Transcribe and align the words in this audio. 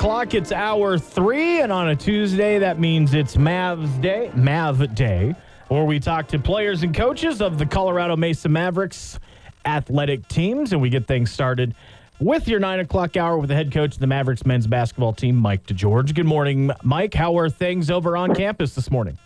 o'clock, 0.00 0.32
it's 0.32 0.50
hour 0.50 0.96
three, 0.96 1.60
and 1.60 1.70
on 1.70 1.90
a 1.90 1.94
Tuesday, 1.94 2.58
that 2.58 2.80
means 2.80 3.12
it's 3.12 3.36
Mavs 3.36 4.00
Day, 4.00 4.30
Mav 4.34 4.94
Day, 4.94 5.34
where 5.68 5.84
we 5.84 6.00
talk 6.00 6.26
to 6.28 6.38
players 6.38 6.82
and 6.82 6.94
coaches 6.94 7.42
of 7.42 7.58
the 7.58 7.66
Colorado 7.66 8.16
Mesa 8.16 8.48
Mavericks 8.48 9.18
athletic 9.66 10.26
teams, 10.26 10.72
and 10.72 10.80
we 10.80 10.88
get 10.88 11.06
things 11.06 11.30
started 11.30 11.74
with 12.18 12.48
your 12.48 12.58
nine 12.58 12.80
o'clock 12.80 13.18
hour 13.18 13.36
with 13.36 13.50
the 13.50 13.54
head 13.54 13.70
coach 13.72 13.92
of 13.92 14.00
the 14.00 14.06
Mavericks 14.06 14.46
men's 14.46 14.66
basketball 14.66 15.12
team, 15.12 15.36
Mike 15.36 15.66
DeGeorge. 15.66 16.14
Good 16.14 16.24
morning, 16.24 16.70
Mike. 16.82 17.12
How 17.12 17.36
are 17.36 17.50
things 17.50 17.90
over 17.90 18.16
on 18.16 18.34
campus 18.34 18.74
this 18.74 18.90
morning? 18.90 19.18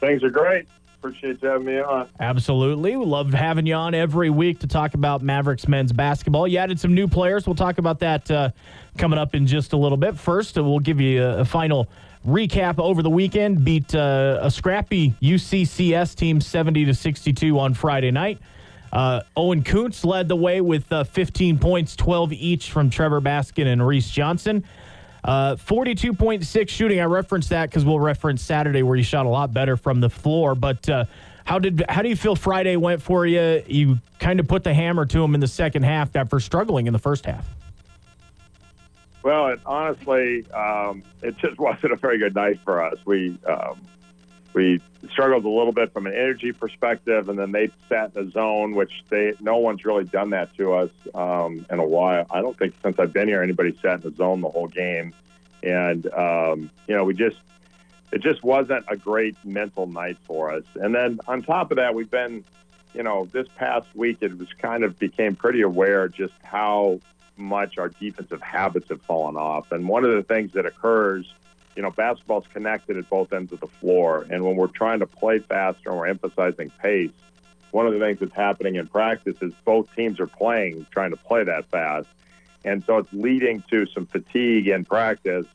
Things 0.00 0.24
are 0.24 0.30
great. 0.30 0.66
Appreciate 1.02 1.40
you 1.40 1.48
having 1.48 1.66
me 1.66 1.80
on. 1.80 2.10
Absolutely. 2.20 2.94
We 2.94 3.06
love 3.06 3.32
having 3.32 3.66
you 3.66 3.72
on 3.72 3.94
every 3.94 4.28
week 4.28 4.58
to 4.58 4.66
talk 4.66 4.92
about 4.92 5.22
Mavericks 5.22 5.66
men's 5.66 5.94
basketball. 5.94 6.46
You 6.46 6.58
added 6.58 6.78
some 6.78 6.94
new 6.94 7.08
players. 7.08 7.46
We'll 7.46 7.56
talk 7.56 7.78
about 7.78 8.00
that 8.00 8.30
uh, 8.30 8.50
coming 8.98 9.18
up 9.18 9.34
in 9.34 9.46
just 9.46 9.72
a 9.72 9.78
little 9.78 9.96
bit. 9.96 10.18
First, 10.18 10.56
we'll 10.56 10.78
give 10.78 11.00
you 11.00 11.22
a, 11.22 11.38
a 11.38 11.44
final 11.46 11.88
recap 12.26 12.78
over 12.78 13.02
the 13.02 13.08
weekend. 13.08 13.64
Beat 13.64 13.94
uh, 13.94 14.40
a 14.42 14.50
scrappy 14.50 15.14
UCCS 15.22 16.14
team 16.16 16.38
70 16.38 16.84
to 16.84 16.92
62 16.92 17.58
on 17.58 17.72
Friday 17.72 18.10
night. 18.10 18.38
Uh, 18.92 19.22
Owen 19.38 19.62
Kuntz 19.62 20.04
led 20.04 20.28
the 20.28 20.36
way 20.36 20.60
with 20.60 20.92
uh, 20.92 21.04
15 21.04 21.58
points, 21.58 21.96
12 21.96 22.34
each 22.34 22.70
from 22.70 22.90
Trevor 22.90 23.22
Baskin 23.22 23.66
and 23.66 23.86
Reese 23.86 24.10
Johnson. 24.10 24.64
Uh, 25.22 25.56
42.6 25.56 26.68
shooting. 26.68 27.00
I 27.00 27.04
referenced 27.04 27.50
that 27.50 27.68
because 27.68 27.84
we'll 27.84 28.00
reference 28.00 28.42
Saturday 28.42 28.82
where 28.82 28.96
you 28.96 29.02
shot 29.02 29.26
a 29.26 29.28
lot 29.28 29.52
better 29.52 29.76
from 29.76 30.00
the 30.00 30.10
floor. 30.10 30.54
But 30.54 30.88
uh, 30.88 31.04
how 31.44 31.58
did 31.58 31.84
how 31.88 32.02
do 32.02 32.08
you 32.08 32.16
feel 32.16 32.36
Friday 32.36 32.76
went 32.76 33.02
for 33.02 33.26
you? 33.26 33.62
You 33.66 33.98
kind 34.18 34.40
of 34.40 34.48
put 34.48 34.64
the 34.64 34.72
hammer 34.72 35.06
to 35.06 35.22
him 35.22 35.34
in 35.34 35.40
the 35.40 35.48
second 35.48 35.82
half 35.82 36.14
after 36.16 36.40
struggling 36.40 36.86
in 36.86 36.92
the 36.92 36.98
first 36.98 37.26
half. 37.26 37.46
Well, 39.22 39.48
it, 39.48 39.60
honestly, 39.66 40.50
um, 40.52 41.02
it 41.22 41.36
just 41.38 41.58
wasn't 41.58 41.92
a 41.92 41.96
very 41.96 42.18
good 42.18 42.34
night 42.34 42.60
for 42.64 42.82
us. 42.82 42.96
We 43.04 43.36
um, 43.46 43.80
we 44.54 44.80
struggled 45.10 45.44
a 45.44 45.48
little 45.48 45.72
bit 45.72 45.92
from 45.92 46.06
an 46.06 46.12
energy 46.12 46.52
perspective, 46.52 47.28
and 47.28 47.38
then 47.38 47.52
they 47.52 47.70
sat 47.88 48.14
in 48.16 48.28
a 48.28 48.30
zone, 48.30 48.74
which 48.74 49.04
they 49.08 49.34
no 49.40 49.58
one's 49.58 49.84
really 49.84 50.04
done 50.04 50.30
that 50.30 50.54
to 50.56 50.72
us 50.72 50.90
um, 51.14 51.64
in 51.70 51.78
a 51.78 51.86
while. 51.86 52.26
I 52.30 52.40
don't 52.40 52.58
think 52.58 52.74
since 52.82 52.98
I've 52.98 53.12
been 53.12 53.28
here 53.28 53.42
anybody 53.42 53.76
sat 53.80 54.02
in 54.02 54.10
the 54.10 54.16
zone 54.16 54.40
the 54.40 54.48
whole 54.48 54.68
game, 54.68 55.14
and 55.62 56.06
um, 56.12 56.70
you 56.86 56.94
know 56.94 57.04
we 57.04 57.14
just 57.14 57.36
it 58.12 58.22
just 58.22 58.42
wasn't 58.42 58.84
a 58.88 58.96
great 58.96 59.36
mental 59.44 59.86
night 59.86 60.16
for 60.26 60.52
us. 60.52 60.64
And 60.74 60.94
then 60.94 61.20
on 61.28 61.42
top 61.42 61.70
of 61.70 61.76
that, 61.76 61.94
we've 61.94 62.10
been, 62.10 62.44
you 62.92 63.04
know, 63.04 63.26
this 63.26 63.46
past 63.56 63.86
week 63.94 64.18
it 64.20 64.36
was 64.36 64.48
kind 64.58 64.82
of 64.82 64.98
became 64.98 65.36
pretty 65.36 65.60
aware 65.60 66.08
just 66.08 66.34
how 66.42 67.00
much 67.36 67.78
our 67.78 67.88
defensive 67.88 68.42
habits 68.42 68.88
have 68.88 69.00
fallen 69.02 69.36
off, 69.36 69.72
and 69.72 69.88
one 69.88 70.04
of 70.04 70.12
the 70.12 70.22
things 70.22 70.52
that 70.52 70.66
occurs 70.66 71.32
you 71.76 71.82
know, 71.82 71.90
basketball's 71.90 72.46
connected 72.52 72.96
at 72.96 73.08
both 73.08 73.32
ends 73.32 73.52
of 73.52 73.60
the 73.60 73.66
floor. 73.66 74.26
And 74.30 74.44
when 74.44 74.56
we're 74.56 74.66
trying 74.66 75.00
to 75.00 75.06
play 75.06 75.38
faster 75.38 75.90
and 75.90 75.98
we're 75.98 76.08
emphasizing 76.08 76.70
pace, 76.82 77.10
one 77.70 77.86
of 77.86 77.92
the 77.92 78.00
things 78.00 78.18
that's 78.18 78.34
happening 78.34 78.76
in 78.76 78.86
practice 78.88 79.36
is 79.40 79.52
both 79.64 79.94
teams 79.94 80.18
are 80.20 80.26
playing, 80.26 80.86
trying 80.90 81.10
to 81.10 81.16
play 81.16 81.44
that 81.44 81.66
fast. 81.66 82.08
And 82.64 82.84
so 82.84 82.98
it's 82.98 83.12
leading 83.12 83.62
to 83.70 83.86
some 83.86 84.06
fatigue 84.06 84.68
in 84.68 84.84
practice. 84.84 85.46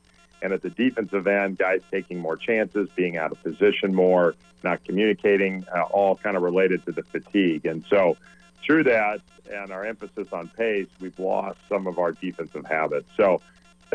And 0.41 0.53
at 0.53 0.61
the 0.61 0.69
defensive 0.69 1.27
end, 1.27 1.57
guys 1.57 1.81
taking 1.91 2.19
more 2.19 2.37
chances, 2.37 2.89
being 2.95 3.17
out 3.17 3.31
of 3.31 3.41
position 3.43 3.93
more, 3.93 4.35
not 4.63 4.83
communicating, 4.83 5.65
uh, 5.75 5.83
all 5.83 6.15
kind 6.15 6.37
of 6.37 6.43
related 6.43 6.85
to 6.85 6.91
the 6.91 7.03
fatigue. 7.03 7.65
And 7.65 7.83
so 7.89 8.17
through 8.65 8.85
that 8.85 9.21
and 9.51 9.71
our 9.71 9.85
emphasis 9.85 10.27
on 10.31 10.47
pace, 10.49 10.87
we've 10.99 11.17
lost 11.19 11.59
some 11.69 11.87
of 11.87 11.99
our 11.99 12.11
defensive 12.13 12.65
habits. 12.65 13.07
So 13.17 13.41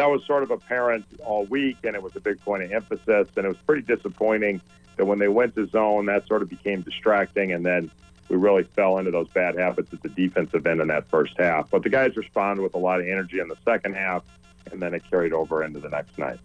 that 0.00 0.08
was 0.08 0.24
sort 0.24 0.42
of 0.42 0.50
apparent 0.50 1.04
all 1.26 1.44
week, 1.44 1.76
and 1.84 1.94
it 1.94 2.02
was 2.02 2.16
a 2.16 2.20
big 2.20 2.40
point 2.40 2.62
of 2.62 2.72
emphasis. 2.72 3.28
And 3.36 3.44
it 3.44 3.48
was 3.48 3.58
pretty 3.66 3.82
disappointing 3.82 4.62
that 4.96 5.04
when 5.04 5.18
they 5.18 5.28
went 5.28 5.54
to 5.56 5.66
zone, 5.66 6.06
that 6.06 6.26
sort 6.26 6.40
of 6.40 6.48
became 6.48 6.80
distracting, 6.80 7.52
and 7.52 7.66
then 7.66 7.90
we 8.30 8.36
really 8.36 8.62
fell 8.62 8.96
into 8.96 9.10
those 9.10 9.28
bad 9.28 9.58
habits 9.58 9.92
at 9.92 10.02
the 10.02 10.08
defensive 10.08 10.66
end 10.66 10.80
in 10.80 10.88
that 10.88 11.06
first 11.10 11.34
half. 11.38 11.70
But 11.70 11.82
the 11.82 11.90
guys 11.90 12.16
responded 12.16 12.62
with 12.62 12.72
a 12.72 12.78
lot 12.78 13.00
of 13.00 13.06
energy 13.06 13.40
in 13.40 13.48
the 13.48 13.58
second 13.62 13.94
half, 13.94 14.22
and 14.72 14.80
then 14.80 14.94
it 14.94 15.02
carried 15.10 15.34
over 15.34 15.62
into 15.64 15.80
the 15.80 15.90
next 15.90 16.16
night. 16.16 16.40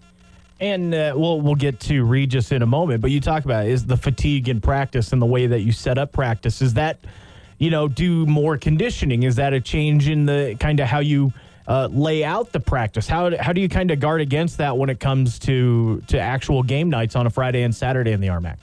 And 0.59 0.93
uh, 0.93 1.13
we'll 1.15 1.39
we'll 1.39 1.55
get 1.55 1.79
to 1.81 2.03
Regis 2.03 2.51
in 2.51 2.61
a 2.61 2.65
moment, 2.65 3.01
but 3.01 3.11
you 3.11 3.21
talk 3.21 3.45
about 3.45 3.67
is 3.67 3.85
the 3.85 3.97
fatigue 3.97 4.49
in 4.49 4.59
practice 4.59 5.13
and 5.13 5.21
the 5.21 5.25
way 5.25 5.47
that 5.47 5.61
you 5.61 5.71
set 5.71 5.97
up 5.97 6.11
practice. 6.11 6.61
Is 6.61 6.73
that 6.73 6.99
you 7.57 7.69
know 7.69 7.87
do 7.87 8.25
more 8.25 8.57
conditioning? 8.57 9.23
Is 9.23 9.37
that 9.37 9.53
a 9.53 9.61
change 9.61 10.09
in 10.09 10.25
the 10.25 10.57
kind 10.59 10.81
of 10.81 10.87
how 10.87 10.99
you 10.99 11.31
uh, 11.67 11.87
lay 11.91 12.23
out 12.23 12.51
the 12.51 12.59
practice? 12.59 13.07
How, 13.07 13.35
how 13.37 13.53
do 13.53 13.61
you 13.61 13.69
kind 13.69 13.91
of 13.91 13.99
guard 13.99 14.21
against 14.21 14.57
that 14.59 14.77
when 14.77 14.89
it 14.89 14.99
comes 14.99 15.39
to, 15.39 16.01
to 16.07 16.19
actual 16.19 16.63
game 16.63 16.89
nights 16.89 17.15
on 17.15 17.25
a 17.25 17.29
Friday 17.29 17.63
and 17.63 17.73
Saturday 17.73 18.11
in 18.11 18.21
the 18.21 18.27
RMAC? 18.27 18.57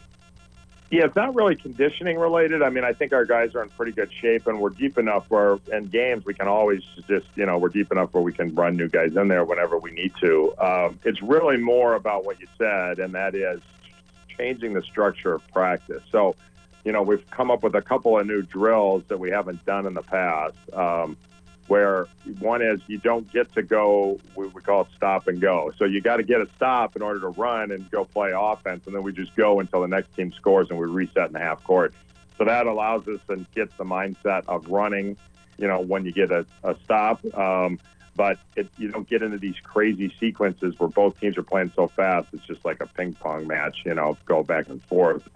Yeah, 0.92 1.06
it's 1.06 1.16
not 1.16 1.34
really 1.34 1.56
conditioning 1.56 2.18
related. 2.18 2.62
I 2.62 2.68
mean, 2.68 2.84
I 2.84 2.92
think 2.92 3.14
our 3.14 3.24
guys 3.24 3.54
are 3.54 3.62
in 3.62 3.70
pretty 3.70 3.92
good 3.92 4.12
shape, 4.12 4.46
and 4.46 4.60
we're 4.60 4.68
deep 4.68 4.98
enough 4.98 5.24
where 5.30 5.58
in 5.72 5.86
games 5.86 6.26
we 6.26 6.34
can 6.34 6.48
always 6.48 6.82
just, 7.08 7.26
you 7.34 7.46
know, 7.46 7.56
we're 7.56 7.70
deep 7.70 7.90
enough 7.90 8.12
where 8.12 8.22
we 8.22 8.30
can 8.30 8.54
run 8.54 8.76
new 8.76 8.90
guys 8.90 9.16
in 9.16 9.28
there 9.28 9.42
whenever 9.42 9.78
we 9.78 9.90
need 9.92 10.12
to. 10.20 10.52
Um, 10.58 10.98
it's 11.02 11.22
really 11.22 11.56
more 11.56 11.94
about 11.94 12.26
what 12.26 12.40
you 12.40 12.46
said, 12.58 12.98
and 12.98 13.14
that 13.14 13.34
is 13.34 13.62
changing 14.36 14.74
the 14.74 14.82
structure 14.82 15.32
of 15.32 15.48
practice. 15.48 16.02
So, 16.10 16.36
you 16.84 16.92
know, 16.92 17.00
we've 17.00 17.24
come 17.30 17.50
up 17.50 17.62
with 17.62 17.74
a 17.74 17.82
couple 17.82 18.18
of 18.18 18.26
new 18.26 18.42
drills 18.42 19.02
that 19.08 19.18
we 19.18 19.30
haven't 19.30 19.64
done 19.64 19.86
in 19.86 19.94
the 19.94 20.02
past. 20.02 20.56
Um, 20.74 21.16
where 21.72 22.06
one 22.38 22.60
is 22.60 22.82
you 22.86 22.98
don't 22.98 23.32
get 23.32 23.50
to 23.54 23.62
go, 23.62 24.20
we, 24.36 24.46
we 24.48 24.60
call 24.60 24.82
it 24.82 24.88
stop 24.94 25.26
and 25.26 25.40
go. 25.40 25.72
So 25.78 25.86
you 25.86 26.02
got 26.02 26.18
to 26.18 26.22
get 26.22 26.42
a 26.42 26.46
stop 26.54 26.96
in 26.96 27.00
order 27.00 27.18
to 27.20 27.28
run 27.28 27.70
and 27.70 27.90
go 27.90 28.04
play 28.04 28.32
offense, 28.36 28.82
and 28.84 28.94
then 28.94 29.02
we 29.02 29.10
just 29.10 29.34
go 29.36 29.58
until 29.58 29.80
the 29.80 29.88
next 29.88 30.14
team 30.14 30.32
scores 30.32 30.68
and 30.68 30.78
we 30.78 30.86
reset 30.86 31.28
in 31.28 31.32
the 31.32 31.38
half 31.38 31.64
court. 31.64 31.94
So 32.36 32.44
that 32.44 32.66
allows 32.66 33.08
us 33.08 33.20
and 33.30 33.50
gets 33.54 33.74
the 33.78 33.84
mindset 33.84 34.42
of 34.48 34.68
running, 34.68 35.16
you 35.56 35.66
know, 35.66 35.80
when 35.80 36.04
you 36.04 36.12
get 36.12 36.30
a, 36.30 36.44
a 36.62 36.76
stop. 36.84 37.24
Um, 37.34 37.78
but 38.16 38.38
it, 38.54 38.68
you 38.76 38.90
don't 38.90 39.08
get 39.08 39.22
into 39.22 39.38
these 39.38 39.56
crazy 39.62 40.14
sequences 40.20 40.78
where 40.78 40.90
both 40.90 41.18
teams 41.20 41.38
are 41.38 41.42
playing 41.42 41.72
so 41.74 41.88
fast. 41.88 42.28
It's 42.34 42.44
just 42.44 42.66
like 42.66 42.82
a 42.82 42.86
ping 42.86 43.14
pong 43.14 43.46
match, 43.46 43.78
you 43.86 43.94
know, 43.94 44.18
go 44.26 44.42
back 44.42 44.68
and 44.68 44.82
forth. 44.82 45.26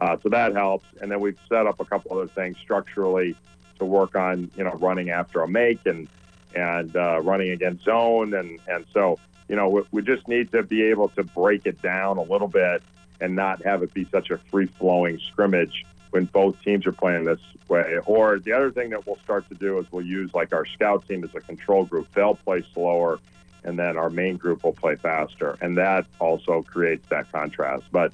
Uh, 0.00 0.16
so 0.24 0.28
that 0.30 0.56
helps. 0.56 0.86
And 1.00 1.08
then 1.08 1.20
we've 1.20 1.38
set 1.48 1.68
up 1.68 1.78
a 1.78 1.84
couple 1.84 2.18
other 2.18 2.26
things 2.26 2.56
structurally 2.60 3.36
to 3.78 3.84
work 3.84 4.14
on, 4.14 4.50
you 4.56 4.64
know, 4.64 4.72
running 4.72 5.10
after 5.10 5.42
a 5.42 5.48
make 5.48 5.84
and 5.86 6.08
and 6.54 6.94
uh, 6.94 7.20
running 7.20 7.50
against 7.50 7.84
zone, 7.84 8.34
and 8.34 8.58
and 8.68 8.84
so 8.92 9.18
you 9.48 9.56
know 9.56 9.68
we, 9.68 9.82
we 9.90 10.02
just 10.02 10.28
need 10.28 10.52
to 10.52 10.62
be 10.62 10.82
able 10.84 11.08
to 11.10 11.24
break 11.24 11.66
it 11.66 11.80
down 11.82 12.18
a 12.18 12.22
little 12.22 12.48
bit 12.48 12.82
and 13.20 13.34
not 13.34 13.64
have 13.64 13.82
it 13.82 13.92
be 13.94 14.06
such 14.10 14.30
a 14.30 14.38
free 14.50 14.66
flowing 14.66 15.18
scrimmage 15.18 15.84
when 16.10 16.26
both 16.26 16.60
teams 16.62 16.86
are 16.86 16.92
playing 16.92 17.24
this 17.24 17.40
way. 17.68 17.98
Or 18.06 18.38
the 18.38 18.52
other 18.52 18.70
thing 18.70 18.90
that 18.90 19.06
we'll 19.06 19.18
start 19.18 19.48
to 19.48 19.54
do 19.54 19.78
is 19.78 19.86
we'll 19.90 20.06
use 20.06 20.32
like 20.34 20.52
our 20.52 20.64
scout 20.64 21.06
team 21.08 21.24
as 21.24 21.34
a 21.34 21.40
control 21.40 21.84
group. 21.84 22.08
They'll 22.12 22.36
play 22.36 22.64
slower, 22.72 23.18
and 23.64 23.78
then 23.78 23.96
our 23.96 24.10
main 24.10 24.36
group 24.36 24.64
will 24.64 24.72
play 24.72 24.96
faster, 24.96 25.56
and 25.60 25.76
that 25.78 26.06
also 26.20 26.62
creates 26.62 27.08
that 27.08 27.30
contrast. 27.32 27.84
But 27.90 28.12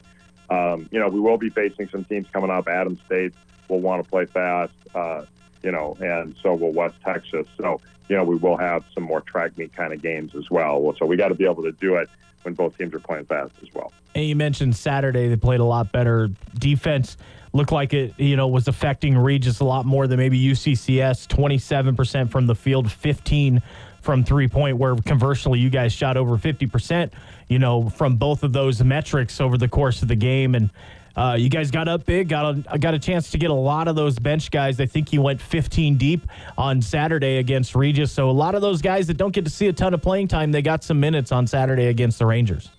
um, 0.48 0.88
you 0.90 0.98
know, 0.98 1.08
we 1.08 1.20
will 1.20 1.38
be 1.38 1.50
facing 1.50 1.88
some 1.88 2.04
teams 2.04 2.26
coming 2.32 2.50
up. 2.50 2.68
Adams 2.68 3.00
State 3.06 3.34
will 3.68 3.80
want 3.80 4.02
to 4.02 4.10
play 4.10 4.26
fast. 4.26 4.72
Uh, 4.94 5.24
you 5.62 5.72
know, 5.72 5.96
and 6.00 6.34
so 6.42 6.54
will 6.54 6.72
West 6.72 6.96
Texas. 7.04 7.46
So, 7.60 7.80
you 8.08 8.16
know, 8.16 8.24
we 8.24 8.36
will 8.36 8.56
have 8.56 8.84
some 8.94 9.04
more 9.04 9.20
track 9.20 9.56
meet 9.58 9.74
kind 9.74 9.92
of 9.92 10.02
games 10.02 10.34
as 10.34 10.50
well. 10.50 10.94
So 10.98 11.06
we 11.06 11.16
got 11.16 11.28
to 11.28 11.34
be 11.34 11.44
able 11.44 11.62
to 11.62 11.72
do 11.72 11.96
it 11.96 12.08
when 12.42 12.54
both 12.54 12.76
teams 12.78 12.94
are 12.94 13.00
playing 13.00 13.26
fast 13.26 13.52
as 13.62 13.68
well. 13.74 13.92
And 14.14 14.24
you 14.24 14.36
mentioned 14.36 14.74
Saturday 14.76 15.28
they 15.28 15.36
played 15.36 15.60
a 15.60 15.64
lot 15.64 15.92
better 15.92 16.30
defense. 16.58 17.16
Looked 17.52 17.72
like 17.72 17.92
it, 17.92 18.14
you 18.16 18.36
know, 18.36 18.46
was 18.46 18.68
affecting 18.68 19.18
Regis 19.18 19.60
a 19.60 19.64
lot 19.64 19.84
more 19.84 20.06
than 20.06 20.18
maybe 20.18 20.40
UCCS. 20.40 21.26
Twenty-seven 21.26 21.96
percent 21.96 22.30
from 22.30 22.46
the 22.46 22.54
field, 22.54 22.90
fifteen 22.90 23.60
from 24.00 24.22
three 24.22 24.46
point. 24.46 24.76
Where 24.78 24.94
conversely, 24.94 25.58
you 25.58 25.68
guys 25.68 25.92
shot 25.92 26.16
over 26.16 26.38
fifty 26.38 26.66
percent. 26.66 27.12
You 27.48 27.58
know, 27.58 27.88
from 27.88 28.16
both 28.16 28.44
of 28.44 28.52
those 28.52 28.82
metrics 28.84 29.40
over 29.40 29.58
the 29.58 29.68
course 29.68 30.00
of 30.02 30.06
the 30.06 30.14
game, 30.14 30.54
and 30.54 30.70
uh, 31.16 31.36
you 31.38 31.48
guys 31.48 31.70
got 31.70 31.88
up 31.88 32.04
big, 32.06 32.28
got 32.28 32.56
a, 32.72 32.78
got 32.78 32.94
a 32.94 32.98
chance 32.98 33.30
to 33.30 33.38
get 33.38 33.50
a 33.50 33.54
lot 33.54 33.88
of 33.88 33.96
those 33.96 34.18
bench 34.18 34.50
guys. 34.50 34.80
I 34.80 34.86
think 34.86 35.12
you 35.12 35.22
went 35.22 35.40
15 35.40 35.96
deep 35.96 36.26
on 36.56 36.80
Saturday 36.80 37.38
against 37.38 37.74
Regis. 37.74 38.12
So 38.12 38.30
a 38.30 38.32
lot 38.32 38.54
of 38.54 38.62
those 38.62 38.80
guys 38.80 39.06
that 39.08 39.16
don't 39.16 39.32
get 39.32 39.44
to 39.44 39.50
see 39.50 39.68
a 39.68 39.72
ton 39.72 39.94
of 39.94 40.02
playing 40.02 40.28
time, 40.28 40.52
they 40.52 40.62
got 40.62 40.84
some 40.84 41.00
minutes 41.00 41.32
on 41.32 41.46
Saturday 41.46 41.86
against 41.86 42.18
the 42.18 42.26
Rangers. 42.26 42.70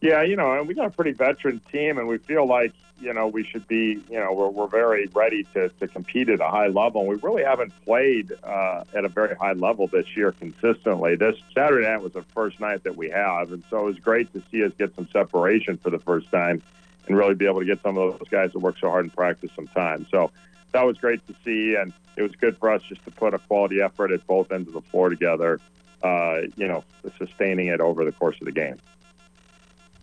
Yeah, 0.00 0.22
you 0.22 0.36
know, 0.36 0.52
and 0.52 0.68
we 0.68 0.74
got 0.74 0.86
a 0.86 0.90
pretty 0.90 1.12
veteran 1.12 1.60
team, 1.72 1.98
and 1.98 2.06
we 2.06 2.18
feel 2.18 2.46
like 2.46 2.72
you 3.00 3.12
know 3.12 3.26
we 3.26 3.44
should 3.44 3.66
be, 3.66 4.02
you 4.08 4.18
know, 4.18 4.32
we're, 4.32 4.48
we're 4.48 4.66
very 4.66 5.06
ready 5.14 5.44
to, 5.54 5.68
to 5.68 5.88
compete 5.88 6.28
at 6.28 6.40
a 6.40 6.48
high 6.48 6.68
level. 6.68 7.02
And 7.02 7.10
we 7.10 7.16
really 7.16 7.44
haven't 7.44 7.72
played 7.84 8.32
uh, 8.42 8.84
at 8.94 9.04
a 9.04 9.08
very 9.08 9.34
high 9.36 9.52
level 9.52 9.86
this 9.86 10.16
year 10.16 10.32
consistently. 10.32 11.16
This 11.16 11.36
Saturday 11.54 11.86
night 11.86 12.02
was 12.02 12.12
the 12.12 12.22
first 12.34 12.60
night 12.60 12.84
that 12.84 12.96
we 12.96 13.10
have, 13.10 13.52
and 13.52 13.62
so 13.70 13.80
it 13.80 13.84
was 13.84 13.98
great 13.98 14.32
to 14.32 14.42
see 14.50 14.64
us 14.64 14.72
get 14.78 14.94
some 14.94 15.08
separation 15.12 15.76
for 15.78 15.90
the 15.90 15.98
first 15.98 16.30
time, 16.30 16.62
and 17.06 17.16
really 17.16 17.34
be 17.34 17.46
able 17.46 17.60
to 17.60 17.66
get 17.66 17.82
some 17.82 17.96
of 17.98 18.18
those 18.18 18.28
guys 18.28 18.52
that 18.52 18.58
work 18.58 18.76
so 18.80 18.88
hard 18.88 19.04
in 19.04 19.10
practice 19.10 19.50
some 19.54 19.68
time. 19.68 20.06
So 20.10 20.30
that 20.72 20.84
was 20.84 20.98
great 20.98 21.26
to 21.26 21.34
see, 21.44 21.76
and 21.76 21.92
it 22.16 22.22
was 22.22 22.32
good 22.32 22.56
for 22.58 22.70
us 22.70 22.82
just 22.82 23.04
to 23.04 23.10
put 23.10 23.34
a 23.34 23.38
quality 23.38 23.80
effort 23.80 24.12
at 24.12 24.26
both 24.26 24.52
ends 24.52 24.68
of 24.68 24.74
the 24.74 24.82
floor 24.82 25.08
together 25.08 25.60
uh, 26.04 26.42
you 26.56 26.68
know, 26.68 26.84
sustaining 27.18 27.68
it 27.68 27.80
over 27.80 28.04
the 28.04 28.12
course 28.12 28.36
of 28.40 28.44
the 28.44 28.52
game. 28.52 28.76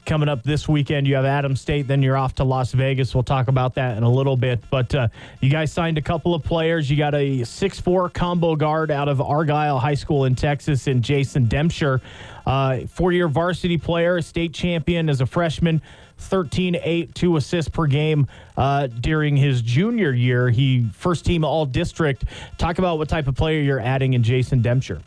Coming 0.06 0.30
up 0.30 0.44
this 0.44 0.68
weekend, 0.68 1.08
you 1.08 1.16
have 1.16 1.26
Adams 1.26 1.62
State, 1.62 1.88
then 1.88 2.02
you're 2.02 2.18
off 2.18 2.34
to 2.36 2.44
Las 2.44 2.72
Vegas. 2.72 3.14
We'll 3.14 3.24
talk 3.24 3.48
about 3.48 3.76
that 3.76 3.98
in 3.98 4.04
a 4.04 4.10
little 4.10 4.36
bit. 4.36 4.60
But 4.72 4.94
uh, 4.96 5.08
you 5.42 5.50
guys 5.52 5.72
signed 5.72 6.00
a 6.00 6.02
couple 6.02 6.34
of 6.34 6.44
players. 6.44 6.90
You 6.90 6.98
got 6.98 7.14
a 7.14 7.44
six-four 7.44 8.10
combo 8.10 8.56
guard 8.56 8.90
out 8.90 9.08
of 9.08 9.22
Argyle 9.22 9.78
High 9.78 9.94
School 9.94 10.26
in 10.26 10.34
Texas, 10.34 10.88
and 10.88 11.04
Jason 11.04 11.46
Dempscher, 11.48 12.02
uh, 12.48 12.80
four-year 12.88 13.28
varsity 13.28 13.78
player, 13.78 14.22
state 14.22 14.54
champion 14.54 15.08
as 15.08 15.22
a 15.22 15.26
freshman. 15.26 15.82
13 16.18 16.78
8 16.80 17.16
2 17.16 17.38
assists 17.38 17.70
per 17.70 17.88
game 17.88 18.28
uh, 18.56 18.86
during 18.86 19.36
his 19.36 19.64
junior 19.64 20.12
year 20.12 20.52
he 20.52 20.88
first 20.94 21.26
team 21.26 21.44
all 21.44 21.66
district 21.66 22.26
talk 22.60 22.78
about 22.78 23.00
what 23.00 23.10
type 23.10 23.28
of 23.28 23.36
player 23.36 23.60
you're 23.60 23.80
adding 23.80 24.14
in 24.14 24.22
jason 24.22 24.62
dempscher 24.62 25.02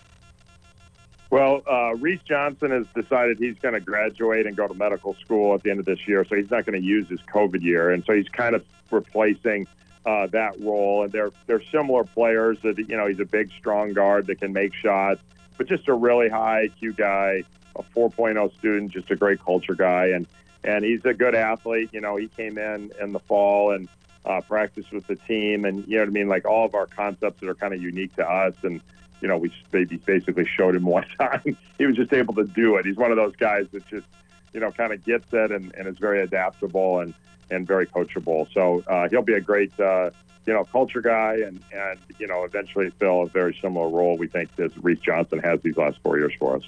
well, 1.35 1.65
uh, 1.69 1.97
Reese 1.97 2.21
Johnson 2.23 2.71
has 2.71 2.87
decided 2.95 3.39
he's 3.39 3.59
going 3.59 3.75
to 3.75 3.81
graduate 3.81 4.47
and 4.47 4.57
go 4.57 4.69
to 4.69 4.75
medical 4.75 5.15
school 5.15 5.53
at 5.53 5.65
the 5.65 5.71
end 5.73 5.81
of 5.81 5.85
this 5.85 6.07
year, 6.07 6.25
so 6.25 6.37
he's 6.37 6.49
not 6.49 6.65
going 6.65 6.81
to 6.81 6.87
use 6.87 7.09
his 7.09 7.19
COVID 7.23 7.61
year, 7.61 7.91
and 7.91 8.05
so 8.05 8.13
he's 8.13 8.29
kind 8.29 8.55
of 8.55 8.65
replacing 8.93 9.67
uh, 10.07 10.29
that 10.29 10.61
role. 10.61 11.03
And 11.03 11.11
they're 11.11 11.33
they're 11.47 11.65
similar 11.73 12.05
players. 12.05 12.59
That 12.63 12.79
you 12.79 12.97
know, 12.97 13.09
he's 13.09 13.19
a 13.19 13.25
big, 13.25 13.51
strong 13.59 13.95
guard 13.95 14.29
that 14.29 14.37
can 14.37 14.53
make 14.53 14.75
shots, 14.75 15.21
but 15.59 15.67
just 15.67 15.89
a 15.89 15.93
really 15.93 16.29
high 16.29 16.69
IQ 16.69 16.99
guy, 16.99 17.43
a 17.75 17.83
4.0 17.83 18.55
student, 18.57 18.93
just 18.93 19.11
a 19.11 19.17
great 19.17 19.43
culture 19.45 19.75
guy, 19.75 20.11
and 20.11 20.29
and 20.63 20.85
he's 20.85 21.05
a 21.05 21.15
good 21.15 21.35
athlete. 21.35 21.91
You 21.93 22.01
know, 22.01 22.15
he 22.15 22.29
came 22.29 22.59
in 22.59 22.93
in 23.01 23.11
the 23.11 23.19
fall 23.19 23.73
and 23.73 23.89
uh, 24.25 24.41
practiced 24.43 24.93
with 24.93 25.09
the 25.09 25.17
team, 25.17 25.65
and 25.65 25.85
you 25.89 25.97
know 25.97 26.03
what 26.03 26.11
I 26.11 26.13
mean. 26.13 26.29
Like 26.29 26.45
all 26.45 26.65
of 26.65 26.77
our 26.77 26.87
concepts 26.87 27.41
that 27.41 27.49
are 27.49 27.57
kind 27.57 27.75
of 27.75 27.83
unique 27.83 28.15
to 28.15 28.25
us, 28.25 28.55
and 28.63 28.81
you 29.21 29.29
know, 29.29 29.39
we 29.39 29.53
basically 29.71 30.47
showed 30.47 30.75
him 30.77 30.85
one 30.85 31.07
time. 31.19 31.57
he 31.79 31.87
was 31.87 31.97
just 31.97 32.13
able 32.13 32.35
to 32.35 32.45
do 32.45 32.77
it. 32.77 32.87
He's 32.87 32.97
one 32.97 33.11
of 33.11 33.17
those 33.17 33.37
guys 33.37 33.67
that 33.73 33.87
just, 33.89 34.07
you 34.53 34.61
know, 34.61 34.71
kind 34.71 34.93
of 34.93 35.05
gets 35.05 35.27
it 35.33 35.51
and, 35.51 35.75
and 35.75 35.89
is 35.89 35.99
very 35.99 36.23
adaptable 36.23 37.01
and, 37.01 37.15
and 37.51 37.67
very 37.67 37.87
coachable. 37.87 38.47
So 38.53 38.85
uh, 38.87 39.09
he'll 39.09 39.23
be 39.23 39.35
a 39.35 39.41
great, 39.41 39.79
uh, 39.81 40.11
you 40.47 40.53
know, 40.53 40.65
culture 40.65 41.01
guy 41.01 41.35
and, 41.45 41.61
and, 41.73 41.99
you 42.19 42.27
know, 42.27 42.45
eventually 42.45 42.91
fill 42.99 43.23
a 43.23 43.29
very 43.29 43.57
similar 43.61 43.89
role 43.89 44.17
we 44.17 44.29
think 44.29 44.51
as 44.59 44.77
Reese 44.79 45.01
Johnson 45.01 45.39
has 45.41 45.61
these 45.63 45.77
last 45.77 45.99
four 46.03 46.19
years 46.19 46.33
for 46.39 46.57
us. 46.57 46.63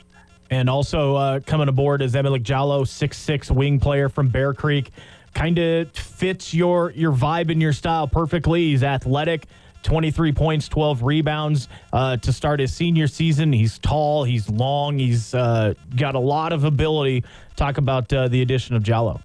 And 0.51 0.71
also 0.71 1.17
uh, 1.17 1.41
coming 1.41 1.69
aboard 1.69 2.03
is 2.03 2.15
Emily 2.15 2.41
Jallo, 2.41 2.87
six 2.87 3.19
six 3.19 3.51
wing 3.51 3.81
player 3.81 4.09
from 4.09 4.29
Bear 4.29 4.55
Creek. 4.55 4.91
Kind 5.35 5.59
of 5.59 5.91
fits 5.93 6.55
your 6.55 6.93
your 6.93 7.13
vibe 7.13 7.51
and 7.51 7.61
your 7.61 7.73
style 7.73 8.07
perfectly. 8.07 8.71
He's 8.71 8.83
athletic, 8.83 9.47
23 9.87 10.33
points, 10.33 10.69
12 10.69 11.03
rebounds 11.03 11.69
uh, 11.93 12.17
to 12.19 12.33
start 12.33 12.61
his 12.61 12.73
senior 12.73 13.07
season. 13.07 13.53
He's 13.53 13.79
tall, 13.79 14.25
he's 14.25 14.51
long, 14.51 14.99
he's 14.99 15.33
uh, 15.33 15.75
got 15.95 16.17
a 16.17 16.19
lot 16.19 16.53
of 16.53 16.65
ability. 16.65 17.25
Talk 17.55 17.79
about 17.79 18.13
uh, 18.13 18.29
the 18.29 18.43
addition 18.43 18.75
of 18.75 18.83
Jallo. 18.83 19.23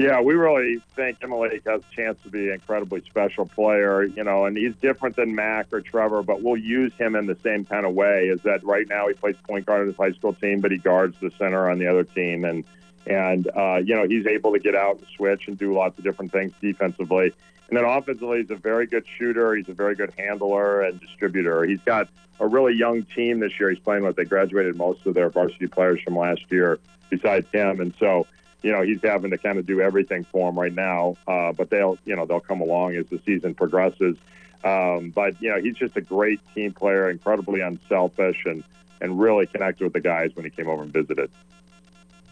Yeah, 0.00 0.20
we 0.20 0.34
really 0.34 0.80
think 0.94 1.18
Emily 1.22 1.60
has 1.66 1.82
a 1.82 1.94
chance 1.94 2.18
to 2.22 2.30
be 2.30 2.48
an 2.48 2.54
incredibly 2.54 3.00
special 3.02 3.46
player, 3.46 4.04
you 4.04 4.22
know, 4.22 4.44
and 4.44 4.56
he's 4.56 4.74
different 4.76 5.16
than 5.16 5.34
Mac 5.34 5.66
or 5.72 5.80
Trevor, 5.80 6.22
but 6.22 6.42
we'll 6.42 6.56
use 6.56 6.92
him 6.94 7.16
in 7.16 7.26
the 7.26 7.36
same 7.42 7.64
kind 7.64 7.86
of 7.86 7.94
way. 7.94 8.28
Is 8.28 8.40
that 8.42 8.62
right 8.64 8.88
now 8.88 9.08
he 9.08 9.14
plays 9.14 9.36
point 9.44 9.66
guard 9.66 9.82
on 9.82 9.86
his 9.88 9.96
high 9.96 10.12
school 10.12 10.34
team, 10.34 10.60
but 10.60 10.70
he 10.70 10.78
guards 10.78 11.16
the 11.20 11.30
center 11.38 11.68
on 11.70 11.78
the 11.78 11.86
other 11.86 12.04
team, 12.04 12.44
and 12.44 12.64
and 13.06 13.48
uh, 13.56 13.80
you 13.84 13.94
know 13.94 14.06
he's 14.06 14.26
able 14.26 14.52
to 14.52 14.58
get 14.60 14.76
out 14.76 14.98
and 14.98 15.06
switch 15.16 15.48
and 15.48 15.58
do 15.58 15.74
lots 15.74 15.98
of 15.98 16.04
different 16.04 16.30
things 16.30 16.52
defensively. 16.60 17.32
And 17.68 17.76
then 17.76 17.84
offensively, 17.84 18.40
he's 18.40 18.50
a 18.50 18.56
very 18.56 18.86
good 18.86 19.04
shooter. 19.18 19.54
He's 19.54 19.68
a 19.68 19.74
very 19.74 19.94
good 19.94 20.12
handler 20.16 20.82
and 20.82 21.00
distributor. 21.00 21.64
He's 21.64 21.80
got 21.80 22.08
a 22.40 22.46
really 22.46 22.74
young 22.74 23.02
team 23.02 23.40
this 23.40 23.58
year. 23.60 23.70
He's 23.70 23.78
playing 23.78 24.04
with. 24.04 24.16
They 24.16 24.24
graduated 24.24 24.76
most 24.76 25.04
of 25.06 25.14
their 25.14 25.28
varsity 25.28 25.66
players 25.66 26.00
from 26.02 26.16
last 26.16 26.42
year, 26.50 26.78
besides 27.10 27.46
him. 27.52 27.80
And 27.80 27.92
so, 27.98 28.26
you 28.62 28.72
know, 28.72 28.82
he's 28.82 29.02
having 29.02 29.30
to 29.32 29.38
kind 29.38 29.58
of 29.58 29.66
do 29.66 29.80
everything 29.80 30.24
for 30.24 30.48
them 30.48 30.58
right 30.58 30.72
now. 30.72 31.16
Uh, 31.26 31.52
but 31.52 31.68
they'll, 31.68 31.98
you 32.04 32.16
know, 32.16 32.24
they'll 32.24 32.40
come 32.40 32.60
along 32.60 32.96
as 32.96 33.06
the 33.06 33.20
season 33.26 33.54
progresses. 33.54 34.16
Um, 34.64 35.10
but 35.10 35.40
you 35.40 35.50
know, 35.50 35.60
he's 35.60 35.76
just 35.76 35.96
a 35.96 36.00
great 36.00 36.40
team 36.54 36.72
player, 36.72 37.10
incredibly 37.10 37.60
unselfish, 37.60 38.44
and 38.44 38.64
and 39.00 39.20
really 39.20 39.46
connected 39.46 39.84
with 39.84 39.92
the 39.92 40.00
guys 40.00 40.34
when 40.34 40.44
he 40.44 40.50
came 40.50 40.68
over 40.68 40.82
and 40.82 40.92
visited. 40.92 41.30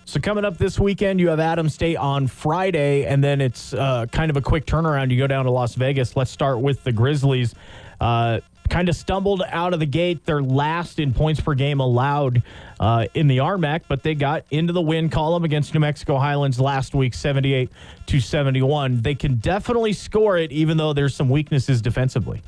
So 0.08 0.20
coming 0.20 0.44
up 0.44 0.56
this 0.56 0.78
weekend, 0.78 1.18
you 1.18 1.30
have 1.30 1.40
Adams 1.40 1.74
State 1.74 1.96
on 1.96 2.28
Friday, 2.28 3.04
and 3.06 3.24
then 3.24 3.40
it's 3.40 3.74
uh, 3.74 4.06
kind 4.12 4.30
of 4.30 4.36
a 4.36 4.40
quick 4.40 4.64
turnaround. 4.64 5.10
You 5.10 5.18
go 5.18 5.26
down 5.26 5.46
to 5.46 5.50
Las 5.50 5.74
Vegas. 5.74 6.14
Let's 6.14 6.30
start 6.30 6.60
with 6.60 6.84
the 6.84 6.92
Grizzlies. 6.92 7.56
Uh, 8.00 8.38
kind 8.70 8.88
of 8.88 8.94
stumbled 8.94 9.42
out 9.48 9.74
of 9.74 9.80
the 9.80 9.86
gate. 9.86 10.24
They're 10.24 10.44
last 10.44 11.00
in 11.00 11.12
points 11.12 11.40
per 11.40 11.54
game 11.54 11.80
allowed 11.80 12.44
uh, 12.78 13.06
in 13.14 13.26
the 13.26 13.38
RMAC, 13.38 13.82
but 13.88 14.04
they 14.04 14.14
got 14.14 14.44
into 14.52 14.72
the 14.72 14.80
win 14.80 15.08
column 15.08 15.42
against 15.42 15.74
New 15.74 15.80
Mexico 15.80 16.18
Highlands 16.18 16.60
last 16.60 16.94
week, 16.94 17.12
78 17.12 17.68
to 18.06 18.20
71. 18.20 19.02
They 19.02 19.16
can 19.16 19.34
definitely 19.38 19.92
score 19.92 20.38
it, 20.38 20.52
even 20.52 20.76
though 20.76 20.92
there's 20.92 21.16
some 21.16 21.28
weaknesses 21.28 21.82
defensively. 21.82 22.42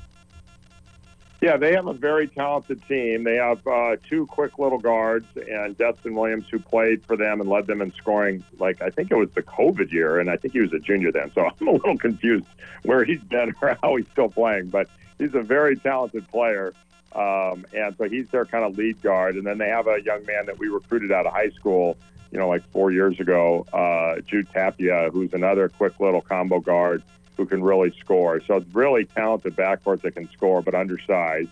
Yeah, 1.41 1.57
they 1.57 1.73
have 1.75 1.87
a 1.87 1.93
very 1.93 2.27
talented 2.27 2.83
team. 2.89 3.23
They 3.23 3.37
have 3.37 3.65
uh, 3.65 3.97
two 4.09 4.27
quick 4.27 4.59
little 4.59 4.79
guards 4.79 5.27
and 5.37 5.79
Destin 5.79 6.15
Williams, 6.15 6.47
who 6.51 6.59
played 6.59 7.05
for 7.05 7.17
them 7.17 7.41
and 7.41 7.49
led 7.49 7.69
them 7.69 7.81
in 7.81 7.93
scoring. 7.93 8.43
Like 8.59 8.83
I 8.83 8.91
think 8.91 9.13
it 9.13 9.17
was 9.17 9.31
the 9.31 9.43
COVID 9.43 9.93
year, 9.93 10.19
and 10.19 10.31
I 10.31 10.37
think 10.37 10.55
he 10.55 10.61
was 10.61 10.73
a 10.73 10.81
junior 10.81 11.13
then. 11.13 11.31
So 11.35 11.49
I'm 11.61 11.69
a 11.69 11.73
little 11.73 11.97
confused 11.97 12.47
where 12.83 13.05
he's 13.05 13.21
been 13.21 13.55
or 13.63 13.79
how 13.81 13.97
he's 13.97 14.09
still 14.11 14.29
playing. 14.29 14.71
But 14.71 14.89
he's 15.19 15.35
a 15.35 15.43
very 15.43 15.77
talented 15.77 16.27
player, 16.29 16.75
um, 17.13 17.65
and 17.73 17.97
so 17.97 18.09
he's 18.09 18.29
their 18.31 18.45
kind 18.45 18.65
of 18.65 18.77
lead 18.77 19.01
guard. 19.01 19.37
And 19.37 19.47
then 19.47 19.59
they 19.59 19.69
have 19.69 19.87
a 19.87 20.03
young 20.05 20.27
man 20.27 20.47
that 20.47 20.59
we 20.59 20.67
recruited 20.67 21.13
out 21.13 21.25
of 21.25 21.33
high 21.33 21.51
school, 21.51 21.97
you 22.33 22.39
know, 22.39 22.49
like 22.49 22.69
four 22.73 22.91
years 22.91 23.21
ago, 23.21 23.65
uh, 23.73 24.21
Jude 24.23 24.49
Tapia, 24.53 25.11
who's 25.13 25.33
another 25.33 25.69
quick 25.69 26.01
little 26.01 26.21
combo 26.21 26.59
guard 26.59 27.05
who 27.39 27.47
can 27.47 27.63
really 27.63 27.95
score. 28.01 28.43
So 28.47 28.57
it's 28.57 28.75
really 28.75 29.07
talented 29.07 29.57
backcourt 29.57 30.03
that 30.03 30.17
can 30.17 30.29
score, 30.33 30.61
but 30.61 30.75
undersized. 30.75 31.49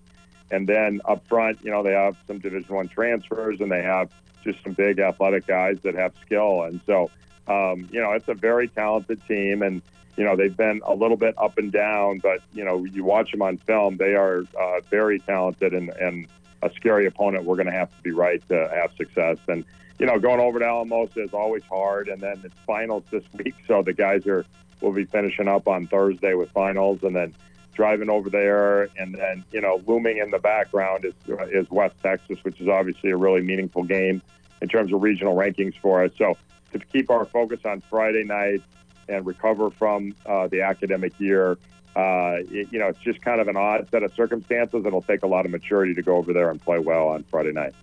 And 0.50 0.68
then 0.68 1.00
up 1.06 1.26
front, 1.26 1.58
you 1.62 1.70
know, 1.70 1.82
they 1.82 1.92
have 1.92 2.16
some 2.26 2.38
Division 2.40 2.74
One 2.74 2.88
transfers, 2.88 3.60
and 3.60 3.70
they 3.72 3.82
have 3.82 4.10
just 4.44 4.62
some 4.62 4.74
big 4.74 4.98
athletic 4.98 5.46
guys 5.46 5.78
that 5.84 5.94
have 5.94 6.12
skill. 6.25 6.64
And 6.64 6.80
so, 6.87 7.11
um, 7.49 7.88
you 7.90 8.00
know, 8.00 8.12
it's 8.12 8.28
a 8.28 8.34
very 8.34 8.68
talented 8.68 9.25
team, 9.26 9.62
and 9.62 9.80
you 10.16 10.25
know 10.25 10.34
they've 10.34 10.56
been 10.56 10.80
a 10.84 10.94
little 10.94 11.16
bit 11.16 11.34
up 11.38 11.56
and 11.56 11.70
down, 11.70 12.18
but 12.18 12.40
you 12.52 12.64
know, 12.64 12.84
you 12.84 13.04
watch 13.04 13.30
them 13.30 13.42
on 13.42 13.58
film, 13.58 13.96
they 13.96 14.14
are 14.14 14.44
uh, 14.58 14.80
very 14.90 15.20
talented 15.20 15.72
and, 15.72 15.90
and 15.90 16.26
a 16.62 16.70
scary 16.75 17.06
opponent. 17.06 17.44
We're 17.44 17.56
going 17.56 17.66
to 17.66 17.72
have 17.72 17.94
to 17.96 18.02
be 18.02 18.11
right 18.11 18.46
to 18.49 18.68
have 18.75 18.90
success. 18.96 19.38
And 19.46 19.64
you 19.99 20.06
know, 20.06 20.18
going 20.18 20.40
over 20.40 20.58
to 20.58 20.64
Alamosa 20.64 21.22
is 21.22 21.32
always 21.32 21.62
hard, 21.64 22.08
and 22.08 22.20
then 22.20 22.40
it's 22.44 22.54
finals 22.66 23.04
this 23.11 23.25
week, 23.34 23.54
so 23.68 23.82
the 23.82 23.92
guys 23.92 24.26
are 24.26 24.44
we'll 24.80 24.92
be 24.92 25.04
finishing 25.04 25.49
up 25.49 25.68
on 25.68 25.87
Thursday 25.87 26.35
with 26.35 26.50
finals, 26.50 27.02
and 27.02 27.14
then 27.14 27.35
driving 27.75 28.09
over 28.09 28.30
there, 28.30 28.88
and 28.99 29.14
then 29.14 29.45
you 29.52 29.61
know 29.61 29.83
looming 29.87 30.18
in 30.18 30.30
the 30.30 30.38
background 30.38 31.04
is 31.04 31.14
is 31.52 31.71
West 31.71 31.97
Texas, 32.02 32.38
which 32.42 32.61
is 32.61 32.68
obviously 32.68 33.11
a 33.11 33.16
really 33.16 33.42
meaningful 33.42 33.83
game 33.83 34.23
in 34.62 34.68
terms 34.68 34.92
of 34.92 35.02
regional 35.02 35.37
rankings 35.37 35.76
for 35.78 36.04
us. 36.04 36.11
So 36.16 36.37
to 36.73 36.78
keep 36.78 37.11
our 37.11 37.25
focus 37.26 37.61
on 37.64 37.83
Friday 37.83 38.25
night 38.25 38.62
and 39.09 39.26
recover 39.26 39.71
from 39.71 40.14
uh, 40.26 40.49
the 40.49 40.62
academic 40.62 41.18
year. 41.18 41.59
Uh, 41.95 42.42
it, 42.50 42.68
you 42.71 42.78
know, 42.78 42.88
it's 42.88 42.99
just 42.99 43.23
kind 43.23 43.40
of 43.40 43.49
an 43.49 43.56
odd 43.56 43.88
set 43.90 44.02
of 44.02 44.12
circumstances. 44.14 44.85
It'll 44.85 45.00
take 45.02 45.23
a 45.23 45.26
lot 45.26 45.47
of 45.47 45.50
maturity 45.50 45.95
to 45.95 46.02
go 46.02 46.16
over 46.16 46.33
there 46.33 46.50
and 46.50 46.61
play 46.61 46.78
well 46.78 47.09
on 47.09 47.25
Friday 47.25 47.52
night. 47.52 47.75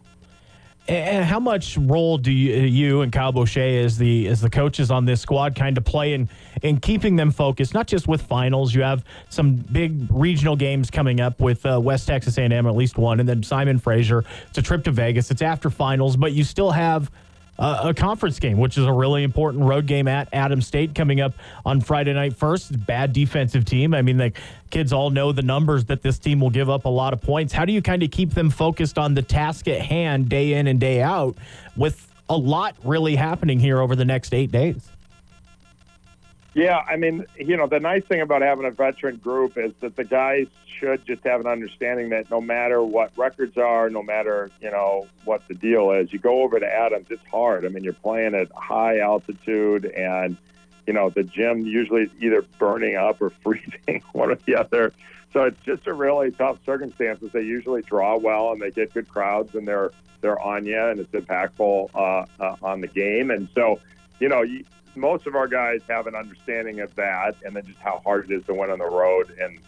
And 0.88 1.24
how 1.24 1.40
much 1.40 1.78
role 1.78 2.18
do 2.18 2.30
you, 2.30 2.56
you 2.64 3.02
and 3.02 3.12
Kyle 3.12 3.32
Boucher 3.32 3.62
as 3.62 3.98
the 3.98 4.28
as 4.28 4.42
the 4.42 4.50
coaches 4.50 4.92
on 4.92 5.06
this 5.06 5.22
squad 5.22 5.56
kind 5.56 5.78
of 5.78 5.86
play 5.86 6.14
in 6.14 6.28
in 6.62 6.82
keeping 6.82 7.16
them 7.16 7.32
focused? 7.32 7.74
Not 7.74 7.88
just 7.88 8.06
with 8.06 8.22
finals, 8.22 8.76
you 8.76 8.82
have 8.82 9.06
some 9.30 9.56
big 9.56 10.08
regional 10.10 10.58
games 10.58 10.92
coming 10.92 11.22
up 11.22 11.40
with 11.40 11.66
uh, 11.66 11.80
West 11.80 12.08
Texas 12.08 12.38
A&M, 12.38 12.68
at 12.68 12.76
least 12.76 12.98
one, 12.98 13.22
and 13.22 13.30
then 13.30 13.44
Simon 13.44 13.80
Fraser. 13.80 14.26
It's 14.50 14.58
a 14.58 14.62
trip 14.62 14.84
to 14.84 14.92
Vegas. 14.92 15.32
It's 15.32 15.42
after 15.42 15.70
finals, 15.70 16.18
but 16.18 16.34
you 16.34 16.44
still 16.44 16.72
have 16.72 17.10
a 17.60 17.94
conference 17.94 18.40
game, 18.40 18.58
which 18.58 18.78
is 18.78 18.86
a 18.86 18.92
really 18.92 19.24
important 19.24 19.64
road 19.64 19.86
game 19.86 20.08
at 20.08 20.28
Adams 20.34 20.66
State 20.66 20.96
coming 20.96 21.22
up 21.22 21.34
on 21.66 21.82
Friday 21.82 22.14
night 22.14 22.36
first. 22.36 22.86
Bad 22.86 23.14
defensive 23.14 23.64
team. 23.66 23.94
I 23.94 24.02
mean, 24.02 24.18
the 24.18 24.34
kids 24.70 24.92
all 24.92 25.10
know 25.12 25.32
the 25.32 25.44
numbers 25.44 25.86
that 25.86 26.02
this 26.02 26.18
team 26.18 26.40
will 26.40 26.50
give 26.50 26.70
up 26.70 26.86
a 26.86 26.90
lot 26.90 27.14
of 27.14 27.22
points. 27.22 27.54
How 27.54 27.66
do 27.66 27.74
you 27.74 27.82
kind 27.82 28.02
of 28.02 28.12
keep 28.12 28.34
them 28.34 28.50
focused 28.50 28.98
on 28.98 29.14
the 29.14 29.22
task 29.22 29.68
at 29.68 29.82
hand 29.82 30.30
day 30.30 30.54
in 30.54 30.68
and 30.68 30.80
day 30.80 31.02
out 31.02 31.38
with 31.78 32.08
a 32.30 32.38
lot 32.38 32.76
really 32.84 33.16
happening 33.16 33.60
here 33.60 33.80
over 33.80 33.96
the 33.96 34.06
next 34.06 34.34
eight 34.34 34.52
days? 34.52 34.93
Yeah, 36.54 36.84
I 36.88 36.98
mean, 36.98 37.26
you 37.36 37.58
know, 37.58 37.66
the 37.66 37.80
nice 37.80 38.04
thing 38.06 38.22
about 38.22 38.44
having 38.44 38.66
a 38.66 38.72
veteran 38.72 39.18
group 39.18 39.58
is 39.58 39.74
that 39.80 39.96
the 39.96 40.04
guys 40.04 40.48
should 40.68 41.04
just 41.06 41.24
have 41.24 41.42
an 41.42 41.48
understanding 41.48 42.10
that 42.10 42.30
no 42.30 42.42
matter 42.42 42.84
what 42.84 43.12
records 43.18 43.58
are, 43.58 43.90
no 43.90 44.04
matter, 44.04 44.52
you 44.62 44.70
know, 44.70 45.08
what 45.26 45.48
the 45.48 45.56
deal 45.56 45.92
is, 45.92 46.14
you 46.14 46.20
go 46.20 46.44
over 46.44 46.60
to 46.60 46.66
Adams, 46.66 47.08
it's 47.10 47.26
hard. 47.26 47.66
I 47.66 47.70
mean, 47.70 47.84
you're 47.84 47.94
playing 47.94 48.36
at 48.36 48.52
high 48.52 49.00
altitude 49.00 49.86
and, 49.86 50.38
you 50.86 50.94
know, 50.94 51.10
the 51.10 51.24
gym 51.24 51.62
usually 51.62 52.04
is 52.04 52.12
either 52.20 52.44
burning 52.60 52.98
up 52.98 53.20
or 53.20 53.30
freezing, 53.44 54.04
one 54.12 54.30
or 54.30 54.36
the 54.36 54.56
other. 54.56 54.94
So 55.32 55.46
it's 55.46 55.60
just 55.66 55.88
a 55.88 55.94
really 55.94 56.30
tough 56.32 56.60
circumstances. 56.64 57.32
They 57.34 57.42
usually 57.42 57.82
draw 57.82 58.18
well 58.18 58.52
and 58.52 58.62
they 58.62 58.70
get 58.70 58.94
good 58.94 59.10
crowds 59.10 59.56
and 59.56 59.68
they're 59.68 59.92
they're 60.22 60.40
on 60.40 60.66
you 60.66 60.80
and 60.80 61.00
it's 61.00 61.12
impactful 61.12 61.90
uh, 61.94 62.26
uh, 62.40 62.56
on 62.62 62.80
the 62.80 62.88
game. 62.88 63.30
And 63.30 63.50
so, 63.54 63.80
you 64.20 64.30
know, 64.30 64.42
you, 64.42 64.64
most 64.96 65.28
of 65.28 65.36
our 65.36 65.48
guys 65.48 65.82
have 65.90 66.08
an 66.08 66.16
understanding 66.16 66.80
of 66.80 66.96
that 66.96 67.36
and 67.44 67.56
then 67.56 67.66
just 67.66 67.80
how 67.80 68.02
hard 68.04 68.30
it 68.30 68.34
is 68.34 68.46
to 68.46 68.54
win 68.54 68.70
on 68.70 68.80
the 68.80 68.86
road 68.90 69.36
and 69.40 69.60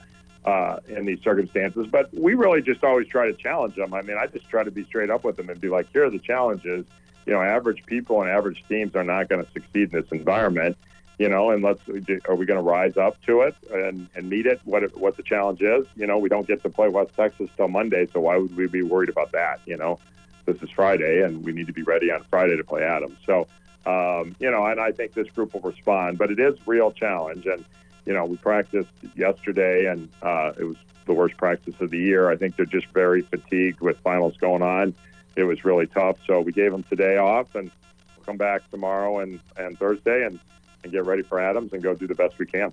uh, 0.45 0.79
in 0.87 1.05
these 1.05 1.21
circumstances. 1.21 1.87
But 1.89 2.13
we 2.13 2.35
really 2.35 2.61
just 2.61 2.83
always 2.83 3.07
try 3.07 3.27
to 3.27 3.33
challenge 3.33 3.75
them. 3.75 3.93
I 3.93 4.01
mean, 4.01 4.17
I 4.17 4.27
just 4.27 4.47
try 4.49 4.63
to 4.63 4.71
be 4.71 4.83
straight 4.85 5.09
up 5.09 5.23
with 5.23 5.37
them 5.37 5.49
and 5.49 5.59
be 5.59 5.69
like, 5.69 5.91
here 5.91 6.05
are 6.05 6.09
the 6.09 6.19
challenges. 6.19 6.85
You 7.25 7.33
know, 7.33 7.41
average 7.41 7.85
people 7.85 8.21
and 8.21 8.29
average 8.29 8.63
teams 8.69 8.95
are 8.95 9.03
not 9.03 9.29
going 9.29 9.43
to 9.43 9.51
succeed 9.51 9.93
in 9.93 10.01
this 10.01 10.11
environment. 10.11 10.77
You 11.17 11.29
know, 11.29 11.49
and 11.51 11.63
let's 11.63 11.79
are 12.27 12.35
we 12.35 12.45
going 12.45 12.57
to 12.57 12.61
rise 12.61 12.97
up 12.97 13.21
to 13.23 13.41
it 13.41 13.55
and, 13.71 14.09
and 14.15 14.29
meet 14.29 14.45
it? 14.45 14.59
What 14.65 14.95
what 14.97 15.15
the 15.15 15.23
challenge 15.23 15.61
is? 15.61 15.85
You 15.95 16.07
know, 16.07 16.17
we 16.17 16.27
don't 16.27 16.45
get 16.45 16.61
to 16.63 16.69
play 16.69 16.89
West 16.89 17.15
Texas 17.15 17.49
till 17.55 17.69
Monday, 17.69 18.05
so 18.11 18.19
why 18.19 18.35
would 18.35 18.55
we 18.55 18.67
be 18.67 18.81
worried 18.81 19.07
about 19.07 19.31
that? 19.31 19.61
You 19.65 19.77
know, 19.77 19.97
this 20.45 20.61
is 20.61 20.69
Friday, 20.69 21.23
and 21.23 21.43
we 21.43 21.53
need 21.53 21.67
to 21.67 21.73
be 21.73 21.83
ready 21.83 22.11
on 22.11 22.25
Friday 22.29 22.57
to 22.57 22.63
play 22.65 22.83
Adams. 22.83 23.17
So, 23.25 23.47
um, 23.85 24.35
you 24.39 24.49
know, 24.49 24.65
and 24.65 24.79
I 24.79 24.91
think 24.91 25.13
this 25.13 25.29
group 25.29 25.53
will 25.53 25.61
respond. 25.61 26.17
But 26.17 26.31
it 26.31 26.39
is 26.39 26.55
real 26.65 26.91
challenge, 26.91 27.45
and 27.45 27.63
you 28.05 28.13
know, 28.13 28.25
we 28.25 28.37
practiced 28.37 28.89
yesterday, 29.15 29.87
and 29.87 30.09
uh, 30.21 30.53
it 30.57 30.63
was 30.63 30.77
the 31.05 31.13
worst 31.13 31.37
practice 31.37 31.75
of 31.79 31.91
the 31.91 31.97
year. 31.97 32.29
I 32.29 32.35
think 32.35 32.55
they're 32.55 32.65
just 32.65 32.87
very 32.87 33.21
fatigued 33.21 33.81
with 33.81 33.97
finals 33.99 34.37
going 34.37 34.61
on. 34.61 34.95
It 35.35 35.43
was 35.43 35.65
really 35.65 35.87
tough, 35.87 36.17
so 36.25 36.41
we 36.41 36.51
gave 36.51 36.71
them 36.71 36.83
today 36.83 37.17
off, 37.17 37.55
and 37.55 37.69
we'll 38.15 38.25
come 38.25 38.37
back 38.37 38.69
tomorrow 38.71 39.19
and, 39.19 39.39
and 39.57 39.77
Thursday 39.77 40.25
and, 40.25 40.39
and 40.83 40.91
get 40.91 41.05
ready 41.05 41.23
for 41.23 41.39
Adams 41.39 41.73
and 41.73 41.83
go 41.83 41.93
do 41.93 42.07
the 42.07 42.15
best 42.15 42.37
we 42.39 42.45
can. 42.45 42.71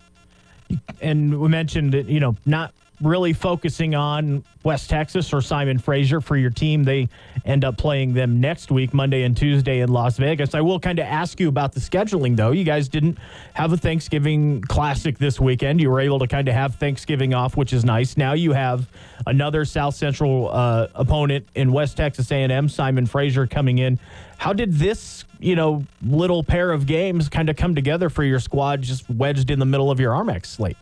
And 1.00 1.40
we 1.40 1.48
mentioned, 1.48 1.92
you 1.94 2.20
know, 2.20 2.36
not 2.46 2.72
really 3.00 3.32
focusing 3.32 3.94
on 3.94 4.44
West 4.64 4.88
Texas 4.88 5.32
or 5.32 5.40
Simon 5.40 5.78
Fraser 5.78 6.20
for 6.20 6.36
your 6.36 6.50
team. 6.50 6.84
They 6.84 7.08
end 7.44 7.64
up 7.64 7.76
playing 7.76 8.14
them 8.14 8.40
next 8.40 8.70
week, 8.70 8.94
Monday 8.94 9.24
and 9.24 9.36
Tuesday 9.36 9.80
in 9.80 9.90
Las 9.90 10.16
Vegas. 10.18 10.54
I 10.54 10.60
will 10.60 10.78
kind 10.78 10.98
of 10.98 11.06
ask 11.06 11.40
you 11.40 11.48
about 11.48 11.72
the 11.72 11.80
scheduling, 11.80 12.36
though. 12.36 12.52
You 12.52 12.64
guys 12.64 12.88
didn't 12.88 13.18
have 13.54 13.72
a 13.72 13.76
Thanksgiving 13.76 14.62
Classic 14.62 15.18
this 15.18 15.40
weekend. 15.40 15.80
You 15.80 15.90
were 15.90 16.00
able 16.00 16.20
to 16.20 16.28
kind 16.28 16.48
of 16.48 16.54
have 16.54 16.76
Thanksgiving 16.76 17.34
off, 17.34 17.56
which 17.56 17.72
is 17.72 17.84
nice. 17.84 18.16
Now 18.16 18.34
you 18.34 18.52
have 18.52 18.88
another 19.26 19.64
South 19.64 19.94
Central 19.94 20.50
uh, 20.50 20.88
opponent 20.94 21.46
in 21.54 21.72
West 21.72 21.96
Texas 21.96 22.30
A&M, 22.30 22.68
Simon 22.68 23.06
Fraser, 23.06 23.46
coming 23.46 23.78
in. 23.78 23.98
How 24.38 24.52
did 24.52 24.74
this, 24.74 25.24
you 25.38 25.56
know, 25.56 25.84
little 26.04 26.42
pair 26.42 26.72
of 26.72 26.86
games 26.86 27.28
kind 27.28 27.48
of 27.48 27.56
come 27.56 27.74
together 27.74 28.10
for 28.10 28.24
your 28.24 28.40
squad, 28.40 28.82
just 28.82 29.08
wedged 29.08 29.50
in 29.50 29.58
the 29.58 29.64
middle 29.64 29.90
of 29.90 30.00
your 30.00 30.12
Armex 30.12 30.46
slate? 30.46 30.76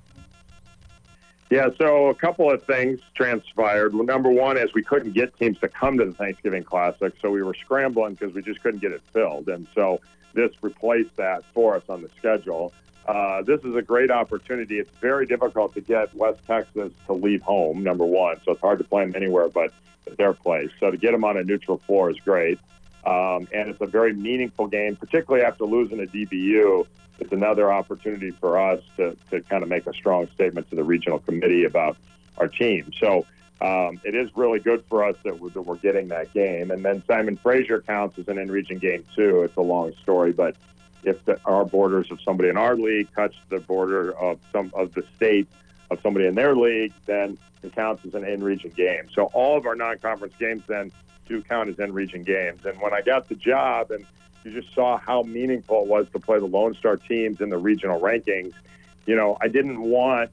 Yeah, 1.50 1.71
so 1.78 2.07
a 2.07 2.14
couple 2.14 2.49
of 2.49 2.62
things 2.62 3.00
transpired. 3.16 3.92
Number 3.92 4.30
one 4.30 4.57
is 4.57 4.73
we 4.73 4.85
couldn't 4.85 5.12
get 5.12 5.37
teams 5.37 5.59
to 5.59 5.69
come 5.69 5.99
to 5.99 6.04
the 6.04 6.12
Thanksgiving 6.12 6.62
Classic, 6.62 7.12
so 7.21 7.28
we 7.28 7.42
were 7.42 7.54
scrambling 7.54 8.14
because 8.14 8.33
we 8.33 8.40
just 8.40 8.62
couldn't 8.62 8.78
get 8.78 8.92
it 8.92 9.02
filled. 9.12 9.49
And 9.49 9.66
so 9.75 10.00
this 10.33 10.52
replaced 10.62 11.16
that 11.16 11.42
for 11.52 11.75
us 11.75 11.83
on 11.88 12.02
the 12.02 12.11
schedule. 12.16 12.73
Uh, 13.04 13.42
this 13.42 13.61
is 13.64 13.75
a 13.75 13.83
great 13.83 14.12
opportunity. 14.12 14.78
It's 14.78 14.97
very 15.00 15.26
difficult 15.26 15.75
to 15.75 15.80
get 15.80 16.14
West 16.14 16.38
Texas 16.47 16.92
to 17.07 17.12
leave 17.12 17.42
home, 17.42 17.83
number 17.83 18.04
one, 18.04 18.37
so 18.45 18.52
it's 18.52 18.61
hard 18.61 18.78
to 18.78 18.85
play 18.85 19.04
them 19.04 19.16
anywhere 19.16 19.49
but 19.49 19.73
their 20.16 20.33
place. 20.33 20.71
So 20.78 20.92
to 20.92 20.97
get 20.97 21.11
them 21.11 21.25
on 21.25 21.37
a 21.37 21.42
neutral 21.42 21.78
floor 21.78 22.11
is 22.11 22.21
great. 22.21 22.61
Um, 23.04 23.49
and 23.52 23.71
it's 23.71 23.80
a 23.80 23.87
very 23.87 24.12
meaningful 24.12 24.66
game, 24.66 24.97
particularly 24.97 25.45
after 25.45 25.64
losing 25.64 26.00
a 26.00 26.07
DBU 26.07 26.87
it's 27.21 27.33
another 27.33 27.71
opportunity 27.71 28.30
for 28.30 28.59
us 28.59 28.83
to, 28.97 29.16
to 29.30 29.42
kind 29.42 29.62
of 29.62 29.69
make 29.69 29.87
a 29.87 29.92
strong 29.92 30.26
statement 30.35 30.69
to 30.71 30.76
the 30.76 30.83
regional 30.83 31.19
committee 31.21 31.64
about 31.64 31.97
our 32.38 32.49
team. 32.49 32.90
So 32.99 33.26
um, 33.61 34.00
it 34.04 34.14
is 34.14 34.30
really 34.35 34.59
good 34.59 34.83
for 34.88 35.04
us 35.04 35.16
that 35.25 35.38
we're, 35.38 35.50
that 35.50 35.62
we're 35.62 35.76
getting 35.76 36.09
that 36.09 36.33
game. 36.33 36.71
And 36.71 36.83
then 36.83 37.02
Simon 37.07 37.37
Fraser 37.37 37.83
counts 37.83 38.19
as 38.19 38.26
an 38.28 38.38
in-region 38.38 38.78
game 38.78 39.04
too. 39.14 39.42
It's 39.42 39.57
a 39.57 39.62
long 39.62 39.92
story, 40.02 40.33
but 40.33 40.57
if 41.04 41.23
the, 41.26 41.38
our 41.45 41.66
borders 41.66 42.11
of 42.11 42.21
somebody 42.23 42.49
in 42.49 42.57
our 42.57 42.75
league 42.75 43.09
touch 43.14 43.35
the 43.50 43.61
border 43.61 44.12
of 44.19 44.38
some 44.50 44.73
of 44.75 44.95
the 44.95 45.04
state 45.16 45.47
of 45.90 46.00
somebody 46.02 46.26
in 46.26 46.35
their 46.35 46.57
league, 46.57 46.95
then 47.04 47.37
it 47.62 47.75
counts 47.75 48.04
as 48.07 48.14
an 48.14 48.25
in-region 48.25 48.71
game. 48.71 49.09
So 49.12 49.25
all 49.35 49.59
of 49.59 49.66
our 49.66 49.76
non-conference 49.76 50.35
games 50.38 50.62
then 50.66 50.90
do 51.31 51.43
count 51.43 51.71
as 51.71 51.79
in-region 51.79 52.25
games. 52.25 52.67
And 52.67 52.79
when 52.81 52.93
I 52.93 53.01
got 53.01 53.29
the 53.29 53.37
job 53.37 53.91
and 53.91 54.05
you 54.45 54.53
just 54.53 54.75
saw 54.75 54.99
how 54.99 55.23
meaningful 55.23 55.83
it 55.83 55.89
was 55.89 56.07
to 56.13 56.19
play 56.19 56.39
the 56.39 56.47
Lone 56.47 56.75
Star 56.75 56.97
teams 56.97 57.41
in 57.41 57.51
the 57.51 57.59
regional 57.59 58.01
rankings. 58.01 58.53
You 59.07 59.17
know, 59.17 59.37
I 59.41 59.49
didn't 59.49 59.81
want 59.81 60.31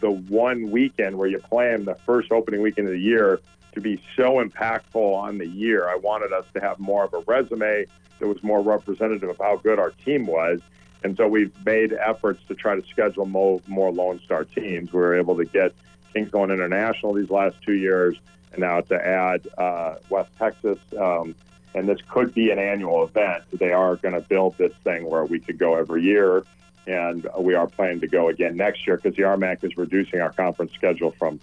the 0.00 0.10
one 0.10 0.70
weekend 0.70 1.18
where 1.18 1.28
you 1.28 1.38
play 1.38 1.70
them 1.70 1.84
the 1.84 1.96
first 2.06 2.32
opening 2.32 2.62
weekend 2.62 2.88
of 2.88 2.92
the 2.92 3.00
year 3.00 3.40
to 3.72 3.80
be 3.80 4.00
so 4.16 4.42
impactful 4.42 5.14
on 5.14 5.38
the 5.38 5.46
year. 5.46 5.88
I 5.88 5.96
wanted 5.96 6.32
us 6.32 6.44
to 6.54 6.60
have 6.60 6.78
more 6.78 7.04
of 7.04 7.14
a 7.14 7.18
resume 7.26 7.86
that 8.18 8.26
was 8.26 8.42
more 8.42 8.62
representative 8.62 9.28
of 9.28 9.38
how 9.38 9.56
good 9.56 9.78
our 9.78 9.90
team 9.90 10.26
was. 10.26 10.60
And 11.04 11.16
so 11.16 11.28
we've 11.28 11.52
made 11.64 11.92
efforts 11.92 12.40
to 12.48 12.54
try 12.54 12.74
to 12.74 12.86
schedule 12.88 13.26
more, 13.26 13.60
more 13.66 13.92
Lone 13.92 14.20
Star 14.24 14.44
teams. 14.44 14.92
We 14.92 15.00
were 15.00 15.16
able 15.16 15.36
to 15.36 15.44
get 15.44 15.72
Kings 16.12 16.30
going 16.30 16.50
international 16.50 17.12
these 17.12 17.30
last 17.30 17.56
two 17.64 17.74
years, 17.74 18.16
and 18.52 18.60
now 18.60 18.80
to 18.80 18.94
add 18.94 19.46
uh, 19.56 19.96
West 20.10 20.30
Texas. 20.38 20.78
Um, 20.98 21.34
and 21.74 21.88
this 21.88 21.98
could 22.08 22.34
be 22.34 22.50
an 22.50 22.58
annual 22.58 23.04
event. 23.04 23.44
They 23.52 23.72
are 23.72 23.96
going 23.96 24.14
to 24.14 24.20
build 24.20 24.56
this 24.58 24.72
thing 24.84 25.08
where 25.08 25.24
we 25.24 25.38
could 25.38 25.58
go 25.58 25.76
every 25.76 26.02
year, 26.02 26.44
and 26.86 27.28
we 27.38 27.54
are 27.54 27.66
planning 27.66 28.00
to 28.00 28.08
go 28.08 28.28
again 28.28 28.56
next 28.56 28.86
year 28.86 28.96
because 28.96 29.16
the 29.16 29.22
RMAC 29.22 29.62
is 29.64 29.76
reducing 29.76 30.20
our 30.20 30.32
conference 30.32 30.72
schedule 30.72 31.12
from 31.12 31.40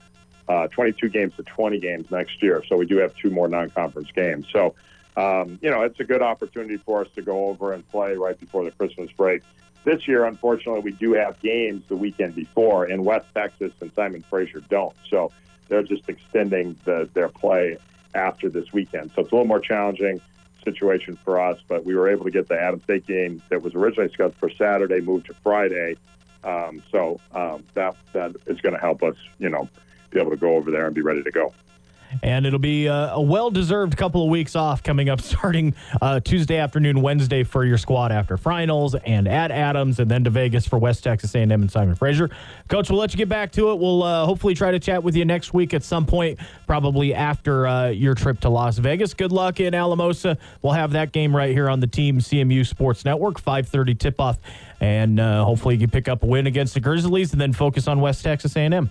uh, 0.47 0.67
22 0.67 1.09
games 1.09 1.33
to 1.37 1.43
20 1.43 1.79
games 1.79 2.09
next 2.11 2.41
year. 2.41 2.63
So 2.67 2.75
we 2.75 2.85
do 2.85 2.97
have 2.97 3.15
two 3.15 3.29
more 3.29 3.47
non-conference 3.47 4.09
games. 4.15 4.47
So, 4.51 4.75
um, 5.17 5.59
you 5.61 5.69
know, 5.69 5.83
it's 5.83 5.99
a 5.99 6.03
good 6.03 6.21
opportunity 6.21 6.77
for 6.77 7.01
us 7.01 7.07
to 7.15 7.21
go 7.21 7.47
over 7.47 7.73
and 7.73 7.87
play 7.89 8.15
right 8.15 8.39
before 8.39 8.63
the 8.63 8.71
Christmas 8.71 9.11
break. 9.11 9.43
This 9.85 10.07
year, 10.07 10.25
unfortunately, 10.25 10.81
we 10.81 10.91
do 10.91 11.13
have 11.13 11.39
games 11.39 11.83
the 11.87 11.95
weekend 11.95 12.35
before, 12.35 12.85
and 12.85 13.05
West 13.05 13.27
Texas 13.35 13.71
and 13.81 13.91
Simon 13.93 14.23
Fraser 14.29 14.61
don't. 14.61 14.95
So 15.09 15.31
they're 15.67 15.83
just 15.83 16.07
extending 16.09 16.75
the, 16.85 17.09
their 17.13 17.29
play 17.29 17.77
after 18.13 18.49
this 18.49 18.71
weekend. 18.73 19.11
So 19.15 19.21
it's 19.21 19.31
a 19.31 19.35
little 19.35 19.47
more 19.47 19.59
challenging 19.59 20.21
situation 20.63 21.17
for 21.23 21.39
us, 21.39 21.59
but 21.67 21.85
we 21.85 21.95
were 21.95 22.09
able 22.09 22.25
to 22.25 22.31
get 22.31 22.47
the 22.47 22.59
Adams 22.59 22.83
State 22.83 23.05
game 23.05 23.41
that 23.49 23.61
was 23.61 23.75
originally 23.75 24.11
scheduled 24.11 24.35
for 24.35 24.49
Saturday 24.49 25.01
moved 25.01 25.27
to 25.27 25.33
Friday. 25.35 25.95
Um, 26.43 26.83
so 26.91 27.19
um, 27.33 27.63
that 27.73 27.95
that 28.13 28.35
is 28.45 28.61
going 28.61 28.73
to 28.73 28.81
help 28.81 29.03
us, 29.03 29.15
you 29.39 29.49
know, 29.49 29.67
be 30.11 30.19
able 30.19 30.31
to 30.31 30.37
go 30.37 30.55
over 30.55 30.71
there 30.71 30.85
and 30.85 30.93
be 30.93 31.01
ready 31.01 31.23
to 31.23 31.31
go. 31.31 31.53
And 32.23 32.45
it'll 32.45 32.59
be 32.59 32.87
a, 32.87 33.11
a 33.13 33.21
well 33.21 33.51
deserved 33.51 33.95
couple 33.97 34.23
of 34.23 34.29
weeks 34.29 34.55
off 34.55 34.83
coming 34.83 35.09
up 35.09 35.21
starting 35.35 35.73
uh, 36.01 36.19
Tuesday 36.19 36.57
afternoon, 36.57 37.01
Wednesday 37.01 37.43
for 37.43 37.65
your 37.65 37.77
squad 37.77 38.11
after 38.11 38.37
finals 38.37 38.95
and 38.95 39.27
at 39.27 39.51
Adams 39.51 39.99
and 39.99 40.09
then 40.09 40.23
to 40.23 40.29
Vegas 40.29 40.67
for 40.67 40.77
West 40.77 41.03
Texas 41.03 41.33
A&M 41.35 41.51
and 41.51 41.71
Simon 41.71 41.95
Fraser. 41.95 42.29
Coach, 42.67 42.89
we'll 42.89 42.99
let 42.99 43.13
you 43.13 43.17
get 43.17 43.29
back 43.29 43.51
to 43.53 43.71
it. 43.71 43.79
We'll 43.79 44.03
uh, 44.03 44.25
hopefully 44.25 44.53
try 44.53 44.71
to 44.71 44.79
chat 44.79 45.03
with 45.03 45.15
you 45.15 45.25
next 45.25 45.53
week 45.53 45.73
at 45.73 45.83
some 45.83 46.05
point, 46.05 46.39
probably 46.67 47.13
after 47.13 47.67
uh, 47.67 47.87
your 47.89 48.13
trip 48.13 48.39
to 48.41 48.49
Las 48.49 48.77
Vegas. 48.77 49.13
Good 49.13 49.31
luck 49.31 49.59
in 49.59 49.73
Alamosa. 49.73 50.37
We'll 50.61 50.73
have 50.73 50.91
that 50.91 51.11
game 51.11 51.35
right 51.35 51.51
here 51.51 51.69
on 51.69 51.79
the 51.79 51.87
Team 51.87 52.19
CMU 52.19 52.65
Sports 52.65 53.05
Network, 53.05 53.41
5:30 53.41 53.97
tip-off, 53.97 54.37
and 54.79 55.19
uh, 55.19 55.43
hopefully 55.43 55.75
you 55.75 55.81
can 55.81 55.89
pick 55.89 56.07
up 56.07 56.23
a 56.23 56.25
win 56.25 56.47
against 56.47 56.73
the 56.73 56.79
Grizzlies 56.79 57.31
and 57.31 57.41
then 57.41 57.53
focus 57.53 57.87
on 57.87 58.01
West 58.01 58.23
Texas 58.23 58.55
A&M. 58.55 58.89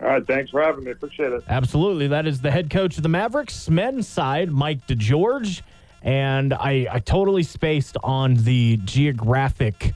All 0.00 0.08
right, 0.08 0.26
thanks 0.26 0.50
for 0.50 0.62
having 0.62 0.84
me. 0.84 0.92
Appreciate 0.92 1.32
it. 1.32 1.44
Absolutely. 1.48 2.08
That 2.08 2.26
is 2.26 2.40
the 2.40 2.50
head 2.50 2.70
coach 2.70 2.96
of 2.96 3.02
the 3.02 3.08
Mavericks, 3.08 3.68
men's 3.68 4.08
side, 4.08 4.50
Mike 4.50 4.86
DeGeorge. 4.86 5.62
And 6.02 6.54
I, 6.54 6.86
I 6.90 6.98
totally 7.00 7.42
spaced 7.42 7.98
on 8.02 8.34
the 8.34 8.78
geographic 8.84 9.92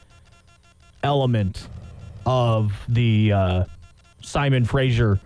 element 1.02 1.68
of 2.26 2.72
the 2.88 3.32
uh, 3.32 3.64
Simon 4.20 4.64
Fraser 4.64 5.20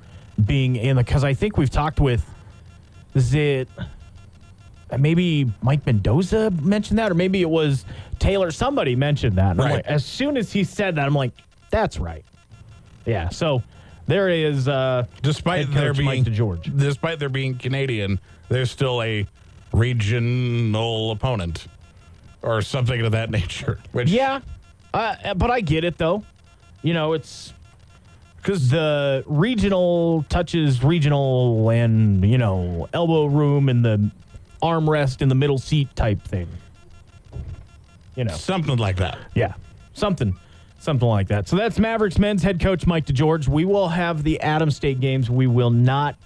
being 0.44 0.76
in 0.76 0.96
the 0.96 1.02
because 1.02 1.24
I 1.24 1.34
think 1.34 1.56
we've 1.56 1.70
talked 1.70 2.00
with 2.00 2.24
is 3.14 3.34
it 3.34 3.68
maybe 4.98 5.50
Mike 5.62 5.84
Mendoza 5.84 6.50
mentioned 6.62 6.98
that 6.98 7.10
or 7.10 7.14
maybe 7.14 7.42
it 7.42 7.50
was 7.50 7.84
Taylor 8.18 8.50
somebody 8.50 8.94
mentioned 8.94 9.36
that 9.36 9.56
right. 9.56 9.72
Like, 9.76 9.86
as 9.86 10.04
soon 10.04 10.36
as 10.36 10.52
he 10.52 10.62
said 10.62 10.96
that 10.96 11.06
I'm 11.06 11.14
like 11.14 11.32
that's 11.70 11.98
right 11.98 12.24
yeah 13.04 13.28
so 13.30 13.62
there 14.08 14.30
is, 14.30 14.66
uh, 14.66 15.04
despite 15.22 15.70
there 15.70 15.92
being 15.92 16.24
George, 16.24 16.70
despite 16.74 17.18
there 17.18 17.28
being 17.28 17.56
Canadian, 17.56 18.18
there's 18.48 18.70
still 18.70 19.02
a 19.02 19.26
regional 19.72 21.10
opponent 21.10 21.68
or 22.40 22.62
something 22.62 23.00
of 23.02 23.12
that 23.12 23.30
nature. 23.38 23.78
Which 23.92 24.08
yeah, 24.10 24.40
uh, 24.94 25.34
but 25.34 25.50
I 25.50 25.60
get 25.60 25.84
it 25.84 25.98
though. 25.98 26.24
You 26.82 26.94
know, 26.94 27.12
it's 27.12 27.52
because 28.38 28.70
the 28.70 29.24
regional 29.26 30.24
touches 30.30 30.82
regional 30.82 31.68
and 31.68 32.24
you 32.24 32.38
know 32.38 32.88
elbow 32.94 33.26
room 33.26 33.68
and 33.68 33.84
the 33.84 34.10
armrest 34.62 35.20
in 35.20 35.28
the 35.28 35.34
middle 35.34 35.58
seat 35.58 35.94
type 35.94 36.22
thing. 36.22 36.48
You 38.16 38.24
know, 38.24 38.34
something 38.34 38.78
like 38.78 38.96
that. 38.96 39.18
Yeah, 39.34 39.52
something 39.92 40.34
Something 40.78 41.08
like 41.08 41.28
that. 41.28 41.48
So 41.48 41.56
that's 41.56 41.78
Mavericks 41.78 42.18
men's 42.18 42.42
head 42.42 42.60
coach 42.60 42.86
Mike 42.86 43.06
DeGeorge. 43.06 43.48
We 43.48 43.64
will 43.64 43.88
have 43.88 44.22
the 44.22 44.40
Adams 44.40 44.76
State 44.76 45.00
games. 45.00 45.28
We 45.28 45.46
will 45.46 45.70
not 45.70 46.16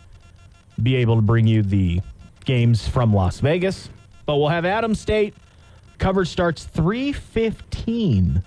be 0.82 0.96
able 0.96 1.16
to 1.16 1.22
bring 1.22 1.46
you 1.46 1.62
the 1.62 2.00
games 2.44 2.86
from 2.86 3.14
Las 3.14 3.40
Vegas, 3.40 3.88
but 4.26 4.36
we'll 4.36 4.48
have 4.48 4.64
Adams 4.64 5.00
State. 5.00 5.34
Coverage 5.98 6.28
starts 6.28 6.64
315 6.64 8.42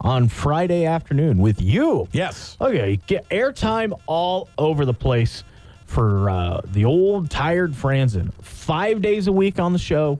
on 0.00 0.28
Friday 0.28 0.86
afternoon 0.86 1.38
with 1.38 1.60
you. 1.60 2.08
Yes. 2.12 2.56
Okay, 2.60 2.96
get 3.06 3.28
airtime 3.28 3.98
all 4.06 4.48
over 4.58 4.84
the 4.84 4.94
place 4.94 5.44
for 5.86 6.30
uh, 6.30 6.60
the 6.64 6.84
old 6.84 7.30
tired 7.30 7.72
Franzen. 7.72 8.32
Five 8.42 9.02
days 9.02 9.28
a 9.28 9.32
week 9.32 9.58
on 9.58 9.72
the 9.72 9.78
show 9.78 10.18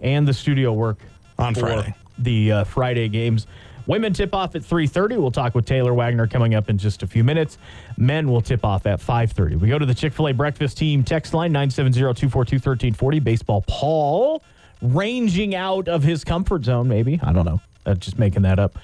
and 0.00 0.26
the 0.26 0.32
studio 0.32 0.72
work 0.72 0.98
On 1.38 1.54
Friday. 1.54 1.94
The 2.18 2.52
uh, 2.52 2.64
Friday 2.64 3.08
games. 3.08 3.46
Women 3.90 4.12
tip 4.12 4.36
off 4.36 4.54
at 4.54 4.62
3.30. 4.62 5.20
We'll 5.20 5.32
talk 5.32 5.56
with 5.56 5.66
Taylor 5.66 5.92
Wagner 5.92 6.28
coming 6.28 6.54
up 6.54 6.70
in 6.70 6.78
just 6.78 7.02
a 7.02 7.08
few 7.08 7.24
minutes. 7.24 7.58
Men 7.96 8.30
will 8.30 8.40
tip 8.40 8.64
off 8.64 8.86
at 8.86 9.00
5.30. 9.00 9.58
We 9.58 9.66
go 9.66 9.80
to 9.80 9.84
the 9.84 9.96
Chick-fil-A 9.96 10.32
breakfast 10.32 10.78
team 10.78 11.02
text 11.02 11.34
line, 11.34 11.52
970-242-1340. 11.54 13.24
Baseball 13.24 13.64
Paul 13.66 14.44
ranging 14.80 15.56
out 15.56 15.88
of 15.88 16.04
his 16.04 16.22
comfort 16.22 16.64
zone, 16.64 16.86
maybe. 16.86 17.18
I 17.20 17.32
don't 17.32 17.44
know. 17.44 17.60
Uh, 17.84 17.94
just 17.94 18.16
making 18.16 18.42
that 18.42 18.60
up. 18.60 18.78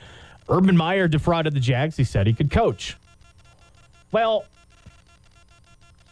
Urban 0.48 0.76
Meyer 0.76 1.06
defrauded 1.06 1.54
the 1.54 1.60
Jags. 1.60 1.96
He 1.96 2.02
said 2.02 2.26
he 2.26 2.32
could 2.32 2.50
coach. 2.50 2.96
Well, 4.10 4.44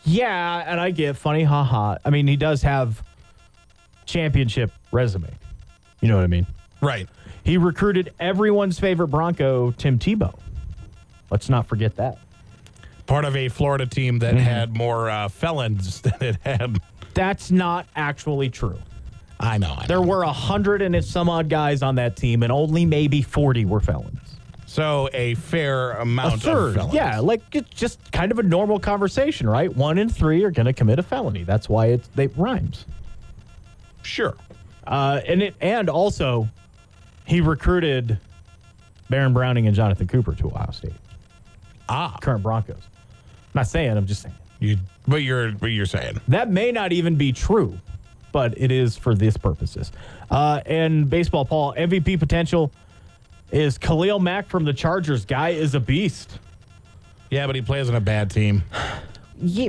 yeah, 0.05 0.63
and 0.69 0.79
I 0.79 0.93
get 0.93 1.17
funny, 1.17 1.43
haha. 1.43 1.97
I 2.05 2.11
mean, 2.11 2.29
he 2.29 2.37
does 2.37 2.63
have 2.63 3.03
championship 4.07 4.71
resume. 4.93 5.31
You 6.01 6.07
know 6.07 6.15
what 6.15 6.23
I 6.23 6.29
mean? 6.29 6.47
Right. 6.81 7.09
He 7.45 7.57
recruited 7.59 8.13
everyone's 8.19 8.79
favorite 8.81 9.09
Bronco, 9.09 9.71
Tim 9.73 9.99
Tebow. 9.99 10.35
Let's 11.31 11.49
not 11.49 11.67
forget 11.67 11.97
that. 11.97 12.19
Part 13.07 13.25
of 13.27 13.37
a 13.37 13.49
Florida 13.51 13.87
team 13.87 14.19
that 14.21 14.35
Mm-hmm. 14.35 14.43
had 14.45 14.77
more 14.77 15.11
uh, 15.11 15.29
felons 15.29 16.01
than 16.03 16.15
it 16.21 16.37
had. 16.45 16.79
That's 17.13 17.51
not 17.51 17.87
actually 17.95 18.49
true. 18.51 18.79
I 19.39 19.59
know. 19.59 19.73
I 19.77 19.83
know. 19.83 19.87
There 19.89 20.01
were 20.03 20.23
a 20.23 20.33
hundred 20.33 20.81
and 20.81 21.05
some 21.05 21.29
odd 21.29 21.49
guys 21.51 21.83
on 21.83 21.97
that 21.97 22.17
team, 22.17 22.43
and 22.43 22.51
only 22.51 22.87
maybe 22.87 23.21
forty 23.21 23.65
were 23.67 23.81
felons. 23.81 24.21
So 24.67 25.09
a 25.13 25.35
fair 25.35 25.93
A 25.93 26.03
amount 26.03 26.35
of 26.35 26.43
third, 26.43 26.75
felons. 26.77 26.95
yeah, 26.95 27.19
like 27.21 27.43
it's 27.55 27.69
just 27.71 28.11
kind 28.11 28.33
of 28.33 28.39
a 28.39 28.43
normal 28.43 28.81
conversation, 28.81 29.49
right? 29.49 29.75
One 29.75 29.99
in 29.99 30.09
three 30.09 30.43
are 30.45 30.51
going 30.51 30.67
to 30.67 30.73
commit 30.73 30.99
a 30.99 31.03
felony. 31.03 31.45
That's 31.45 31.69
why 31.69 31.87
it 31.89 32.09
they 32.15 32.29
rhymes. 32.29 32.87
Sure. 34.03 34.35
Uh, 34.87 35.21
and 35.27 35.43
it 35.43 35.55
and 35.61 35.89
also, 35.91 36.49
he 37.25 37.41
recruited 37.41 38.19
Baron 39.11 39.33
Browning 39.33 39.67
and 39.67 39.75
Jonathan 39.77 40.07
Cooper 40.07 40.35
to 40.35 40.47
Ohio 40.47 40.71
State, 40.73 40.93
Ah. 41.89 42.17
current 42.21 42.43
Broncos. 42.43 42.77
I'm 42.77 43.61
not 43.61 43.67
saying, 43.67 43.97
I'm 43.97 44.07
just 44.07 44.23
saying. 44.23 44.35
You, 44.61 44.79
but 45.07 45.23
you're, 45.23 45.53
but 45.53 45.67
you're 45.67 45.87
saying. 45.87 46.21
That 46.29 46.51
may 46.51 46.73
not 46.73 46.93
even 46.93 47.17
be 47.17 47.33
true, 47.33 47.79
but 48.33 48.55
it 48.57 48.71
is 48.73 48.97
for 48.97 49.15
this 49.15 49.37
purposes. 49.37 49.93
Uh, 50.31 50.61
and 50.67 51.09
baseball, 51.11 51.45
Paul, 51.45 51.75
MVP 51.77 52.19
potential 52.19 52.73
is 53.53 53.77
Khalil 53.79 54.19
Mack 54.19 54.49
from 54.49 54.65
the 54.65 54.73
Chargers. 54.73 55.25
Guy 55.25 55.51
is 55.51 55.75
a 55.75 55.81
beast. 55.81 56.39
Yeah, 57.31 57.47
but 57.47 57.55
he 57.57 57.63
plays 57.63 57.89
on 57.89 57.95
a 57.95 58.01
bad 58.01 58.31
team 58.31 58.63
Yeah. 59.41 59.69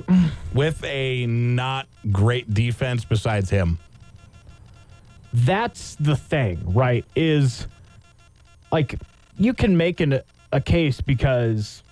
with 0.54 0.84
a 0.86 1.26
not 1.26 1.88
great 2.12 2.54
defense 2.54 3.04
besides 3.06 3.50
him. 3.50 3.80
That's 5.36 5.96
the 5.96 6.16
thing, 6.16 6.74
right? 6.74 7.04
Is 7.14 7.68
like 8.72 8.96
you 9.38 9.54
can 9.54 9.76
make 9.76 10.00
an, 10.00 10.22
a 10.54 10.62
case 10.62 11.02
because, 11.02 11.84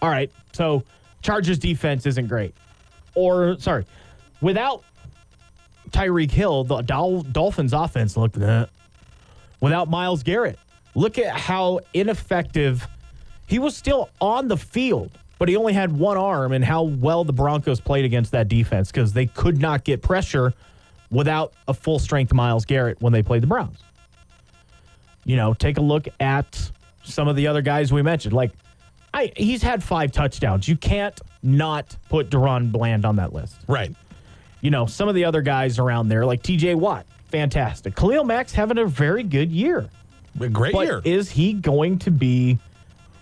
all 0.00 0.08
right, 0.08 0.30
so 0.52 0.82
Chargers 1.20 1.58
defense 1.58 2.06
isn't 2.06 2.28
great. 2.28 2.54
Or, 3.14 3.58
sorry, 3.58 3.84
without 4.40 4.84
Tyreek 5.90 6.30
Hill, 6.30 6.64
the 6.64 6.80
Dol- 6.80 7.22
Dolphins 7.22 7.74
offense 7.74 8.16
looked 8.16 8.38
uh, 8.38 8.66
without 9.60 9.90
Myles 9.90 10.22
Garrett. 10.22 10.58
Look 10.94 11.18
at 11.18 11.36
how 11.36 11.80
ineffective 11.92 12.88
he 13.46 13.58
was 13.58 13.76
still 13.76 14.08
on 14.18 14.48
the 14.48 14.56
field, 14.56 15.10
but 15.38 15.50
he 15.50 15.56
only 15.56 15.74
had 15.74 15.92
one 15.92 16.16
arm, 16.16 16.52
and 16.52 16.64
how 16.64 16.84
well 16.84 17.22
the 17.22 17.34
Broncos 17.34 17.80
played 17.80 18.06
against 18.06 18.32
that 18.32 18.48
defense 18.48 18.90
because 18.90 19.12
they 19.12 19.26
could 19.26 19.60
not 19.60 19.84
get 19.84 20.00
pressure 20.00 20.54
without 21.10 21.52
a 21.68 21.74
full 21.74 21.98
strength 21.98 22.32
Myles 22.32 22.64
Garrett 22.64 23.00
when 23.00 23.12
they 23.12 23.22
played 23.22 23.42
the 23.42 23.46
Browns. 23.46 23.78
You 25.24 25.36
know, 25.36 25.54
take 25.54 25.78
a 25.78 25.82
look 25.82 26.06
at 26.20 26.70
some 27.02 27.28
of 27.28 27.36
the 27.36 27.46
other 27.46 27.62
guys 27.62 27.92
we 27.92 28.02
mentioned. 28.02 28.32
Like, 28.34 28.52
I, 29.12 29.32
he's 29.36 29.62
had 29.62 29.82
five 29.82 30.12
touchdowns. 30.12 30.68
You 30.68 30.76
can't 30.76 31.18
not 31.42 31.96
put 32.08 32.30
DaRon 32.30 32.70
Bland 32.70 33.04
on 33.04 33.16
that 33.16 33.32
list 33.32 33.56
Right. 33.66 33.94
you 34.60 34.70
know, 34.70 34.86
some 34.86 35.08
of 35.08 35.14
the 35.14 35.24
other 35.24 35.42
guys 35.42 35.78
around 35.78 36.08
there, 36.08 36.26
like 36.26 36.42
TJ 36.42 36.74
Watt, 36.76 37.06
fantastic. 37.30 37.94
Khalil 37.96 38.24
Mack's 38.24 38.52
having 38.52 38.78
a 38.78 38.84
very 38.84 39.22
good 39.22 39.50
year. 39.50 39.88
A 40.40 40.48
great 40.48 40.72
But 40.74 40.86
year. 40.86 41.00
is 41.04 41.30
he 41.30 41.54
going 41.54 41.98
to 42.00 42.10
be 42.10 42.58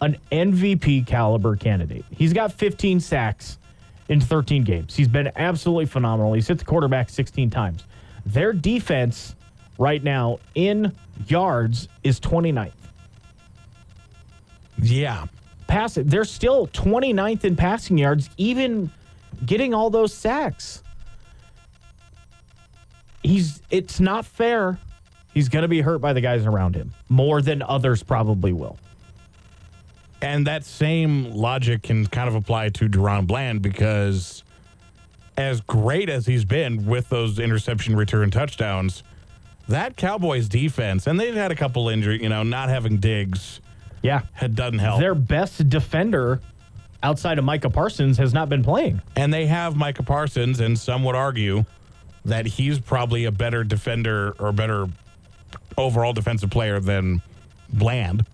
an 0.00 0.16
MVP 0.32 1.06
caliber 1.06 1.54
candidate? 1.56 2.04
He's 2.10 2.32
got 2.32 2.52
15 2.52 2.98
sacks 3.00 3.58
in 4.08 4.20
13 4.20 4.64
games. 4.64 4.94
He's 4.94 5.08
been 5.08 5.30
absolutely 5.36 5.86
phenomenal. 5.86 6.32
He's 6.34 6.48
hit 6.48 6.58
the 6.58 6.64
quarterback 6.64 7.08
16 7.08 7.50
times. 7.50 7.84
Their 8.26 8.52
defense 8.52 9.34
right 9.78 10.02
now 10.02 10.38
in 10.54 10.92
yards 11.26 11.88
is 12.02 12.20
29th. 12.20 12.72
yeah. 14.80 15.26
Pass 15.66 15.96
it. 15.96 16.08
They're 16.08 16.24
still 16.24 16.66
29th 16.68 17.44
in 17.44 17.56
passing 17.56 17.96
yards, 17.98 18.28
even 18.36 18.90
getting 19.46 19.72
all 19.72 19.88
those 19.90 20.12
sacks. 20.12 20.82
He's 23.22 23.62
it's 23.70 23.98
not 23.98 24.26
fair. 24.26 24.78
He's 25.32 25.48
going 25.48 25.62
to 25.62 25.68
be 25.68 25.80
hurt 25.80 25.98
by 26.00 26.12
the 26.12 26.20
guys 26.20 26.44
around 26.44 26.76
him 26.76 26.92
more 27.08 27.40
than 27.40 27.62
others 27.62 28.02
probably 28.02 28.52
will. 28.52 28.78
And 30.24 30.46
that 30.46 30.64
same 30.64 31.32
logic 31.32 31.82
can 31.82 32.06
kind 32.06 32.28
of 32.28 32.34
apply 32.34 32.70
to 32.70 32.88
DaRon 32.88 33.26
Bland 33.26 33.60
because 33.60 34.42
as 35.36 35.60
great 35.60 36.08
as 36.08 36.24
he's 36.26 36.44
been 36.46 36.86
with 36.86 37.08
those 37.10 37.38
interception 37.38 37.94
return 37.94 38.30
touchdowns, 38.30 39.02
that 39.68 39.96
Cowboys 39.96 40.48
defense, 40.48 41.06
and 41.06 41.20
they've 41.20 41.34
had 41.34 41.50
a 41.52 41.54
couple 41.54 41.88
injury, 41.90 42.22
you 42.22 42.28
know, 42.30 42.42
not 42.42 42.68
having 42.70 42.96
Diggs 42.98 43.60
Yeah. 44.02 44.22
had 44.32 44.54
doesn't 44.54 44.78
help. 44.78 44.98
Their 45.00 45.14
best 45.14 45.68
defender 45.68 46.40
outside 47.02 47.38
of 47.38 47.44
Micah 47.44 47.68
Parsons 47.70 48.16
has 48.16 48.32
not 48.32 48.48
been 48.48 48.62
playing. 48.62 49.02
and 49.16 49.32
they 49.32 49.44
have 49.46 49.76
Micah 49.76 50.02
Parsons, 50.02 50.60
and 50.60 50.78
some 50.78 51.04
would 51.04 51.14
argue 51.16 51.64
that 52.24 52.46
he's 52.46 52.78
probably 52.78 53.26
a 53.26 53.30
better 53.30 53.62
defender 53.62 54.34
or 54.38 54.52
better 54.52 54.86
overall 55.76 56.14
defensive 56.14 56.48
player 56.48 56.80
than 56.80 57.20
Bland. 57.70 58.24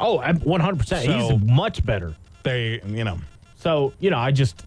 Oh, 0.00 0.18
100%. 0.18 0.86
So- 0.86 0.96
He's 1.00 1.40
much 1.50 1.84
better. 1.84 2.14
They, 2.44 2.80
you 2.86 3.04
know, 3.04 3.18
So, 3.56 3.92
you 4.00 4.10
know, 4.10 4.18
I 4.18 4.30
just 4.30 4.64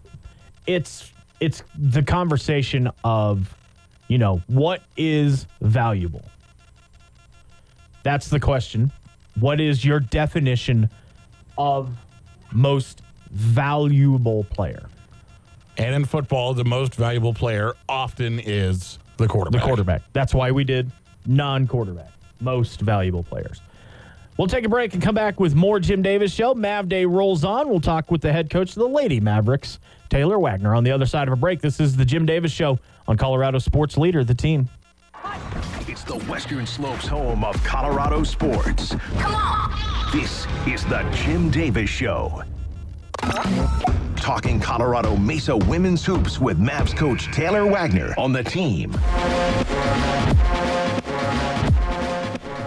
it's 0.66 1.10
it's 1.40 1.62
the 1.76 2.02
conversation 2.02 2.90
of, 3.02 3.52
you 4.08 4.18
know, 4.18 4.42
what 4.46 4.82
is 4.96 5.46
valuable? 5.60 6.22
That's 8.02 8.28
the 8.28 8.38
question. 8.40 8.92
What 9.40 9.60
is 9.60 9.84
your 9.84 10.00
definition 10.00 10.90
of 11.56 11.96
most 12.52 13.02
valuable 13.30 14.44
player? 14.44 14.88
and 15.78 15.94
in 15.94 16.04
football, 16.04 16.52
the 16.52 16.64
most 16.66 16.94
valuable 16.94 17.32
player 17.32 17.72
often 17.88 18.38
is 18.38 18.98
the 19.16 19.26
quarterback. 19.26 19.62
The 19.62 19.66
quarterback. 19.66 20.00
quarterback. 20.02 20.02
That's 20.12 20.34
why 20.34 20.50
we 20.50 20.64
did 20.64 20.92
non-quarterback. 21.24 22.10
Most 22.40 22.82
valuable 22.82 23.22
players. 23.22 23.62
We'll 24.38 24.48
take 24.48 24.64
a 24.64 24.68
break 24.68 24.94
and 24.94 25.02
come 25.02 25.14
back 25.14 25.38
with 25.38 25.54
more 25.54 25.78
Jim 25.78 26.02
Davis 26.02 26.32
show. 26.32 26.54
Mav 26.54 26.88
Day 26.88 27.04
rolls 27.04 27.44
on. 27.44 27.68
We'll 27.68 27.80
talk 27.80 28.10
with 28.10 28.22
the 28.22 28.32
head 28.32 28.48
coach 28.48 28.70
of 28.70 28.76
the 28.76 28.88
Lady 28.88 29.20
Mavericks, 29.20 29.78
Taylor 30.08 30.38
Wagner, 30.38 30.74
on 30.74 30.84
the 30.84 30.90
other 30.90 31.06
side 31.06 31.28
of 31.28 31.34
a 31.34 31.36
break. 31.36 31.60
This 31.60 31.80
is 31.80 31.96
the 31.96 32.04
Jim 32.04 32.24
Davis 32.24 32.50
show 32.50 32.78
on 33.06 33.16
Colorado 33.16 33.58
Sports 33.58 33.98
Leader, 33.98 34.24
the 34.24 34.34
team. 34.34 34.68
It's 35.86 36.02
the 36.04 36.18
Western 36.30 36.66
Slopes 36.66 37.06
home 37.06 37.44
of 37.44 37.62
Colorado 37.62 38.22
sports. 38.22 38.94
Come 39.18 39.34
on! 39.34 39.72
This 40.12 40.46
is 40.66 40.84
the 40.86 41.08
Jim 41.14 41.50
Davis 41.50 41.90
Show. 41.90 42.42
Talking 44.16 44.58
Colorado 44.60 45.16
Mesa 45.16 45.56
women's 45.56 46.04
hoops 46.04 46.38
with 46.38 46.58
Mavs 46.58 46.96
coach 46.96 47.26
Taylor 47.32 47.66
Wagner 47.66 48.14
on 48.16 48.32
the 48.32 48.42
team. 48.42 48.92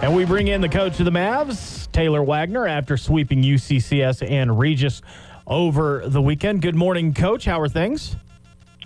And 0.06 0.14
we 0.14 0.24
bring 0.24 0.46
in 0.46 0.60
the 0.60 0.68
coach 0.68 1.00
of 1.00 1.04
the 1.04 1.10
Mavs, 1.10 1.90
Taylor 1.90 2.22
Wagner, 2.22 2.64
after 2.68 2.96
sweeping 2.96 3.42
UCCS 3.42 4.30
and 4.30 4.56
Regis 4.56 5.02
over 5.48 6.04
the 6.06 6.22
weekend. 6.22 6.62
Good 6.62 6.76
morning, 6.76 7.12
coach. 7.12 7.44
How 7.44 7.60
are 7.60 7.68
things? 7.68 8.14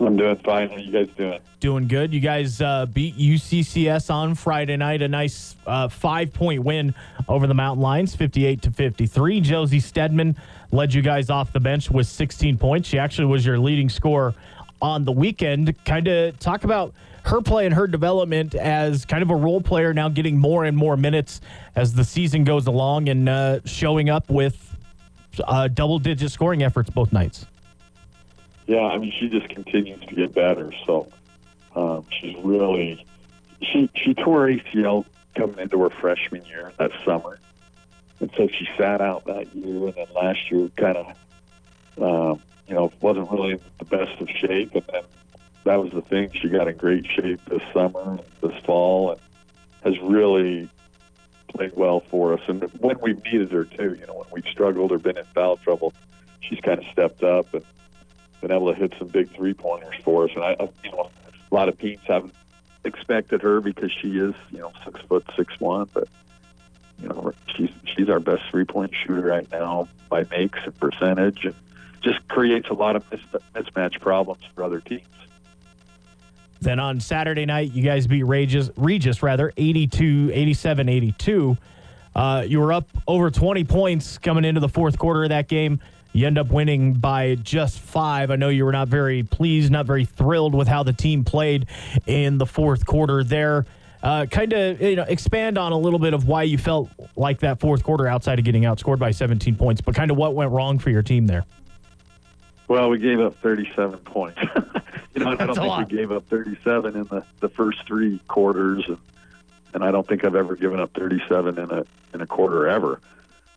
I'm 0.01 0.17
doing 0.17 0.41
fine. 0.43 0.71
How 0.71 0.79
you 0.79 0.91
guys 0.91 1.15
doing? 1.19 1.39
Doing 1.61 1.89
good. 1.89 2.15
You 2.15 2.21
guys 2.21 2.63
uh, 2.63 2.87
beat 2.87 3.19
UCCS 3.19 4.09
on 4.09 4.35
Friday 4.35 4.79
night. 4.79 5.03
A 5.03 5.09
nice 5.09 5.57
uh, 5.67 5.89
five 5.89 6.33
point 6.33 6.65
win 6.65 6.95
over 7.29 7.47
the 7.47 7.53
Mountain 7.53 7.83
Lions, 7.83 8.17
58 8.17 8.63
to 8.63 8.71
53. 8.71 9.43
Josie 9.43 9.79
Stedman 9.79 10.39
led 10.73 10.95
you 10.95 11.03
guys 11.03 11.29
off 11.29 11.53
the 11.53 11.61
bench 11.61 11.91
with 11.91 12.07
16 12.07 12.57
points. 12.57 12.89
She 12.89 12.99
actually 12.99 13.27
was 13.27 13.45
your 13.45 13.59
leading 13.59 13.91
scorer 13.91 14.35
on 14.81 15.05
the 15.05 15.13
weekend. 15.13 15.85
Kind 15.85 16.09
of 16.09 16.39
talk 16.39 16.65
about 16.65 16.95
her 17.25 17.41
play 17.41 17.67
and 17.67 17.75
her 17.75 17.87
development 17.87 18.55
as 18.55 19.05
kind 19.05 19.23
of 19.23 19.31
a 19.31 19.35
role 19.35 19.61
player 19.61 19.93
now 19.93 20.09
getting 20.09 20.39
more 20.39 20.65
and 20.65 20.77
more 20.77 20.97
minutes 20.97 21.41
as 21.77 21.95
the 21.95 22.05
season 22.05 22.45
goes 22.45 22.67
along 22.67 23.09
and 23.09 23.29
uh, 23.29 23.61
showing 23.65 24.09
up 24.09 24.29
with 24.31 24.77
uh, 25.45 25.69
double 25.69 25.99
digit 25.99 26.31
scoring 26.31 26.63
efforts 26.63 26.91
both 26.91 27.13
nights. 27.13 27.47
Yeah, 28.67 28.83
I 28.83 28.99
mean, 28.99 29.13
she 29.19 29.29
just 29.29 29.49
continues 29.49 30.01
to 30.07 30.15
get 30.15 30.35
better. 30.35 30.73
So 30.87 31.09
um, 31.75 32.07
she's 32.11 32.37
really 32.43 33.05
she 33.63 33.91
she 33.95 34.15
tore 34.15 34.47
ACL 34.47 35.05
coming 35.35 35.59
into 35.59 35.81
her 35.83 35.91
freshman 35.91 36.45
year 36.45 36.73
that 36.79 36.91
summer, 37.05 37.39
and 38.21 38.31
so 38.37 38.49
she 38.49 38.69
sat 38.77 39.01
out 39.01 39.25
that 39.27 39.55
year. 39.55 39.87
And 39.87 39.95
then 39.95 40.07
last 40.15 40.51
year, 40.51 40.71
kind 40.77 40.97
of, 40.97 41.07
um, 42.01 42.43
you 42.69 42.75
know, 42.75 42.93
wasn't 43.01 43.31
really 43.31 43.61
the 43.79 43.85
best 43.85 44.21
of 44.21 44.29
shape. 44.31 44.75
And 44.75 44.85
then 44.93 45.03
that 45.65 45.77
was 45.77 45.93
the 45.93 46.03
thing; 46.03 46.31
she 46.33 46.49
got 46.49 46.69
in 46.69 46.77
great 46.77 47.07
shape 47.07 47.41
this 47.47 47.63
summer, 47.73 48.19
this 48.43 48.57
fall, 48.65 49.13
and 49.13 49.21
has 49.85 50.01
really 50.03 50.69
played 51.49 51.75
well 51.77 52.01
for 52.01 52.35
us. 52.35 52.41
And 52.49 52.63
when 52.81 52.99
we've 53.01 53.23
needed 53.25 53.53
her 53.53 53.65
too, 53.65 53.97
you 53.99 54.07
know, 54.07 54.15
when 54.15 54.27
we've 54.33 54.51
struggled 54.51 54.93
or 54.93 54.99
been 54.99 55.19
in 55.19 55.25
foul 55.35 55.57
trouble, 55.59 55.93
she's 56.41 56.61
kind 56.61 56.79
of 56.79 56.85
stepped 56.93 57.23
up 57.23 57.53
and 57.55 57.65
been 58.41 58.53
able 58.53 58.73
to 58.73 58.79
hit 58.79 58.95
some 58.99 59.09
big 59.09 59.35
three 59.35 59.55
pointers 59.55 59.95
for 60.03 60.25
us. 60.25 60.31
And 60.35 60.45
I, 60.45 60.57
you 60.85 60.91
know, 60.93 61.11
a 61.51 61.55
lot 61.55 61.69
of 61.69 61.79
teams 61.79 62.01
haven't 62.07 62.35
expected 62.85 63.43
her 63.43 63.61
because 63.61 63.91
she 63.93 64.19
is, 64.19 64.35
you 64.51 64.59
know, 64.59 64.73
six 64.85 65.01
foot 65.03 65.25
six 65.37 65.59
one, 65.61 65.89
but 65.93 66.09
you 66.99 67.09
know, 67.09 67.33
she's 67.55 67.71
she's 67.85 68.09
our 68.09 68.21
best 68.21 68.43
three 68.51 68.65
point 68.65 68.93
shooter 68.95 69.23
right 69.23 69.51
now 69.51 69.89
by 70.09 70.25
makes 70.31 70.59
and 70.65 70.79
percentage, 70.79 71.45
and 71.45 71.55
just 72.03 72.27
creates 72.29 72.69
a 72.69 72.75
lot 72.75 72.97
of 72.97 73.09
mismatch 73.55 74.01
problems 74.01 74.43
for 74.55 74.65
other 74.65 74.81
teams. 74.81 75.03
Then 76.61 76.79
on 76.79 77.01
Saturday 77.01 77.47
night, 77.47 77.73
you 77.73 77.83
guys 77.83 78.07
beat 78.07 78.25
Regis, 78.25 78.71
Regis 78.77 79.23
rather, 79.23 79.53
82, 79.57 80.31
87, 80.33 80.89
82. 80.89 81.57
Uh, 82.15 82.45
you 82.47 82.61
were 82.61 82.73
up 82.73 82.89
over 83.07 83.31
20 83.31 83.65
points 83.65 84.19
coming 84.19 84.45
into 84.45 84.61
the 84.61 84.69
fourth 84.69 84.99
quarter 84.99 85.23
of 85.25 85.31
that 85.31 85.49
game. 85.49 85.81
You 86.13 86.27
end 86.27 86.39
up 86.39 86.49
winning 86.51 86.95
by 86.95 87.37
just 87.37 87.79
five. 87.79 88.31
I 88.31 88.37
know 88.37 88.49
you 88.49 88.65
were 88.65 88.73
not 88.73 88.89
very 88.89 89.23
pleased, 89.23 89.71
not 89.71 89.87
very 89.87 90.05
thrilled 90.05 90.55
with 90.55 90.67
how 90.67 90.83
the 90.83 90.93
team 90.93 91.25
played 91.25 91.67
in 92.07 92.37
the 92.37 92.47
fourth 92.47 92.85
quarter 92.85 93.23
there. 93.23 93.65
Uh, 94.03 94.27
kind 94.27 94.53
of 94.53 94.81
you 94.81 94.97
know 94.97 95.05
expand 95.05 95.59
on 95.59 95.73
a 95.73 95.79
little 95.79 95.99
bit 95.99 96.15
of 96.15 96.27
why 96.27 96.43
you 96.43 96.57
felt 96.57 96.89
like 97.17 97.41
that 97.41 97.61
fourth 97.61 97.85
quarter 97.85 98.07
outside 98.09 98.39
of 98.39 98.45
getting 98.45 98.63
outscored 98.63 98.99
by 98.99 99.11
17 99.11 99.55
points, 99.57 99.81
but 99.81 99.95
kind 99.95 100.11
of 100.11 100.17
what 100.17 100.35
went 100.35 100.51
wrong 100.51 100.79
for 100.79 100.91
your 100.91 101.03
team 101.03 101.27
there. 101.27 101.45
Well, 102.71 102.89
we 102.89 103.01
gave 103.01 103.19
up 103.19 103.35
37 103.43 103.99
points. 103.99 104.39
you 105.15 105.25
know, 105.25 105.33
I 105.33 105.35
don't 105.35 105.57
think 105.57 105.67
lot. 105.67 105.91
we 105.91 105.97
gave 105.97 106.13
up 106.13 106.29
37 106.29 106.95
in 106.95 107.03
the, 107.03 107.25
the 107.41 107.49
first 107.49 107.85
three 107.85 108.21
quarters, 108.29 108.85
and, 108.87 108.99
and 109.75 109.83
I 109.83 109.91
don't 109.91 110.07
think 110.07 110.25
I've 110.25 110.37
ever 110.37 110.55
given 110.55 110.79
up 110.79 110.93
37 110.95 111.59
in 111.59 111.69
a 111.73 111.85
in 112.15 112.21
a 112.21 112.29
quarter 112.29 112.69
ever. 112.69 113.01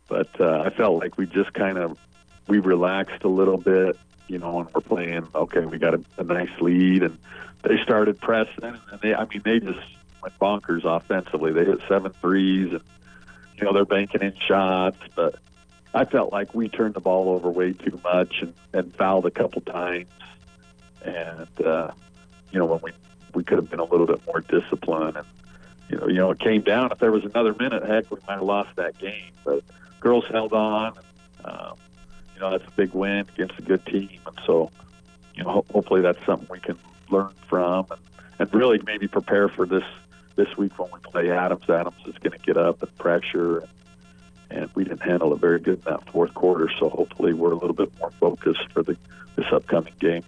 But 0.07 0.29
uh, 0.41 0.61
I 0.61 0.71
felt 0.71 0.99
like 0.99 1.15
we 1.15 1.27
just 1.27 1.53
kind 1.53 1.77
of 1.77 1.99
we 2.47 2.57
relaxed 2.57 3.23
a 3.23 3.27
little 3.27 3.57
bit, 3.57 3.99
you 4.29 4.39
know, 4.39 4.61
and 4.61 4.69
we're 4.73 4.81
playing. 4.81 5.27
Okay, 5.35 5.63
we 5.63 5.77
got 5.77 5.93
a, 5.93 6.03
a 6.17 6.23
nice 6.23 6.59
lead, 6.59 7.03
and 7.03 7.19
they 7.61 7.77
started 7.83 8.19
pressing, 8.19 8.63
and 8.63 9.01
they, 9.03 9.13
I 9.13 9.25
mean, 9.25 9.43
they 9.45 9.59
just 9.59 9.77
went 10.23 10.39
bonkers 10.39 10.85
offensively. 10.85 11.53
They 11.53 11.65
hit 11.65 11.81
seven 11.87 12.13
threes, 12.13 12.71
and 12.71 12.81
you 13.57 13.65
know, 13.65 13.73
they're 13.73 13.85
banking 13.85 14.23
in 14.23 14.33
shots, 14.39 14.97
but 15.13 15.35
I 15.93 16.05
felt 16.05 16.31
like 16.31 16.53
we 16.55 16.69
turned 16.69 16.95
the 16.95 16.99
ball 16.99 17.29
over 17.29 17.49
way 17.49 17.73
too 17.73 17.99
much 18.03 18.41
and, 18.41 18.53
and 18.73 18.95
fouled 18.95 19.25
a 19.25 19.31
couple 19.31 19.61
times, 19.61 20.07
and 21.03 21.47
uh, 21.65 21.91
you 22.51 22.59
know, 22.59 22.65
when 22.65 22.79
we 22.81 22.91
we 23.33 23.43
could 23.43 23.57
have 23.57 23.69
been 23.69 23.79
a 23.79 23.85
little 23.85 24.07
bit 24.07 24.25
more 24.25 24.41
disciplined, 24.41 25.17
and 25.17 25.27
you 25.89 25.97
know, 25.97 26.07
you 26.07 26.15
know, 26.15 26.31
it 26.31 26.39
came 26.39 26.61
down. 26.61 26.91
If 26.91 26.99
there 26.99 27.11
was 27.11 27.25
another 27.25 27.53
minute, 27.53 27.83
heck, 27.83 28.09
we 28.11 28.17
might 28.27 28.35
have 28.35 28.43
lost 28.43 28.75
that 28.77 28.97
game, 28.97 29.31
but 29.43 29.63
girls 29.99 30.25
held 30.31 30.53
on. 30.53 30.93
Um, 31.45 31.75
you 32.33 32.41
know 32.41 32.51
that's 32.51 32.67
a 32.67 32.71
big 32.71 32.93
win 32.93 33.25
against 33.33 33.59
a 33.59 33.61
good 33.61 33.85
team, 33.85 34.19
and 34.25 34.39
so 34.45 34.71
you 35.35 35.43
know 35.43 35.49
ho- 35.49 35.65
hopefully 35.71 36.01
that's 36.01 36.23
something 36.25 36.47
we 36.49 36.59
can 36.59 36.77
learn 37.09 37.33
from 37.47 37.85
and, 37.91 37.99
and 38.39 38.53
really 38.53 38.81
maybe 38.85 39.07
prepare 39.07 39.47
for 39.49 39.65
this 39.65 39.83
this 40.35 40.57
week 40.57 40.77
when 40.79 40.89
we 40.91 40.99
play 40.99 41.29
Adams. 41.29 41.69
Adams 41.69 41.95
is 42.07 42.17
going 42.17 42.31
to 42.31 42.45
get 42.45 42.57
up 42.57 42.81
and 42.81 42.97
pressure, 42.97 43.59
and, 43.59 43.69
and 44.49 44.69
we 44.75 44.83
didn't 44.83 45.01
handle 45.01 45.33
it 45.33 45.39
very 45.39 45.59
good 45.59 45.79
in 45.79 45.91
that 45.91 46.09
fourth 46.11 46.33
quarter. 46.33 46.69
So 46.79 46.89
hopefully 46.89 47.33
we're 47.33 47.51
a 47.51 47.57
little 47.57 47.73
bit 47.73 47.91
more 47.99 48.11
focused 48.19 48.71
for 48.71 48.83
the 48.83 48.97
this 49.35 49.45
upcoming 49.51 49.93
game. 49.99 50.23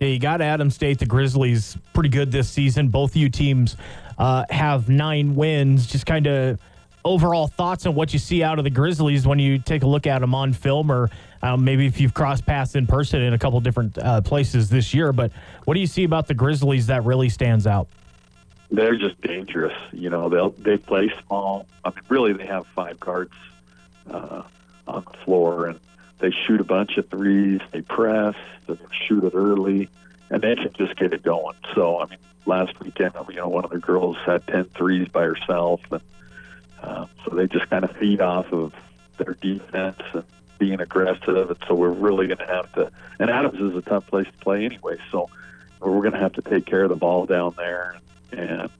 Yeah, 0.00 0.08
you 0.08 0.20
got 0.20 0.40
Adams 0.40 0.76
State. 0.76 1.00
The 1.00 1.06
Grizzlies 1.06 1.76
pretty 1.92 2.08
good 2.08 2.30
this 2.30 2.48
season. 2.48 2.88
Both 2.88 3.16
you 3.16 3.28
teams 3.28 3.76
uh, 4.16 4.44
have 4.50 4.88
nine 4.88 5.34
wins. 5.34 5.86
Just 5.86 6.06
kind 6.06 6.26
of 6.26 6.60
overall 7.04 7.48
thoughts 7.48 7.84
on 7.86 7.94
what 7.94 8.12
you 8.12 8.18
see 8.18 8.42
out 8.42 8.58
of 8.58 8.64
the 8.64 8.70
Grizzlies 8.70 9.26
when 9.26 9.38
you 9.38 9.58
take 9.58 9.82
a 9.82 9.86
look 9.86 10.06
at 10.06 10.20
them 10.20 10.34
on 10.34 10.52
film, 10.52 10.92
or 10.92 11.10
um, 11.42 11.64
maybe 11.64 11.86
if 11.86 12.00
you've 12.00 12.14
crossed 12.14 12.46
paths 12.46 12.76
in 12.76 12.86
person 12.86 13.22
in 13.22 13.32
a 13.32 13.38
couple 13.38 13.60
different 13.60 13.98
uh, 13.98 14.20
places 14.20 14.68
this 14.68 14.94
year. 14.94 15.12
But 15.12 15.32
what 15.64 15.74
do 15.74 15.80
you 15.80 15.86
see 15.86 16.04
about 16.04 16.28
the 16.28 16.34
Grizzlies 16.34 16.86
that 16.86 17.04
really 17.04 17.28
stands 17.28 17.66
out? 17.66 17.88
They're 18.70 18.96
just 18.96 19.20
dangerous. 19.22 19.76
You 19.92 20.10
know, 20.10 20.28
they 20.28 20.62
they 20.62 20.76
play 20.76 21.10
small. 21.26 21.66
I 21.84 21.90
mean, 21.90 22.04
really, 22.08 22.32
they 22.34 22.46
have 22.46 22.66
five 22.68 23.00
guards 23.00 23.32
uh, 24.10 24.42
on 24.86 25.04
the 25.10 25.18
floor, 25.24 25.66
and 25.66 25.80
they 26.18 26.30
shoot 26.30 26.60
a 26.60 26.64
bunch 26.64 26.96
of 26.98 27.08
threes. 27.08 27.60
They 27.72 27.80
press. 27.80 28.34
They 28.66 28.78
shoot 29.06 29.24
it 29.24 29.34
early, 29.34 29.88
and 30.30 30.42
they 30.42 30.54
can 30.54 30.72
just 30.74 30.96
get 30.96 31.12
it 31.12 31.22
going. 31.22 31.56
So, 31.74 31.98
I 32.00 32.06
mean, 32.06 32.18
last 32.44 32.78
weekend, 32.80 33.14
you 33.28 33.36
know, 33.36 33.48
one 33.48 33.64
of 33.64 33.70
the 33.70 33.78
girls 33.78 34.16
had 34.26 34.46
10 34.46 34.64
threes 34.64 35.08
by 35.08 35.22
herself, 35.22 35.80
and 35.90 36.02
uh, 36.82 37.06
so 37.24 37.34
they 37.34 37.46
just 37.46 37.68
kind 37.70 37.84
of 37.84 37.96
feed 37.96 38.20
off 38.20 38.52
of 38.52 38.74
their 39.18 39.34
defense 39.34 40.00
and 40.12 40.24
being 40.58 40.80
aggressive. 40.80 41.50
And 41.50 41.58
so 41.66 41.74
we're 41.74 41.90
really 41.90 42.26
going 42.26 42.38
to 42.38 42.46
have 42.46 42.72
to. 42.72 42.90
And 43.18 43.30
Adams 43.30 43.60
is 43.60 43.76
a 43.76 43.82
tough 43.82 44.06
place 44.06 44.26
to 44.26 44.44
play 44.44 44.64
anyway. 44.64 44.96
So 45.10 45.30
we're 45.80 46.00
going 46.00 46.12
to 46.12 46.18
have 46.18 46.34
to 46.34 46.42
take 46.42 46.66
care 46.66 46.84
of 46.84 46.88
the 46.88 46.96
ball 46.96 47.26
down 47.26 47.54
there 47.56 47.96
and 48.32 48.70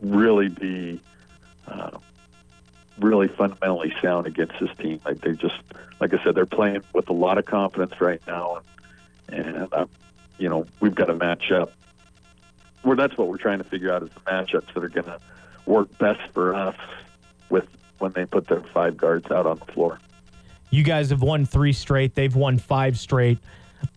really 0.00 0.48
be 0.48 1.00
uh, 1.66 1.90
really 2.98 3.28
fundamentally 3.28 3.94
sound 4.02 4.26
against 4.26 4.54
this 4.60 4.70
team. 4.78 5.00
Like 5.04 5.20
they 5.20 5.32
just, 5.32 5.56
like 6.00 6.12
I 6.14 6.22
said, 6.22 6.34
they're 6.34 6.46
playing 6.46 6.82
with 6.92 7.08
a 7.08 7.12
lot 7.12 7.38
of 7.38 7.44
confidence 7.44 8.00
right 8.00 8.20
now, 8.26 8.58
and 9.28 9.46
and 9.56 9.72
uh, 9.72 9.86
you 10.38 10.48
know 10.48 10.66
we've 10.80 10.94
got 10.94 11.06
to 11.06 11.14
match 11.14 11.50
up. 11.50 11.72
That's 12.84 13.16
what 13.16 13.28
we're 13.28 13.38
trying 13.38 13.58
to 13.58 13.64
figure 13.64 13.92
out 13.92 14.02
is 14.02 14.10
the 14.10 14.20
matchups 14.20 14.74
that 14.74 14.82
are 14.82 14.88
going 14.88 15.06
to 15.06 15.18
work 15.66 15.96
best 15.98 16.20
for 16.32 16.54
us 16.54 16.76
with 17.48 17.66
when 17.98 18.12
they 18.12 18.24
put 18.26 18.48
their 18.48 18.60
five 18.74 18.96
guards 18.96 19.30
out 19.30 19.46
on 19.46 19.58
the 19.64 19.72
floor. 19.72 19.98
You 20.70 20.82
guys 20.82 21.10
have 21.10 21.22
won 21.22 21.44
three 21.44 21.72
straight. 21.72 22.14
They've 22.14 22.34
won 22.34 22.58
five 22.58 22.98
straight. 22.98 23.38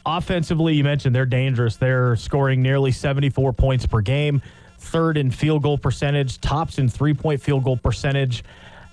Offensively, 0.05 0.75
you 0.75 0.83
mentioned 0.83 1.15
they're 1.15 1.25
dangerous. 1.25 1.77
They're 1.77 2.15
scoring 2.15 2.61
nearly 2.61 2.91
74 2.91 3.53
points 3.53 3.85
per 3.85 4.01
game, 4.01 4.41
third 4.85 5.17
in 5.17 5.31
field 5.31 5.63
goal 5.63 5.77
percentage, 5.77 6.39
tops 6.39 6.77
in 6.77 6.89
three 6.89 7.13
point 7.13 7.41
field 7.41 7.63
goal 7.63 7.77
percentage. 7.77 8.43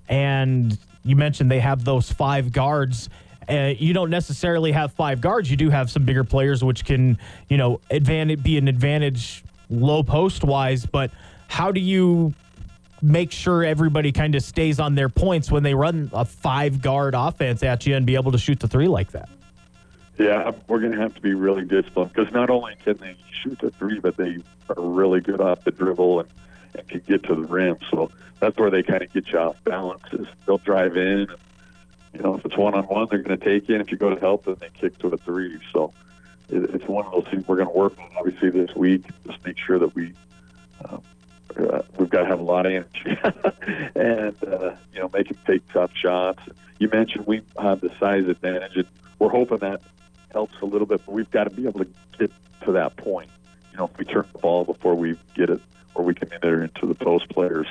And 0.09 0.77
you 1.05 1.17
mentioned 1.17 1.51
they 1.51 1.61
have 1.61 1.85
those 1.85 2.11
five 2.11 2.53
guards. 2.53 3.09
Uh, 3.49 3.73
you 3.77 3.93
don't 3.93 4.11
necessarily 4.11 4.73
have 4.73 4.93
five 4.93 5.21
guards. 5.21 5.51
You 5.51 5.57
do 5.57 5.71
have 5.71 5.91
some 5.91 6.05
bigger 6.05 6.25
players, 6.25 6.63
which 6.63 6.85
can, 6.85 7.19
you 7.49 7.57
know, 7.57 7.81
advantage 7.91 8.43
be 8.43 8.59
an 8.59 8.69
advantage 8.69 9.45
low 9.69 10.03
post 10.03 10.45
wise. 10.45 10.87
But 10.87 11.11
how 11.49 11.73
do 11.73 11.81
you 11.81 12.35
make 13.03 13.33
sure 13.33 13.65
everybody 13.65 14.13
kind 14.13 14.35
of 14.35 14.43
stays 14.43 14.79
on 14.79 14.95
their 14.95 15.09
points 15.09 15.51
when 15.51 15.63
they 15.63 15.75
run 15.75 16.09
a 16.13 16.25
five 16.25 16.81
guard 16.81 17.15
offense 17.17 17.63
at 17.63 17.85
you 17.85 17.97
and 17.97 18.07
be 18.07 18.15
able 18.15 18.33
to 18.33 18.39
shoot 18.39 18.61
the 18.61 18.69
three 18.69 18.87
like 18.87 19.11
that. 19.11 19.29
Yeah, 20.19 20.53
we're 20.69 20.81
going 20.81 20.93
to 20.93 21.01
have 21.01 21.15
to 21.15 21.21
be 21.21 21.35
really 21.35 21.65
disciplined 21.65 22.13
because 22.13 22.33
not 22.33 22.51
only 22.51 22.75
can 22.85 22.97
they 22.99 23.17
shoot 23.43 23.59
the 23.61 23.71
three, 23.71 23.99
but 23.99 24.17
they 24.17 24.39
are 24.69 24.83
really 24.83 25.21
good 25.21 25.41
off 25.41 25.65
the 25.65 25.71
dribble 25.71 26.21
and, 26.21 26.29
and 26.75 26.89
can 26.89 27.03
get 27.07 27.23
to 27.25 27.35
the 27.35 27.43
rim. 27.43 27.79
So 27.91 28.11
that's 28.39 28.57
where 28.59 28.71
they 28.71 28.83
kind 28.83 29.03
of 29.03 29.13
get 29.13 29.29
you 29.29 29.39
off 29.39 29.57
balance. 29.65 30.03
Is 30.13 30.27
they'll 30.47 30.59
drive 30.59 30.97
in, 30.97 31.31
and, 31.31 31.37
you 32.13 32.21
know, 32.21 32.35
if 32.35 32.45
it's 32.45 32.57
one 32.57 32.75
on 32.75 32.85
one, 32.85 33.07
they're 33.11 33.23
going 33.23 33.39
to 33.39 33.45
take 33.45 33.71
in. 33.71 33.81
If 33.81 33.91
you 33.91 33.97
go 33.97 34.15
to 34.15 34.21
help, 34.21 34.45
then 34.45 34.57
they 34.61 34.69
kick 34.69 34.99
to 34.99 35.09
a 35.09 35.17
three. 35.17 35.59
So 35.73 35.95
it, 36.51 36.71
it's 36.75 36.87
one 36.87 37.07
of 37.07 37.13
those 37.13 37.27
things 37.31 37.49
we're 37.49 37.57
going 37.57 37.69
to 37.69 37.75
work 37.75 37.99
on 37.99 38.11
obviously 38.17 38.51
this 38.51 38.75
week. 38.77 39.05
Just 39.27 39.45
make 39.47 39.59
sure 39.59 39.79
that 39.79 39.95
we 39.95 40.13
um, 40.85 41.03
uh, 41.57 41.83
we've 41.99 42.11
got 42.11 42.23
to 42.23 42.27
have 42.27 42.41
a 42.41 42.45
lot 42.45 42.67
of 42.67 42.73
energy 42.73 43.19
and 43.95 44.37
uh, 44.45 44.75
you 44.93 45.01
know 45.01 45.11
make 45.13 45.31
him 45.31 45.39
take 45.47 45.67
tough 45.73 45.91
shots. 45.95 46.41
You 46.79 46.89
mentioned 46.89 47.27
we 47.27 47.43
have 47.61 47.81
the 47.81 47.91
size 47.99 48.27
advantage, 48.27 48.77
and 48.77 48.87
we're 49.19 49.31
hoping 49.31 49.59
that 49.59 49.81
helps 50.33 50.55
a 50.63 50.65
little 50.65 50.87
bit, 50.87 51.03
but 51.05 51.13
we've 51.13 51.31
got 51.31 51.45
to 51.45 51.51
be 51.51 51.67
able 51.67 51.81
to 51.81 51.89
get 52.19 52.33
to 52.65 52.73
that 52.73 52.97
point. 52.97 53.31
You 53.73 53.79
know, 53.79 53.85
if 53.93 53.99
we 53.99 54.05
turn 54.05 54.27
the 54.33 54.39
ball 54.39 54.65
before 54.65 54.95
we 54.95 55.17
get 55.35 55.51
it, 55.51 55.61
or 55.95 56.05
we 56.05 56.15
can 56.15 56.33
enter 56.33 56.63
into 56.63 56.87
the 56.87 56.95
post 56.95 57.29
players, 57.29 57.67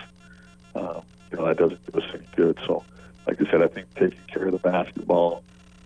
um, 0.76 1.02
you 1.32 1.38
know, 1.38 1.46
that 1.46 1.58
doesn't 1.58 1.92
do 1.92 2.00
us 2.00 2.06
any 2.14 2.28
good. 2.36 2.58
So, 2.68 2.84
like 3.28 3.42
I 3.42 3.50
said, 3.50 3.62
I 3.62 3.68
think 3.68 3.94
taking 3.96 4.20
care 4.28 4.46
of 4.46 4.52
the 4.52 4.60
basketball, 4.60 5.44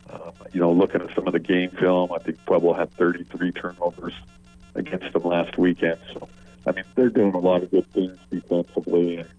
um, 0.10 0.34
you 0.54 0.60
know, 0.60 0.72
looking 0.72 1.02
at 1.02 1.14
some 1.16 1.28
of 1.28 1.34
the 1.34 1.40
game 1.40 1.70
film, 1.72 2.12
I 2.12 2.20
think 2.20 2.44
Pueblo 2.46 2.74
had 2.74 2.92
33 2.94 3.52
turnovers 3.52 4.14
against 4.76 5.12
them 5.14 5.24
last 5.24 5.58
weekend. 5.58 6.00
So, 6.14 6.28
I 6.68 6.72
mean, 6.72 6.86
they're 6.96 7.10
doing 7.10 7.34
a 7.34 7.40
lot 7.40 7.64
of 7.64 7.72
good 7.72 7.92
things 7.94 8.18
defensively, 8.30 9.18
and 9.18 9.30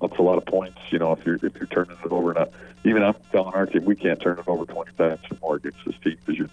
that's 0.00 0.18
a 0.18 0.22
lot 0.22 0.38
of 0.38 0.46
points. 0.46 0.78
You 0.90 0.98
know, 0.98 1.12
if 1.12 1.24
you're 1.24 1.36
if 1.36 1.54
you're 1.56 1.66
turning 1.66 1.96
it 2.04 2.12
over, 2.12 2.32
not 2.32 2.50
even 2.84 3.02
I'm 3.02 3.14
telling 3.32 3.54
our 3.54 3.66
team 3.66 3.84
we 3.84 3.96
can't 3.96 4.20
turn 4.20 4.38
it 4.38 4.48
over 4.48 4.64
20 4.64 4.92
times 4.92 5.20
or 5.30 5.38
more 5.40 5.56
against 5.56 5.78
this 5.84 5.94
team 6.02 6.16
because 6.24 6.38
you're, 6.38 6.50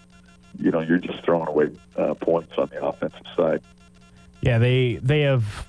you 0.58 0.70
know, 0.70 0.80
you're 0.80 0.98
just 0.98 1.24
throwing 1.24 1.48
away 1.48 1.70
uh, 1.96 2.14
points 2.14 2.52
on 2.58 2.68
the 2.68 2.84
offensive 2.84 3.26
side. 3.36 3.62
Yeah, 4.40 4.58
they 4.58 4.96
they 4.96 5.22
have 5.22 5.66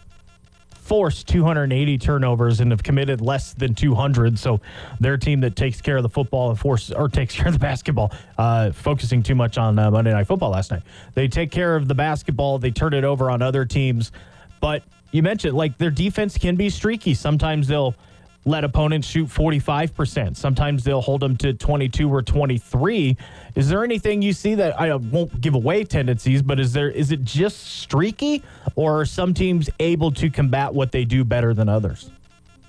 forced 0.86 1.28
280 1.28 1.98
turnovers 1.98 2.60
and 2.60 2.70
have 2.72 2.84
committed 2.84 3.20
less 3.20 3.54
than 3.54 3.74
200. 3.74 4.38
So 4.38 4.62
their 5.00 5.18
team 5.18 5.40
that 5.42 5.56
takes 5.56 5.82
care 5.82 5.98
of 5.98 6.04
the 6.04 6.10
football 6.10 6.52
and 6.52 6.60
forces 6.60 6.92
or 6.92 7.10
takes 7.10 7.34
care 7.36 7.48
of 7.48 7.54
the 7.54 7.60
basketball, 7.60 8.14
uh, 8.38 8.72
focusing 8.72 9.24
too 9.24 9.34
much 9.34 9.58
on 9.58 9.80
uh, 9.80 9.90
Monday 9.90 10.14
Night 10.14 10.28
Football 10.28 10.52
last 10.52 10.70
night. 10.70 10.84
They 11.16 11.28
take 11.28 11.50
care 11.50 11.76
of 11.76 11.88
the 11.88 11.96
basketball. 11.96 12.60
They 12.60 12.70
turn 12.70 12.94
it 12.94 13.04
over 13.04 13.32
on 13.32 13.42
other 13.42 13.66
teams. 13.66 14.12
But 14.60 14.84
you 15.16 15.24
mentioned 15.24 15.56
like 15.56 15.78
their 15.78 15.92
defense 15.92 16.38
can 16.38 16.58
be 16.58 16.70
streaky. 16.70 17.14
Sometimes 17.14 17.70
they'll 17.70 17.96
let 18.44 18.66
opponents 18.66 19.08
shoot 19.08 19.28
45%. 19.28 20.36
Sometimes 20.36 20.84
they'll 20.84 21.02
hold 21.02 21.22
them 21.22 21.38
to 21.38 21.54
22 21.54 22.14
or 22.14 22.22
23. 22.22 23.16
Is 23.56 23.70
there 23.70 23.84
anything 23.84 24.22
you 24.22 24.34
see 24.34 24.56
that 24.56 24.80
I 24.80 24.94
won't 24.94 25.40
give 25.40 25.56
away 25.56 25.86
tendencies, 25.86 26.42
but 26.42 26.60
is 26.60 26.74
there 26.74 26.92
is 26.92 27.14
it 27.14 27.24
just 27.24 27.64
streaky 27.80 28.44
or 28.76 29.00
are 29.00 29.06
some 29.06 29.34
teams 29.34 29.70
able 29.80 30.12
to 30.12 30.30
combat 30.30 30.74
what 30.74 30.92
they 30.92 31.06
do 31.06 31.24
better 31.24 31.54
than 31.54 31.70
others? 31.70 32.12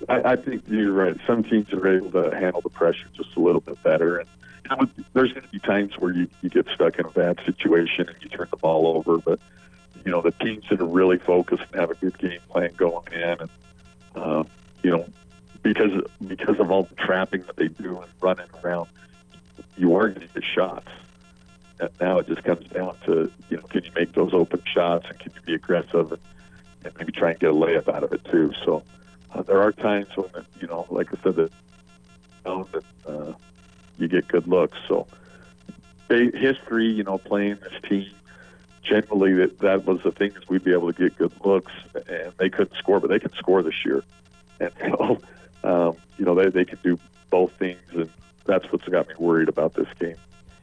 I, 0.08 0.32
I 0.32 0.36
think 0.36 0.62
you're 0.68 0.92
right. 0.92 1.16
Some 1.26 1.42
teams 1.42 1.72
are 1.72 1.96
able 1.96 2.12
to 2.12 2.30
handle 2.30 2.60
the 2.60 2.70
pressure 2.70 3.08
just 3.12 3.34
a 3.34 3.40
little 3.40 3.60
bit 3.60 3.82
better. 3.82 4.18
And 4.18 4.28
you 4.70 4.76
know, 4.76 4.88
there's 5.14 5.32
going 5.32 5.44
to 5.44 5.52
be 5.52 5.58
times 5.58 5.98
where 5.98 6.12
you, 6.12 6.28
you 6.42 6.50
get 6.50 6.68
stuck 6.72 6.96
in 7.00 7.06
a 7.06 7.10
bad 7.10 7.40
situation 7.44 8.08
and 8.08 8.16
you 8.20 8.28
turn 8.28 8.46
the 8.50 8.56
ball 8.56 8.86
over. 8.86 9.18
But, 9.18 9.40
you 10.06 10.12
know, 10.12 10.22
the 10.22 10.30
teams 10.30 10.64
that 10.70 10.80
are 10.80 10.86
really 10.86 11.18
focused 11.18 11.64
and 11.72 11.80
have 11.80 11.90
a 11.90 11.94
good 11.96 12.16
game 12.18 12.38
plan 12.48 12.70
going 12.76 13.12
in 13.12 13.40
and, 13.40 13.50
uh, 14.14 14.44
you 14.84 14.90
know, 14.90 15.04
because 15.64 16.00
because 16.24 16.60
of 16.60 16.70
all 16.70 16.84
the 16.84 16.94
trapping 16.94 17.42
that 17.42 17.56
they 17.56 17.66
do 17.66 18.00
and 18.00 18.10
running 18.20 18.46
around, 18.62 18.88
you 19.76 19.96
are 19.96 20.08
going 20.08 20.28
to 20.28 20.32
get 20.32 20.44
shots. 20.44 20.88
And 21.80 21.90
now 22.00 22.20
it 22.20 22.28
just 22.28 22.44
comes 22.44 22.68
down 22.68 22.96
to 23.06 23.30
you 23.50 23.56
know 23.56 23.64
can 23.64 23.82
you 23.82 23.90
make 23.96 24.12
those 24.12 24.32
open 24.32 24.62
shots 24.64 25.06
and 25.08 25.18
can 25.18 25.32
you 25.34 25.40
be 25.42 25.54
aggressive 25.54 26.12
and, 26.12 26.20
and 26.84 26.96
maybe 26.98 27.10
try 27.10 27.30
and 27.30 27.40
get 27.40 27.50
a 27.50 27.52
layup 27.52 27.92
out 27.92 28.04
of 28.04 28.12
it 28.12 28.24
too. 28.26 28.52
So 28.64 28.84
uh, 29.34 29.42
there 29.42 29.60
are 29.60 29.72
times 29.72 30.06
when 30.16 30.46
you 30.60 30.68
know, 30.68 30.86
like 30.88 31.08
I 31.12 31.20
said, 31.24 31.34
that 31.34 31.50
you, 32.46 32.68
uh, 33.08 33.32
you 33.98 34.06
get 34.06 34.28
good 34.28 34.46
looks. 34.46 34.78
So 34.86 35.08
history, 36.08 36.86
you 36.86 37.02
know, 37.02 37.18
playing 37.18 37.56
this 37.56 37.90
team. 37.90 38.06
Generally, 38.88 39.34
that 39.34 39.58
that 39.60 39.84
was 39.84 40.02
the 40.02 40.12
thing 40.12 40.32
is 40.32 40.48
we'd 40.48 40.64
be 40.64 40.72
able 40.72 40.92
to 40.92 40.98
get 40.98 41.18
good 41.18 41.32
looks, 41.44 41.72
and 42.08 42.32
they 42.38 42.48
couldn't 42.48 42.76
score, 42.76 43.00
but 43.00 43.10
they 43.10 43.18
can 43.18 43.32
score 43.34 43.62
this 43.62 43.84
year, 43.84 44.04
and 44.60 44.70
so 44.80 45.20
um, 45.66 45.96
you 46.16 46.24
know, 46.24 46.34
they, 46.34 46.48
they 46.48 46.64
can 46.64 46.78
do 46.82 46.98
both 47.30 47.52
things, 47.58 47.80
and 47.92 48.08
that's 48.44 48.70
what's 48.70 48.88
got 48.88 49.08
me 49.08 49.14
worried 49.18 49.48
about 49.48 49.74
this 49.74 49.88
game. 49.98 50.16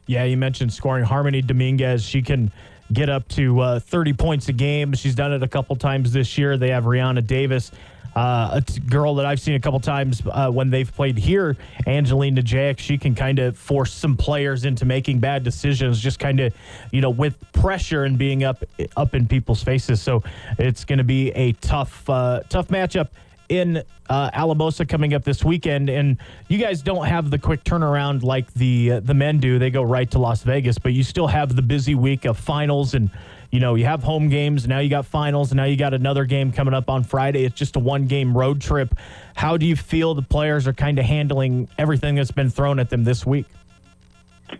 Yeah, 0.06 0.24
you 0.24 0.36
mentioned 0.36 0.72
scoring 0.72 1.04
Harmony 1.04 1.42
Dominguez. 1.42 2.02
She 2.04 2.22
can 2.22 2.52
get 2.92 3.08
up 3.08 3.28
to 3.28 3.60
uh, 3.60 3.80
30 3.80 4.12
points 4.14 4.48
a 4.48 4.52
game. 4.52 4.92
She's 4.94 5.14
done 5.14 5.32
it 5.32 5.42
a 5.42 5.48
couple 5.48 5.76
times 5.76 6.12
this 6.12 6.36
year. 6.36 6.56
They 6.56 6.70
have 6.70 6.84
Rihanna 6.84 7.26
Davis, 7.26 7.70
uh, 8.16 8.60
a 8.60 8.80
girl 8.80 9.14
that 9.16 9.26
I've 9.26 9.40
seen 9.40 9.54
a 9.54 9.60
couple 9.60 9.80
times 9.80 10.22
uh, 10.30 10.50
when 10.50 10.70
they've 10.70 10.92
played 10.92 11.18
here. 11.18 11.56
Angelina 11.86 12.42
Jack, 12.42 12.78
she 12.78 12.96
can 12.98 13.14
kind 13.14 13.38
of 13.38 13.56
force 13.56 13.92
some 13.92 14.16
players 14.16 14.64
into 14.64 14.84
making 14.84 15.18
bad 15.20 15.42
decisions, 15.42 16.00
just 16.00 16.18
kind 16.18 16.40
of, 16.40 16.54
you 16.92 17.00
know, 17.00 17.10
with 17.10 17.36
pressure 17.52 18.04
and 18.04 18.16
being 18.18 18.44
up 18.44 18.62
up 18.96 19.14
in 19.14 19.26
people's 19.26 19.62
faces. 19.62 20.00
So 20.00 20.22
it's 20.58 20.84
going 20.84 20.98
to 20.98 21.04
be 21.04 21.30
a 21.30 21.52
tough 21.52 22.08
uh, 22.08 22.40
tough 22.48 22.68
matchup 22.68 23.08
in 23.48 23.82
uh, 24.08 24.30
Alamosa 24.32 24.84
coming 24.84 25.14
up 25.14 25.24
this 25.24 25.44
weekend, 25.44 25.90
and 25.90 26.18
you 26.48 26.58
guys 26.58 26.82
don't 26.82 27.06
have 27.06 27.30
the 27.30 27.38
quick 27.38 27.64
turnaround 27.64 28.22
like 28.22 28.52
the 28.54 28.92
uh, 28.92 29.00
the 29.00 29.14
men 29.14 29.38
do. 29.38 29.58
They 29.58 29.70
go 29.70 29.82
right 29.82 30.10
to 30.12 30.18
Las 30.18 30.42
Vegas, 30.42 30.78
but 30.78 30.92
you 30.92 31.02
still 31.02 31.26
have 31.26 31.54
the 31.54 31.62
busy 31.62 31.94
week 31.94 32.24
of 32.24 32.38
finals, 32.38 32.94
and 32.94 33.10
you 33.54 33.60
know 33.60 33.74
you 33.74 33.84
have 33.84 34.02
home 34.02 34.28
games. 34.28 34.66
Now 34.66 34.80
you 34.80 34.90
got 34.90 35.06
finals, 35.06 35.50
and 35.50 35.56
now 35.56 35.64
you 35.64 35.76
got 35.76 35.94
another 35.94 36.24
game 36.24 36.52
coming 36.52 36.74
up 36.74 36.90
on 36.90 37.04
Friday. 37.04 37.44
It's 37.44 37.54
just 37.54 37.76
a 37.76 37.78
one 37.78 38.06
game 38.06 38.36
road 38.36 38.60
trip. 38.60 38.94
How 39.34 39.56
do 39.56 39.66
you 39.66 39.76
feel 39.76 40.14
the 40.14 40.22
players 40.22 40.66
are 40.66 40.72
kind 40.72 40.98
of 40.98 41.04
handling 41.04 41.68
everything 41.78 42.16
that's 42.16 42.30
been 42.30 42.50
thrown 42.50 42.78
at 42.78 42.90
them 42.90 43.04
this 43.04 43.24
week? 43.24 43.46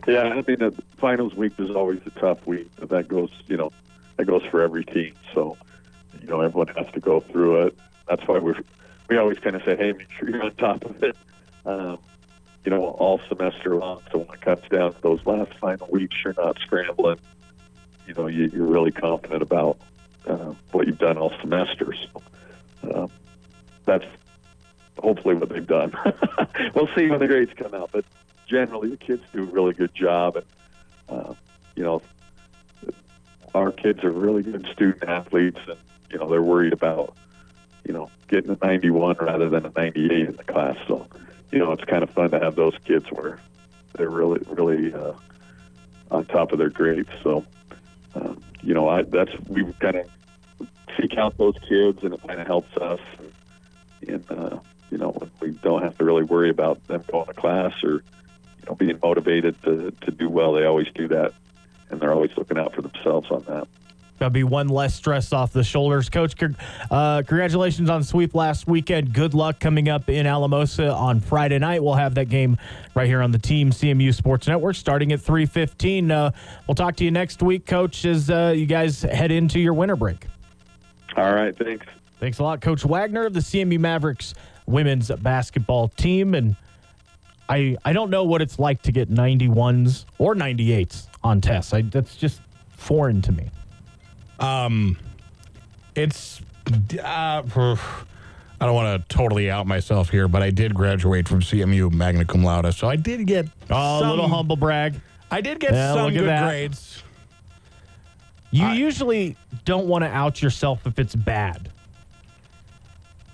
Yeah, 0.07 0.23
I 0.23 0.35
mean 0.37 0.59
the 0.59 0.75
finals 0.97 1.35
week 1.35 1.53
is 1.59 1.71
always 1.71 2.01
a 2.07 2.11
tough 2.21 2.47
week. 2.47 2.69
That 2.77 3.09
goes, 3.09 3.31
you 3.47 3.57
know, 3.57 3.71
that 4.17 4.27
goes 4.27 4.43
for 4.51 4.63
every 4.63 4.85
team. 4.85 5.15
So, 5.35 5.57
you 6.21 6.29
know, 6.29 6.41
everyone 6.41 6.69
has 6.69 6.87
to 6.95 7.01
go 7.01 7.21
through 7.21 7.67
it 7.67 7.79
that's 8.09 8.27
why 8.27 8.39
we're 8.39 8.57
we 9.09 9.19
always 9.19 9.39
kind 9.39 9.55
of 9.55 9.63
say, 9.65 9.77
hey, 9.77 9.93
make 9.93 10.11
sure 10.19 10.31
you're 10.31 10.43
on 10.43 10.55
top 10.55 10.85
of 10.85 11.03
it, 11.03 11.15
um, 11.67 11.99
you 12.65 12.71
know, 12.71 12.85
all 12.85 13.21
semester 13.29 13.77
long. 13.77 14.01
So 14.11 14.19
when 14.19 14.31
it 14.31 14.41
comes 14.41 14.63
down 14.71 14.95
to 14.95 15.01
those 15.03 15.21
last 15.27 15.53
final 15.59 15.87
weeks, 15.91 16.17
you're 16.25 16.35
not 16.39 16.59
scrambling. 16.61 17.19
You 18.07 18.15
know, 18.15 18.27
you, 18.27 18.51
are 18.63 18.67
really 18.67 18.91
confident 18.91 19.43
about 19.43 19.79
uh, 20.27 20.55
what 20.73 20.87
you've 20.87 20.99
done 20.99 21.19
all 21.19 21.33
semester. 21.41 21.95
So 21.95 22.23
uh, 22.91 23.09
that's 23.85 24.05
hopefully 24.99 25.35
what 25.35 25.49
they've 25.49 25.67
done. 25.67 25.95
we'll 26.75 26.89
see 26.97 27.09
when 27.09 27.19
the 27.19 27.27
grades 27.27 27.53
come 27.57 27.75
out, 27.75 27.91
but 27.93 28.05
generally 28.49 28.91
the 28.91 28.97
kids 28.97 29.23
do 29.33 29.43
a 29.43 29.47
really 29.47 29.73
good 29.73 29.95
job, 29.95 30.37
and 30.37 30.47
uh, 31.09 31.35
you 31.75 31.83
know, 31.83 32.03
our 33.55 33.73
kids 33.73 34.05
are 34.05 34.11
really 34.11 34.43
good 34.43 34.67
student 34.73 35.05
athletes, 35.05 35.61
and 35.67 35.79
you 36.11 36.19
know, 36.19 36.29
they're 36.29 36.43
worried 36.43 36.73
about 36.73 37.17
you 37.85 37.93
know, 37.93 38.11
getting 38.29 38.51
a 38.51 38.59
91 38.63 39.17
rather 39.21 39.49
than 39.49 39.67
a 39.67 39.73
98 39.77 40.29
in 40.29 40.37
the 40.37 40.45
class. 40.45 40.77
So, 40.89 41.07
you 41.53 41.59
know, 41.59 41.73
it's 41.73 41.85
kind 41.85 42.03
of 42.03 42.11
fun 42.11 42.31
to 42.31 42.41
have 42.41 42.57
those 42.57 42.75
kids 42.85 43.07
where 43.11 43.41
they're 43.97 44.11
really, 44.11 44.41
really 44.49 44.93
uh, 44.93 45.13
on 46.11 46.25
top 46.27 46.53
of 46.53 46.59
their 46.59 46.71
grades. 46.71 47.11
So, 47.23 47.45
you 48.63 48.75
know, 48.75 48.89
I, 48.89 49.03
that's 49.03 49.33
we 49.49 49.71
kind 49.75 49.97
of 49.97 50.11
seek 51.01 51.17
out 51.19 51.37
those 51.37 51.57
kids, 51.69 52.03
and 52.03 52.15
it 52.15 52.23
kind 52.27 52.41
of 52.41 52.47
helps 52.47 52.77
us. 52.77 53.01
And, 54.07 54.25
uh, 54.31 54.59
you 54.91 54.99
know, 54.99 55.17
we 55.41 55.51
don't 55.51 55.83
have 55.83 55.97
to 55.99 56.05
really 56.05 56.25
worry 56.25 56.51
about 56.51 56.87
them 56.87 57.03
going 57.11 57.27
to 57.27 57.35
class 57.35 57.73
or, 57.83 57.93
you 57.93 58.67
know, 58.69 58.75
being 58.75 58.99
motivated 59.03 59.61
to, 59.65 59.91
to 59.91 60.11
do 60.11 60.29
well. 60.29 60.53
They 60.53 60.65
always 60.65 60.89
do 60.95 61.09
that, 61.09 61.33
and 61.91 62.01
they're 62.01 62.13
always 62.13 62.31
looking 62.37 62.59
out 62.59 62.75
for 62.75 62.83
themselves 62.83 63.31
on 63.31 63.45
that. 63.45 63.69
That'll 64.19 64.33
be 64.33 64.45
one 64.45 64.69
less 64.69 64.95
stress 64.95 65.33
off 65.33 65.53
the 65.53 65.65
shoulders. 65.65 66.09
Coach, 66.09 66.35
uh, 66.91 67.23
congratulations 67.27 67.91
on 67.91 68.05
sweep 68.05 68.35
last 68.35 68.69
weekend. 68.69 69.13
Good 69.13 69.35
luck 69.35 69.59
coming 69.59 69.89
up 69.89 70.09
in 70.09 70.27
Alamosa 70.27 70.93
on 70.93 71.21
Friday 71.21 71.59
night. 71.59 71.83
We'll 71.83 71.95
have 71.95 72.15
that 72.15 72.29
game 72.29 72.57
right 72.95 73.09
here 73.09 73.23
on 73.23 73.33
the 73.33 73.39
Team 73.39 73.71
CMU 73.71 74.15
Sports 74.15 74.47
Network 74.47 74.77
starting 74.77 75.13
at 75.13 75.21
3.15. 75.21 76.11
Uh, 76.11 76.31
we'll 76.69 76.77
talk 76.77 76.95
to 76.97 77.05
you 77.05 77.11
next 77.11 77.43
week, 77.43 77.67
Coach, 77.67 78.05
as 78.05 78.31
uh, 78.31 78.55
you 78.57 78.67
guys 78.67 79.03
head 79.03 79.33
into 79.33 79.59
your 79.59 79.75
winter 79.75 79.97
break. 79.97 80.27
All 81.17 81.35
right, 81.35 81.57
thanks. 81.57 81.87
Thanks 82.21 82.39
a 82.39 82.43
lot, 82.45 82.61
Coach 82.61 82.85
Wagner 82.85 83.27
of 83.27 83.35
the 83.35 83.41
CMU 83.41 83.79
Mavericks 83.79 84.35
women's 84.67 85.11
basketball 85.11 85.89
team. 85.89 86.35
And 86.35 86.57
I, 87.49 87.77
I 87.85 87.93
don't 87.93 88.11
know 88.11 88.25
what 88.25 88.41
it's 88.41 88.59
like 88.59 88.83
to 88.83 88.93
get 88.93 89.11
91s 89.11 90.05
or 90.19 90.35
98s 90.35 91.09
on 91.23 91.41
tests. 91.41 91.75
I, 91.75 91.83
that's 91.83 92.17
just 92.17 92.41
foreign 92.77 93.21
to 93.23 93.33
me. 93.33 93.51
Um, 94.39 94.99
it's 95.95 96.41
uh, 97.03 97.43
I 98.61 98.67
don't 98.67 98.75
want 98.75 99.09
to 99.09 99.15
totally 99.15 99.51
out 99.51 99.67
myself 99.67 100.11
here, 100.11 100.29
but 100.29 100.43
I 100.43 100.51
did 100.51 100.75
graduate 100.75 101.29
from 101.29 101.41
CMU 101.41 101.93
magna 101.93 102.25
cum 102.25 102.45
laude, 102.45 102.73
so 102.75 102.89
I 102.89 102.97
did 102.97 103.27
get 103.27 103.47
oh, 103.71 104.01
some, 104.01 104.09
a 104.09 104.11
little 104.11 104.29
humble 104.29 104.57
brag. 104.57 105.01
I 105.31 105.41
did 105.41 105.61
get 105.61 105.73
yeah, 105.73 105.95
some 105.95 106.13
good 106.13 106.25
grades. 106.25 107.03
You 108.51 108.67
I, 108.67 108.75
usually 108.75 109.37
don't 109.65 109.87
want 109.87 110.05
to 110.05 110.09
out 110.09 110.41
yourself 110.41 110.87
if 110.87 110.99
it's 110.99 111.15
bad. 111.15 111.71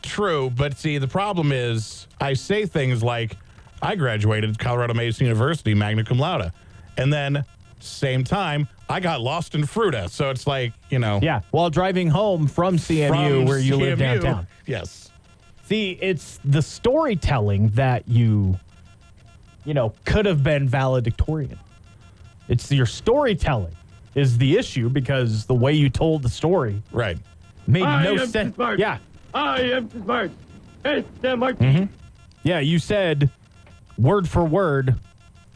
True, 0.02 0.50
but 0.50 0.78
see, 0.78 0.96
the 0.96 1.08
problem 1.08 1.52
is 1.52 2.06
I 2.20 2.32
say 2.32 2.64
things 2.64 3.02
like, 3.02 3.36
I 3.82 3.96
graduated 3.96 4.58
Colorado 4.58 4.94
Mesa 4.94 5.22
University 5.22 5.74
magna 5.74 6.04
cum 6.04 6.18
laude. 6.18 6.52
And 6.96 7.12
then 7.12 7.44
same 7.80 8.24
time, 8.24 8.66
I 8.90 9.00
got 9.00 9.20
lost 9.20 9.54
in 9.54 9.62
Fruita. 9.62 10.10
So 10.10 10.30
it's 10.30 10.46
like, 10.46 10.72
you 10.90 10.98
know. 10.98 11.20
Yeah, 11.22 11.40
while 11.50 11.70
driving 11.70 12.08
home 12.08 12.46
from 12.46 12.76
CMU, 12.76 13.08
from 13.08 13.44
where 13.46 13.58
you 13.58 13.74
CMU, 13.74 13.80
live 13.80 13.98
downtown. 13.98 14.46
Yes. 14.66 15.10
See, 15.64 15.92
it's 16.00 16.40
the 16.44 16.60
storytelling 16.62 17.68
that 17.70 18.08
you, 18.08 18.58
you 19.64 19.72
know, 19.74 19.94
could 20.04 20.26
have 20.26 20.42
been 20.42 20.68
valedictorian. 20.68 21.58
It's 22.48 22.70
your 22.72 22.86
storytelling 22.86 23.76
is 24.16 24.36
the 24.38 24.58
issue 24.58 24.88
because 24.88 25.46
the 25.46 25.54
way 25.54 25.72
you 25.72 25.88
told 25.88 26.22
the 26.24 26.28
story 26.28 26.82
Right. 26.90 27.16
made 27.68 27.84
I 27.84 28.02
no 28.02 28.16
sense. 28.26 28.56
smart. 28.56 28.80
Yeah. 28.80 28.98
I 29.32 29.60
am 29.60 29.88
smart. 30.02 30.32
It's 30.84 31.08
the 31.20 31.36
Martin. 31.36 31.66
Mm-hmm. 31.74 31.94
Yeah, 32.42 32.58
you 32.58 32.80
said 32.80 33.30
word 33.96 34.28
for 34.28 34.44
word. 34.44 34.96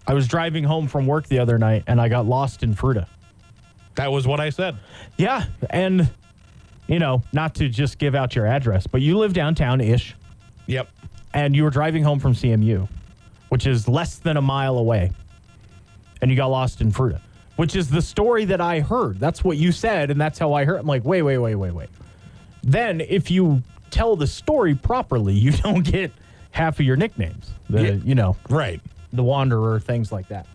I 0.07 0.15
was 0.15 0.29
driving 0.29 0.63
home 0.63 0.87
from 0.87 1.07
work 1.07 1.27
the 1.27 1.41
other 1.41 1.59
night 1.59 1.83
and 1.89 2.01
I 2.01 2.09
got 2.09 2.27
lost 2.27 2.63
in 2.63 2.75
Fruita. 2.77 3.07
That 3.97 4.11
was 4.13 4.27
what 4.27 4.41
I 4.41 4.51
said. 4.51 4.77
Yeah, 5.17 5.45
and 5.71 6.09
you 6.87 6.99
know, 6.99 7.23
not 7.33 7.55
to 7.57 7.69
just 7.69 7.99
give 7.99 8.15
out 8.15 8.35
your 8.37 8.47
address, 8.47 8.87
but 8.87 9.01
you 9.01 9.17
live 9.19 9.33
downtown 9.33 9.81
ish 9.81 10.15
Yep. 10.67 10.89
and 11.33 11.57
you 11.57 11.63
were 11.65 11.71
driving 11.71 12.03
home 12.03 12.19
from 12.19 12.35
CMU, 12.35 12.89
which 13.49 13.67
is 13.67 13.89
less 13.89 14.17
than 14.17 14.37
a 14.37 14.43
mile 14.43 14.77
away. 14.79 15.11
And 16.21 16.31
you 16.31 16.37
got 16.37 16.49
lost 16.49 16.81
in 16.81 16.93
Fruita, 16.93 17.21
which 17.57 17.75
is 17.77 17.89
the 17.89 18.03
story 18.03 18.45
that 18.47 18.61
I 18.61 18.81
heard. 18.81 19.19
That's 19.19 19.43
what 19.45 19.57
you 19.57 19.73
said 19.73 20.11
and 20.11 20.21
that's 20.21 20.39
how 20.39 20.53
I 20.55 20.65
heard. 20.65 20.79
I'm 20.81 20.87
like, 20.87 21.05
"Wait, 21.05 21.23
wait, 21.23 21.39
wait, 21.39 21.55
wait, 21.55 21.73
wait." 21.73 21.89
Then 22.63 23.01
if 23.01 23.31
you 23.31 23.63
tell 23.91 24.17
the 24.17 24.27
story 24.27 24.75
properly, 24.75 25.35
you 25.45 25.53
don't 25.53 25.83
get 25.85 26.13
half 26.51 26.81
of 26.81 26.87
your 26.87 26.97
nicknames. 26.97 27.51
The, 27.71 27.83
Yeah. 27.83 27.91
you 28.05 28.15
know, 28.15 28.37
Right. 28.51 28.81
the 29.13 29.23
Wanderer, 29.25 29.81
things 29.81 30.13
like 30.13 30.29
that. 30.29 30.47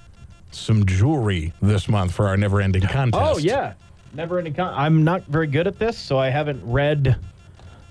some 0.52 0.86
jewelry 0.86 1.54
this 1.62 1.88
month 1.88 2.14
for 2.14 2.28
our 2.28 2.38
never 2.38 2.62
ending 2.62 2.84
contest. 2.84 3.24
Oh, 3.24 3.38
yeah. 3.38 3.74
Never 4.14 4.38
ending 4.38 4.54
con- 4.54 4.74
I'm 4.76 5.04
not 5.04 5.24
very 5.26 5.48
good 5.48 5.68
at 5.68 5.80
this, 5.80 5.98
so 5.98 6.18
I 6.18 6.30
haven't 6.30 6.62
read 6.64 7.18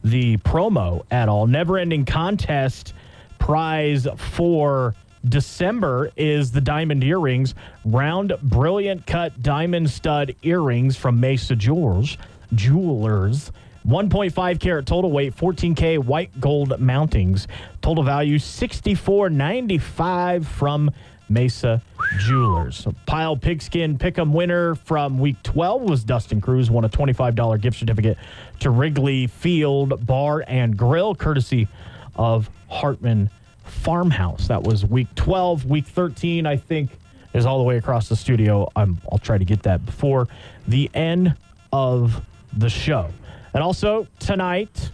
the 0.04 0.36
promo 0.38 1.04
at 1.10 1.28
all. 1.28 1.46
Never 1.46 1.78
ending 1.78 2.04
contest 2.04 2.94
prize 3.38 4.06
for 4.16 4.94
December 5.26 6.10
is 6.16 6.52
the 6.52 6.60
diamond 6.60 7.04
earrings, 7.04 7.54
round 7.84 8.34
brilliant 8.42 9.06
cut 9.06 9.42
diamond 9.42 9.90
stud 9.90 10.34
earrings 10.42 10.96
from 10.96 11.20
Mesa 11.20 11.56
Jewelers. 11.56 12.16
Jewelers. 12.54 13.52
1.5 13.86 14.60
carat 14.60 14.86
total 14.86 15.10
weight, 15.10 15.36
14k 15.36 15.98
white 15.98 16.40
gold 16.40 16.70
mountings. 16.80 17.46
Total 17.80 18.04
value 18.04 18.38
64.95 18.38 20.44
from 20.44 20.90
Mesa 21.30 21.80
Jewelers. 22.18 22.86
Pile 23.06 23.36
Pigskin 23.36 23.98
Pick'em 23.98 24.32
winner 24.32 24.74
from 24.74 25.18
week 25.18 25.42
12 25.44 25.82
was 25.82 26.04
Dustin 26.04 26.40
Cruz, 26.40 26.70
won 26.70 26.84
a 26.84 26.88
$25 26.88 27.60
gift 27.60 27.78
certificate 27.78 28.18
to 28.58 28.70
Wrigley 28.70 29.28
Field 29.28 30.04
Bar 30.06 30.44
and 30.46 30.76
Grill, 30.76 31.14
courtesy 31.14 31.68
of 32.16 32.50
Hartman 32.68 33.30
Farmhouse. 33.64 34.48
That 34.48 34.62
was 34.62 34.84
week 34.84 35.06
12. 35.14 35.64
Week 35.64 35.86
13, 35.86 36.46
I 36.46 36.56
think, 36.56 36.90
is 37.32 37.46
all 37.46 37.58
the 37.58 37.64
way 37.64 37.76
across 37.76 38.08
the 38.08 38.16
studio. 38.16 38.68
I'm, 38.74 39.00
I'll 39.10 39.18
try 39.18 39.38
to 39.38 39.44
get 39.44 39.62
that 39.62 39.86
before 39.86 40.26
the 40.66 40.90
end 40.92 41.36
of 41.72 42.20
the 42.52 42.68
show. 42.68 43.10
And 43.52 43.62
also, 43.62 44.06
tonight, 44.18 44.90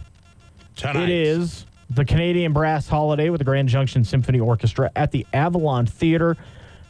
Tonight. 0.75 1.03
it 1.03 1.09
is 1.09 1.65
the 1.89 2.03
Canadian 2.03 2.53
Brass 2.53 2.87
Holiday 2.87 3.29
with 3.29 3.39
the 3.39 3.45
Grand 3.45 3.69
Junction 3.69 4.03
Symphony 4.03 4.39
Orchestra 4.39 4.91
at 4.95 5.11
the 5.11 5.25
Avalon 5.33 5.85
Theater. 5.85 6.35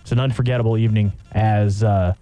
It's 0.01 0.11
an 0.11 0.19
unforgettable 0.19 0.77
evening 0.77 1.11
as 1.33 1.83
uh, 1.83 2.13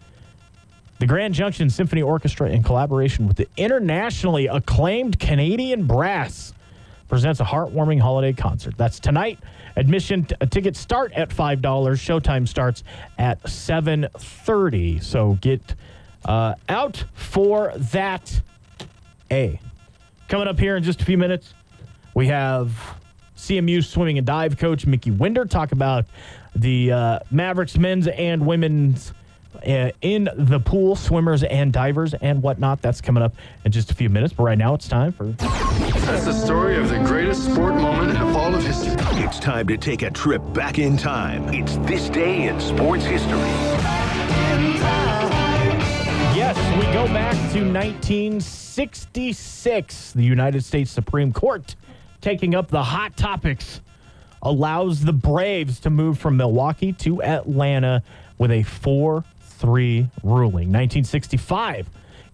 the 0.99 1.05
Grand 1.05 1.33
Junction 1.35 1.69
Symphony 1.69 2.01
Orchestra, 2.01 2.49
in 2.49 2.63
collaboration 2.63 3.27
with 3.27 3.37
the 3.37 3.47
internationally 3.57 4.47
acclaimed 4.47 5.19
Canadian 5.19 5.85
Brass, 5.85 6.53
presents 7.07 7.39
a 7.39 7.43
heartwarming 7.43 7.99
holiday 7.99 8.33
concert. 8.33 8.75
That's 8.77 8.99
tonight. 8.99 9.39
Admission 9.75 10.25
t- 10.25 10.35
uh, 10.41 10.45
tickets 10.47 10.79
start 10.79 11.13
at 11.13 11.31
five 11.31 11.61
dollars. 11.61 11.99
Showtime 11.99 12.47
starts 12.47 12.83
at 13.19 13.47
seven 13.47 14.07
thirty. 14.17 14.99
So 14.99 15.37
get 15.41 15.75
uh, 16.23 16.55
out 16.67 17.03
for 17.13 17.73
that. 17.75 18.41
A. 19.31 19.59
Coming 20.27 20.47
up 20.47 20.59
here 20.59 20.75
in 20.75 20.83
just 20.83 21.01
a 21.01 21.05
few 21.05 21.17
minutes, 21.17 21.53
we 22.13 22.27
have 22.27 22.97
CMU 23.37 23.83
swimming 23.83 24.17
and 24.17 24.25
dive 24.25 24.57
coach 24.57 24.85
Mickey 24.85 25.11
Winder 25.11 25.45
talk 25.45 25.71
about 25.71 26.05
the 26.55 26.91
uh, 26.91 27.19
Mavericks 27.31 27.77
men's 27.77 28.07
and 28.07 28.45
women's 28.45 29.13
uh, 29.65 29.91
in 30.01 30.29
the 30.35 30.59
pool, 30.59 30.95
swimmers 30.95 31.43
and 31.43 31.71
divers 31.71 32.13
and 32.15 32.41
whatnot. 32.41 32.81
That's 32.81 33.01
coming 33.01 33.23
up 33.23 33.33
in 33.63 33.71
just 33.71 33.91
a 33.91 33.95
few 33.95 34.09
minutes. 34.09 34.33
But 34.33 34.43
right 34.43 34.57
now, 34.57 34.73
it's 34.73 34.87
time 34.87 35.11
for 35.11 35.25
That's 35.27 36.25
the 36.25 36.33
story 36.33 36.77
of 36.77 36.89
the 36.89 36.99
greatest 36.99 37.45
sport 37.45 37.75
moment 37.75 38.11
in 38.11 38.17
all 38.17 38.53
of 38.53 38.65
history. 38.65 38.95
It's 39.23 39.39
time 39.39 39.67
to 39.67 39.77
take 39.77 40.01
a 40.01 40.11
trip 40.11 40.41
back 40.53 40.77
in 40.79 40.97
time. 40.97 41.53
It's 41.53 41.77
this 41.77 42.09
day 42.09 42.47
in 42.47 42.59
sports 42.59 43.05
history. 43.05 43.39
We 46.75 46.83
go 46.91 47.07
back 47.07 47.35
to 47.53 47.63
1966. 47.71 50.11
The 50.11 50.23
United 50.23 50.65
States 50.65 50.91
Supreme 50.91 51.31
Court 51.31 51.73
taking 52.19 52.53
up 52.53 52.67
the 52.67 52.83
hot 52.83 53.15
topics 53.15 53.79
allows 54.41 54.99
the 54.99 55.13
Braves 55.13 55.79
to 55.81 55.89
move 55.89 56.19
from 56.19 56.35
Milwaukee 56.35 56.91
to 56.91 57.23
Atlanta 57.23 58.03
with 58.37 58.51
a 58.51 58.63
4 58.63 59.23
3 59.39 60.09
ruling. 60.21 60.67
1965, 60.67 61.89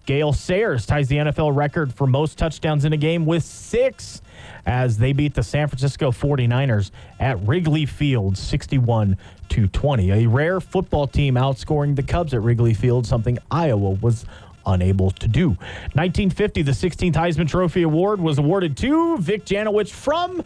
Gale 0.06 0.32
Sayers 0.32 0.86
ties 0.86 1.06
the 1.06 1.18
NFL 1.18 1.54
record 1.54 1.94
for 1.94 2.08
most 2.08 2.36
touchdowns 2.36 2.84
in 2.84 2.92
a 2.92 2.96
game 2.96 3.24
with 3.24 3.44
six 3.44 4.22
as 4.66 4.98
they 4.98 5.12
beat 5.12 5.34
the 5.34 5.44
San 5.44 5.68
Francisco 5.68 6.10
49ers 6.10 6.90
at 7.20 7.40
Wrigley 7.46 7.86
Field 7.86 8.36
61 8.36 9.16
to 9.52 9.66
20. 9.68 10.10
A 10.10 10.26
rare 10.28 10.60
football 10.60 11.06
team 11.06 11.34
outscoring 11.34 11.94
the 11.94 12.02
Cubs 12.02 12.32
at 12.32 12.40
Wrigley 12.40 12.72
Field, 12.72 13.06
something 13.06 13.38
Iowa 13.50 13.90
was 14.00 14.24
unable 14.64 15.10
to 15.10 15.28
do. 15.28 15.48
1950, 15.94 16.62
the 16.62 16.72
16th 16.72 17.12
Heisman 17.12 17.46
Trophy 17.46 17.82
Award 17.82 18.18
was 18.18 18.38
awarded 18.38 18.78
to 18.78 19.18
Vic 19.18 19.44
Janowicz 19.44 19.90
from 19.90 20.42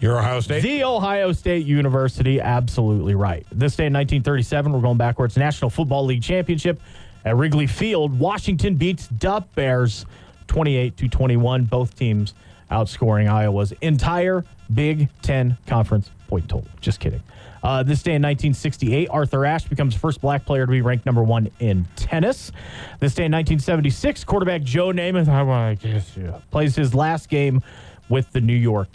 Your 0.00 0.18
Ohio 0.18 0.40
State. 0.40 0.62
the 0.62 0.84
Ohio 0.84 1.32
State 1.32 1.64
University, 1.64 2.38
absolutely 2.38 3.14
right. 3.14 3.46
This 3.50 3.74
day 3.74 3.86
in 3.86 3.94
1937, 3.94 4.70
we're 4.70 4.80
going 4.80 4.98
backwards. 4.98 5.38
National 5.38 5.70
Football 5.70 6.04
League 6.04 6.22
Championship 6.22 6.78
at 7.24 7.36
Wrigley 7.36 7.66
Field. 7.66 8.18
Washington 8.18 8.74
beats 8.74 9.08
Duff 9.08 9.46
Bears 9.54 10.04
28 10.48 10.94
to 10.98 11.08
21. 11.08 11.64
Both 11.64 11.96
teams 11.96 12.34
outscoring 12.70 13.30
Iowa's 13.30 13.72
entire 13.80 14.44
Big 14.72 15.08
Ten 15.22 15.56
Conference 15.66 16.10
point 16.28 16.48
total. 16.48 16.68
Just 16.80 17.00
kidding. 17.00 17.22
Uh, 17.62 17.82
this 17.82 18.02
day 18.02 18.12
in 18.12 18.22
1968, 18.22 19.08
Arthur 19.10 19.44
Ashe 19.44 19.64
becomes 19.64 19.94
the 19.94 20.00
first 20.00 20.20
black 20.20 20.44
player 20.44 20.66
to 20.66 20.70
be 20.70 20.82
ranked 20.82 21.04
number 21.06 21.22
one 21.22 21.50
in 21.58 21.86
tennis. 21.96 22.52
This 23.00 23.14
day 23.14 23.24
in 23.24 23.32
1976, 23.32 24.22
quarterback 24.24 24.62
Joe 24.62 24.88
Namath 24.88 25.28
I 25.28 25.74
guess, 25.74 26.16
yeah, 26.16 26.38
plays 26.50 26.76
his 26.76 26.94
last 26.94 27.28
game 27.28 27.62
with 28.08 28.30
the 28.32 28.40
New 28.40 28.54
York 28.54 28.88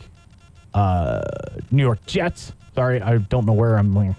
uh, 0.74 1.22
New 1.70 1.84
York 1.84 2.06
Jets. 2.06 2.54
Sorry, 2.76 3.02
I 3.02 3.18
don't 3.18 3.46
know 3.46 3.54
where 3.54 3.78
I'm. 3.78 3.94
Like, 3.94 4.16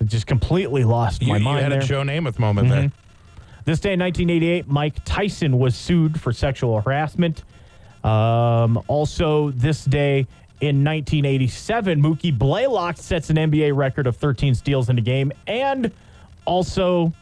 I 0.00 0.04
just 0.04 0.26
completely 0.26 0.84
lost 0.84 1.22
You, 1.22 1.28
my 1.28 1.38
you 1.38 1.44
mind 1.44 1.62
had 1.62 1.72
there. 1.72 1.80
a 1.80 1.84
Joe 1.84 2.02
Namath 2.02 2.38
moment 2.38 2.68
there. 2.68 2.92
This 3.64 3.80
day 3.80 3.94
in 3.94 4.00
1988, 4.00 4.68
Mike 4.68 5.02
Tyson 5.06 5.58
was 5.58 5.74
sued 5.74 6.20
for 6.20 6.32
sexual 6.32 6.80
harassment. 6.82 7.44
Um, 8.02 8.82
also, 8.88 9.50
this 9.52 9.86
day 9.86 10.26
in 10.60 10.84
1987, 10.84 12.00
Mookie 12.00 12.36
Blaylock 12.36 12.96
sets 12.96 13.30
an 13.30 13.36
NBA 13.36 13.76
record 13.76 14.06
of 14.06 14.16
13 14.16 14.54
steals 14.54 14.88
in 14.88 14.98
a 14.98 15.02
game 15.02 15.32
and 15.46 15.90
also 16.44 17.12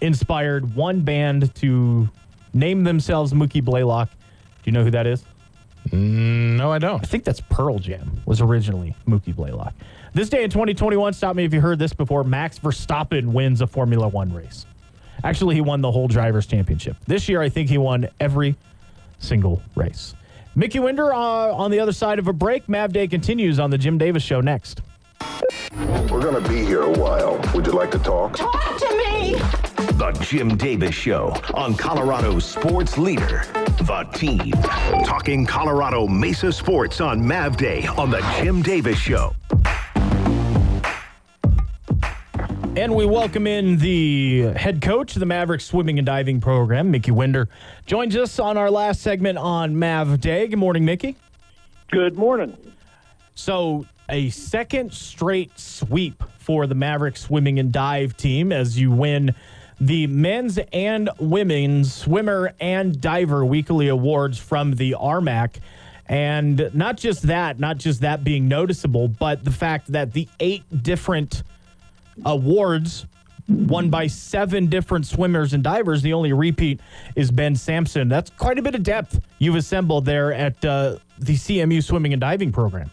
inspired 0.00 0.74
one 0.74 1.00
band 1.00 1.54
to 1.56 2.08
name 2.52 2.84
themselves 2.84 3.32
Mookie 3.32 3.64
Blaylock. 3.64 4.10
Do 4.10 4.16
you 4.64 4.72
know 4.72 4.84
who 4.84 4.90
that 4.90 5.06
is? 5.06 5.24
Mm, 5.88 6.56
No, 6.56 6.72
I 6.72 6.78
don't. 6.78 7.02
I 7.02 7.06
think 7.06 7.24
that's 7.24 7.40
Pearl 7.40 7.78
Jam 7.78 8.20
was 8.26 8.40
originally 8.40 8.94
Mookie 9.08 9.34
Blaylock. 9.34 9.74
This 10.12 10.28
day 10.28 10.44
in 10.44 10.50
2021, 10.50 11.12
stop 11.12 11.34
me 11.36 11.44
if 11.44 11.52
you 11.52 11.60
heard 11.60 11.78
this 11.78 11.92
before. 11.92 12.22
Max 12.24 12.58
Verstappen 12.58 13.32
wins 13.32 13.60
a 13.60 13.66
Formula 13.66 14.06
One 14.08 14.32
race. 14.32 14.66
Actually, 15.24 15.54
he 15.54 15.60
won 15.60 15.80
the 15.80 15.90
whole 15.90 16.06
drivers' 16.08 16.46
championship. 16.46 16.96
This 17.06 17.28
year, 17.28 17.40
I 17.40 17.48
think 17.48 17.68
he 17.68 17.78
won 17.78 18.08
every 18.20 18.56
single 19.18 19.62
race. 19.74 20.14
Mickey 20.56 20.78
Winder 20.78 21.12
uh, 21.12 21.18
on 21.52 21.70
the 21.70 21.80
other 21.80 21.92
side 21.92 22.18
of 22.18 22.28
a 22.28 22.32
break. 22.32 22.68
Mav 22.68 22.92
Day 22.92 23.08
continues 23.08 23.58
on 23.58 23.70
the 23.70 23.78
Jim 23.78 23.98
Davis 23.98 24.22
Show 24.22 24.40
next. 24.40 24.82
We're 26.10 26.22
gonna 26.22 26.46
be 26.48 26.64
here 26.64 26.82
a 26.82 26.90
while. 26.90 27.40
Would 27.54 27.66
you 27.66 27.72
like 27.72 27.90
to 27.92 27.98
talk? 27.98 28.36
Talk 28.36 28.78
to 28.78 28.96
me! 28.96 29.34
The 29.94 30.16
Jim 30.20 30.56
Davis 30.56 30.94
Show 30.94 31.34
on 31.54 31.74
Colorado 31.74 32.38
sports 32.38 32.98
leader, 32.98 33.44
The 33.82 34.08
Team. 34.14 34.52
Talking 35.04 35.44
Colorado 35.44 36.06
Mesa 36.06 36.52
sports 36.52 37.00
on 37.00 37.26
Mav 37.26 37.56
Day 37.56 37.86
on 37.98 38.10
The 38.10 38.20
Jim 38.40 38.62
Davis 38.62 38.98
Show. 38.98 39.34
And 42.76 42.96
we 42.96 43.06
welcome 43.06 43.46
in 43.46 43.78
the 43.78 44.52
head 44.56 44.82
coach 44.82 45.14
of 45.14 45.20
the 45.20 45.26
Mavericks 45.26 45.64
swimming 45.64 46.00
and 46.00 46.04
diving 46.04 46.40
program, 46.40 46.90
Mickey 46.90 47.12
Winder. 47.12 47.48
Joins 47.86 48.16
us 48.16 48.40
on 48.40 48.56
our 48.56 48.68
last 48.68 49.00
segment 49.00 49.38
on 49.38 49.78
Mav 49.78 50.20
Day. 50.20 50.48
Good 50.48 50.58
morning, 50.58 50.84
Mickey. 50.84 51.16
Good 51.92 52.16
morning. 52.16 52.56
So, 53.36 53.86
a 54.08 54.28
second 54.30 54.92
straight 54.92 55.56
sweep 55.56 56.20
for 56.38 56.66
the 56.66 56.74
Mavericks 56.74 57.20
swimming 57.20 57.60
and 57.60 57.72
dive 57.72 58.16
team 58.16 58.50
as 58.50 58.76
you 58.76 58.90
win 58.90 59.36
the 59.80 60.08
men's 60.08 60.58
and 60.72 61.08
women's 61.20 61.94
swimmer 61.94 62.54
and 62.58 63.00
diver 63.00 63.44
weekly 63.44 63.86
awards 63.86 64.36
from 64.36 64.74
the 64.74 64.96
RMAC. 64.98 65.58
And 66.06 66.70
not 66.74 66.96
just 66.96 67.22
that, 67.28 67.60
not 67.60 67.78
just 67.78 68.00
that 68.00 68.24
being 68.24 68.48
noticeable, 68.48 69.06
but 69.06 69.44
the 69.44 69.52
fact 69.52 69.92
that 69.92 70.12
the 70.12 70.28
eight 70.40 70.64
different 70.82 71.44
awards 72.24 73.06
won 73.48 73.90
by 73.90 74.06
seven 74.06 74.66
different 74.66 75.06
swimmers 75.06 75.52
and 75.52 75.62
divers. 75.62 76.02
The 76.02 76.12
only 76.12 76.32
repeat 76.32 76.80
is 77.14 77.30
Ben 77.30 77.54
Sampson. 77.54 78.08
That's 78.08 78.30
quite 78.30 78.58
a 78.58 78.62
bit 78.62 78.74
of 78.74 78.82
depth 78.82 79.20
you've 79.38 79.56
assembled 79.56 80.04
there 80.04 80.32
at 80.32 80.64
uh, 80.64 80.96
the 81.18 81.34
CMU 81.34 81.82
swimming 81.82 82.12
and 82.12 82.20
diving 82.20 82.52
program. 82.52 82.90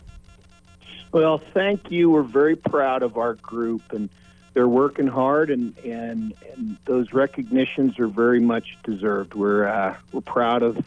Well, 1.12 1.42
thank 1.54 1.92
you. 1.92 2.10
We're 2.10 2.24
very 2.24 2.56
proud 2.56 3.04
of 3.04 3.18
our 3.18 3.34
group, 3.36 3.92
and 3.92 4.10
they're 4.54 4.68
working 4.68 5.08
hard, 5.08 5.50
and 5.50 5.78
and, 5.80 6.34
and 6.54 6.78
those 6.86 7.12
recognitions 7.12 8.00
are 8.00 8.08
very 8.08 8.40
much 8.40 8.78
deserved. 8.84 9.34
We're 9.34 9.68
uh, 9.68 9.98
we're 10.14 10.22
proud 10.22 10.64
of 10.64 10.78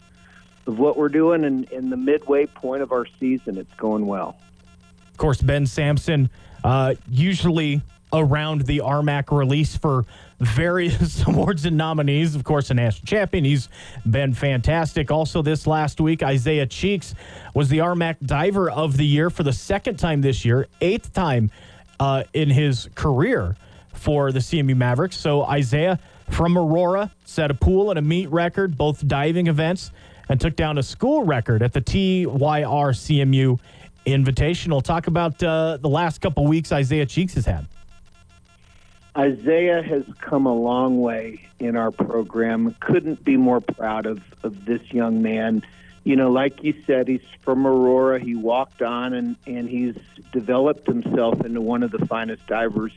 of 0.67 0.79
what 0.79 0.97
we're 0.97 1.09
doing, 1.09 1.43
and 1.43 1.69
in 1.71 1.91
the 1.91 1.97
midway 1.97 2.47
point 2.47 2.81
of 2.81 2.91
our 2.91 3.05
season, 3.19 3.57
it's 3.57 3.73
going 3.75 4.07
well. 4.07 4.37
Of 5.11 5.17
course, 5.17 5.41
Ben 5.41 5.67
Sampson, 5.67 6.29
uh, 6.63 6.95
usually 7.07 7.81
around 8.15 8.61
the 8.61 8.79
RMAC 8.79 9.35
release 9.35 9.75
for 9.75 10.05
various 10.39 11.23
awards 11.27 11.65
and 11.65 11.77
nominees. 11.77 12.35
Of 12.35 12.43
course, 12.43 12.69
a 12.69 12.73
national 12.73 13.05
champion. 13.05 13.43
He's 13.43 13.69
been 14.09 14.33
fantastic. 14.33 15.11
Also, 15.11 15.41
this 15.41 15.67
last 15.67 15.99
week, 16.01 16.23
Isaiah 16.23 16.65
Cheeks 16.65 17.13
was 17.53 17.69
the 17.69 17.79
RMAC 17.79 18.17
Diver 18.25 18.69
of 18.69 18.97
the 18.97 19.05
Year 19.05 19.29
for 19.29 19.43
the 19.43 19.53
second 19.53 19.97
time 19.97 20.21
this 20.21 20.45
year, 20.45 20.67
eighth 20.81 21.13
time 21.13 21.51
uh, 21.99 22.23
in 22.33 22.49
his 22.49 22.89
career 22.95 23.55
for 23.93 24.31
the 24.31 24.39
CMU 24.39 24.75
Mavericks. 24.75 25.17
So, 25.17 25.43
Isaiah 25.43 25.99
from 26.29 26.57
Aurora 26.57 27.11
set 27.25 27.51
a 27.51 27.53
pool 27.53 27.91
and 27.91 27.99
a 27.99 28.01
meet 28.01 28.29
record, 28.29 28.77
both 28.77 29.07
diving 29.07 29.47
events, 29.47 29.91
and 30.29 30.41
took 30.41 30.55
down 30.55 30.77
a 30.77 30.83
school 30.83 31.23
record 31.23 31.61
at 31.61 31.73
the 31.73 31.81
TYR 31.81 32.93
CMU 32.93 33.59
Invitational. 34.05 34.83
Talk 34.83 35.07
about 35.07 35.41
uh, 35.41 35.77
the 35.77 35.89
last 35.89 36.21
couple 36.21 36.45
weeks 36.45 36.71
Isaiah 36.71 37.05
Cheeks 37.05 37.33
has 37.35 37.45
had. 37.45 37.67
Isaiah 39.17 39.81
has 39.81 40.03
come 40.19 40.45
a 40.45 40.53
long 40.53 40.99
way 40.99 41.47
in 41.59 41.77
our 41.77 41.91
program. 41.91 42.75
Couldn't 42.81 43.23
be 43.23 43.37
more 43.37 43.61
proud 43.61 44.05
of, 44.05 44.21
of 44.43 44.65
this 44.65 44.81
young 44.91 45.21
man. 45.21 45.63
You 46.03 46.15
know, 46.17 46.31
like 46.31 46.63
you 46.63 46.73
said, 46.85 47.07
he's 47.07 47.23
from 47.41 47.65
Aurora. 47.65 48.19
He 48.19 48.35
walked 48.35 48.81
on 48.81 49.13
and, 49.13 49.35
and 49.47 49.69
he's 49.69 49.95
developed 50.33 50.85
himself 50.85 51.45
into 51.45 51.61
one 51.61 51.81
of 51.81 51.91
the 51.91 52.05
finest 52.05 52.45
divers 52.47 52.91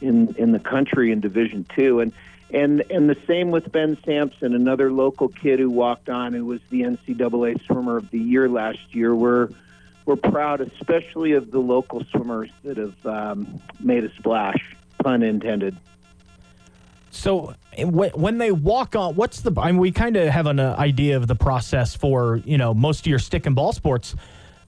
in 0.00 0.34
in 0.36 0.52
the 0.52 0.60
country 0.60 1.10
in 1.10 1.20
Division 1.20 1.66
Two. 1.74 2.00
And 2.00 2.12
and 2.52 2.84
and 2.90 3.08
the 3.08 3.16
same 3.26 3.50
with 3.50 3.72
Ben 3.72 3.96
Sampson, 4.04 4.54
another 4.54 4.92
local 4.92 5.28
kid 5.28 5.58
who 5.58 5.70
walked 5.70 6.08
on 6.08 6.34
and 6.34 6.46
was 6.46 6.60
the 6.70 6.82
NCAA 6.82 7.64
Swimmer 7.66 7.96
of 7.96 8.10
the 8.10 8.18
Year 8.18 8.48
last 8.48 8.94
year. 8.94 9.14
We're 9.14 9.48
we're 10.04 10.16
proud, 10.16 10.60
especially 10.60 11.32
of 11.32 11.50
the 11.50 11.60
local 11.60 12.04
swimmers 12.10 12.50
that 12.62 12.76
have 12.76 13.06
um, 13.06 13.60
made 13.80 14.04
a 14.04 14.14
splash 14.14 14.76
pun 15.02 15.22
intended. 15.22 15.76
So 17.10 17.54
when 17.78 18.38
they 18.38 18.52
walk 18.52 18.94
on, 18.94 19.16
what's 19.16 19.40
the? 19.40 19.52
I 19.60 19.72
mean, 19.72 19.80
we 19.80 19.90
kind 19.92 20.16
of 20.16 20.28
have 20.28 20.46
an 20.46 20.60
uh, 20.60 20.76
idea 20.78 21.16
of 21.16 21.26
the 21.26 21.34
process 21.34 21.94
for 21.94 22.40
you 22.44 22.58
know 22.58 22.72
most 22.72 23.00
of 23.00 23.06
your 23.06 23.18
stick 23.18 23.46
and 23.46 23.54
ball 23.56 23.72
sports. 23.72 24.14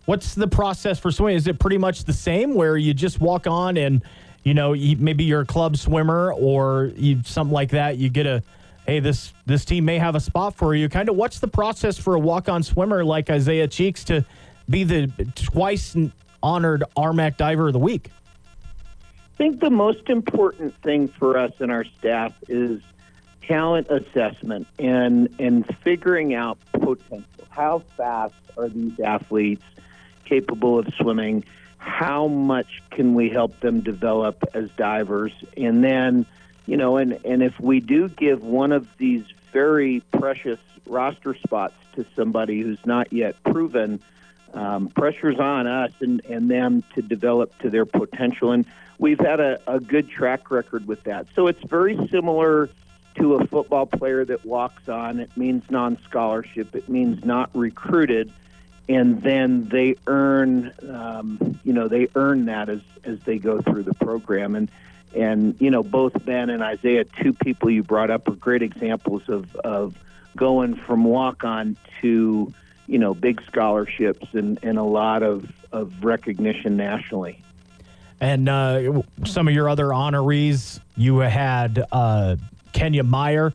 What's 0.07 0.35
the 0.35 0.49
process 0.49 0.99
for 0.99 1.13
swimming? 1.13 1.37
Is 1.37 1.47
it 1.47 1.61
pretty 1.61 1.79
much 1.79 2.05
the 2.05 2.13
same 2.13 2.55
where 2.55 2.77
you 2.77 2.93
just 2.93 3.21
walk 3.21 3.47
on 3.47 3.77
and 3.77 4.03
you 4.43 4.55
know 4.55 4.75
maybe 4.75 5.25
you're 5.25 5.43
a 5.43 5.47
club 5.47 5.77
swimmer 5.77 6.33
or 6.33 6.93
you 6.97 7.23
something 7.25 7.55
like 7.55 7.71
that? 7.71 7.99
You 7.99 8.09
get 8.09 8.27
a 8.27 8.43
hey 8.87 8.99
this 8.99 9.33
this 9.47 9.65
team 9.65 9.85
may 9.85 9.99
have 9.99 10.17
a 10.17 10.21
spot 10.21 10.57
for 10.57 10.75
you. 10.75 10.89
Kind 10.89 11.09
of 11.09 11.17
what's 11.17 11.39
the 11.39 11.49
process 11.49 11.97
for 11.97 12.15
a 12.15 12.21
walk 12.21 12.49
on 12.49 12.65
swimmer 12.65 13.05
like 13.05 13.31
Isaiah 13.31 13.69
Cheeks 13.69 14.03
to 14.05 14.25
be 14.69 14.83
the 14.83 15.07
twice 15.37 15.97
honored 16.43 16.83
RMAC 16.97 17.37
Diver 17.37 17.69
of 17.69 17.73
the 17.73 17.79
Week? 17.79 18.11
Think 19.43 19.59
the 19.59 19.71
most 19.71 20.09
important 20.09 20.73
thing 20.83 21.09
for 21.09 21.37
us 21.37 21.51
and 21.59 21.73
our 21.73 21.83
staff 21.99 22.33
is 22.47 22.81
talent 23.45 23.89
assessment 23.91 24.69
and 24.79 25.35
and 25.41 25.67
figuring 25.83 26.33
out 26.33 26.59
potential. 26.71 27.25
How 27.51 27.81
fast 27.97 28.37
are 28.57 28.69
these 28.69 29.01
athletes 29.01 29.65
capable 30.27 30.79
of 30.79 30.95
swimming? 30.95 31.43
How 31.79 32.29
much 32.29 32.83
can 32.93 33.17
we 33.17 33.31
help 33.31 33.59
them 33.59 33.81
develop 33.81 34.45
as 34.55 34.71
divers? 34.77 35.33
And 35.57 35.83
then, 35.83 36.25
you 36.67 36.77
know, 36.77 36.97
and 36.97 37.19
and 37.25 37.43
if 37.43 37.59
we 37.59 37.81
do 37.81 38.09
give 38.09 38.45
one 38.45 38.71
of 38.71 38.87
these 38.97 39.25
very 39.53 40.05
precious 40.13 40.61
roster 40.87 41.35
spots 41.35 41.75
to 41.97 42.07
somebody 42.15 42.61
who's 42.61 42.87
not 42.87 43.13
yet 43.13 43.43
proven, 43.43 44.01
um, 44.55 44.89
pressure's 44.89 45.39
on 45.39 45.67
us 45.67 45.93
and, 46.01 46.25
and 46.27 46.51
them 46.51 46.85
to 46.95 47.03
develop 47.03 47.57
to 47.61 47.71
their 47.71 47.87
potential. 47.87 48.53
And 48.53 48.67
we've 48.99 49.21
had 49.21 49.41
a, 49.41 49.59
a 49.67 49.81
good 49.81 50.09
track 50.09 50.51
record 50.51 50.87
with 50.87 51.03
that. 51.05 51.27
So 51.35 51.47
it's 51.47 51.63
very 51.65 51.97
similar 52.09 52.69
to 53.17 53.35
a 53.35 53.47
football 53.47 53.87
player 53.87 54.25
that 54.25 54.45
walks 54.45 54.89
on. 54.89 55.21
It 55.21 55.37
means 55.37 55.65
non 55.71 55.99
scholarship, 56.05 56.75
it 56.75 56.89
means 56.89 57.25
not 57.25 57.51
recruited. 57.55 58.33
And 58.89 59.23
then 59.23 59.69
they 59.69 59.97
earn, 60.07 60.73
um, 60.89 61.61
you 61.63 61.73
know, 61.73 61.89
they 61.89 62.09
earn 62.15 62.47
that 62.47 62.69
as, 62.69 62.81
as 63.05 63.21
they 63.21 63.39
go 63.39 63.61
through 63.61 63.85
the 63.85 63.95
program. 63.95 64.55
And, 64.55 64.71
and, 65.15 65.57
you 65.61 65.71
know, 65.71 65.83
both 65.83 66.13
Ben 66.25 66.51
and 66.51 66.63
Isaiah, 66.63 67.05
two 67.05 67.33
people 67.33 67.71
you 67.71 67.83
brought 67.83 68.11
up, 68.11 68.27
are 68.29 68.35
great 68.35 68.63
examples 68.63 69.29
of, 69.29 69.55
of 69.57 69.95
going 70.37 70.75
from 70.75 71.05
walk 71.05 71.45
on 71.45 71.77
to, 72.01 72.53
you 72.87 72.99
know, 72.99 73.15
big 73.15 73.43
scholarships 73.47 74.27
and, 74.33 74.59
and 74.63 74.79
a 74.79 74.83
lot 74.83 75.23
of, 75.23 75.51
of 75.73 76.05
recognition 76.05 76.77
nationally. 76.77 77.43
And 78.21 78.49
uh, 78.49 79.03
some 79.25 79.49
of 79.49 79.55
your 79.55 79.69
other 79.69 79.87
honorees, 79.87 80.81
you 80.97 81.19
had 81.19 81.85
uh, 81.91 82.37
Kenya 82.73 83.03
Meyer 83.03 83.53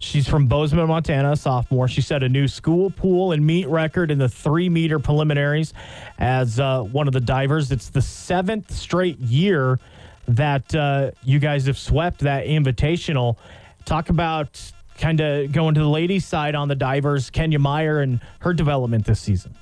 She's 0.00 0.28
from 0.28 0.46
Bozeman, 0.46 0.86
Montana, 0.86 1.34
sophomore. 1.36 1.88
She 1.88 2.00
set 2.00 2.22
a 2.22 2.28
new 2.28 2.46
school 2.46 2.90
pool 2.90 3.32
and 3.32 3.44
meet 3.44 3.66
record 3.68 4.10
in 4.10 4.18
the 4.18 4.28
three 4.28 4.68
meter 4.68 4.98
preliminaries 4.98 5.74
as 6.18 6.60
uh, 6.60 6.82
one 6.82 7.08
of 7.08 7.14
the 7.14 7.20
divers. 7.20 7.72
It's 7.72 7.88
the 7.88 8.02
seventh 8.02 8.72
straight 8.72 9.18
year 9.18 9.80
that 10.28 10.72
uh, 10.74 11.10
you 11.24 11.38
guys 11.38 11.66
have 11.66 11.78
swept 11.78 12.20
that 12.20 12.46
invitational. 12.46 13.36
Talk 13.84 14.08
about 14.08 14.72
kind 14.98 15.20
of 15.20 15.52
going 15.52 15.74
to 15.74 15.80
the 15.80 15.88
ladies' 15.88 16.26
side 16.26 16.54
on 16.54 16.68
the 16.68 16.74
divers, 16.74 17.30
Kenya 17.30 17.58
Meyer 17.58 18.00
and 18.00 18.20
her 18.40 18.52
development 18.52 19.04
this 19.04 19.20
season. 19.20 19.54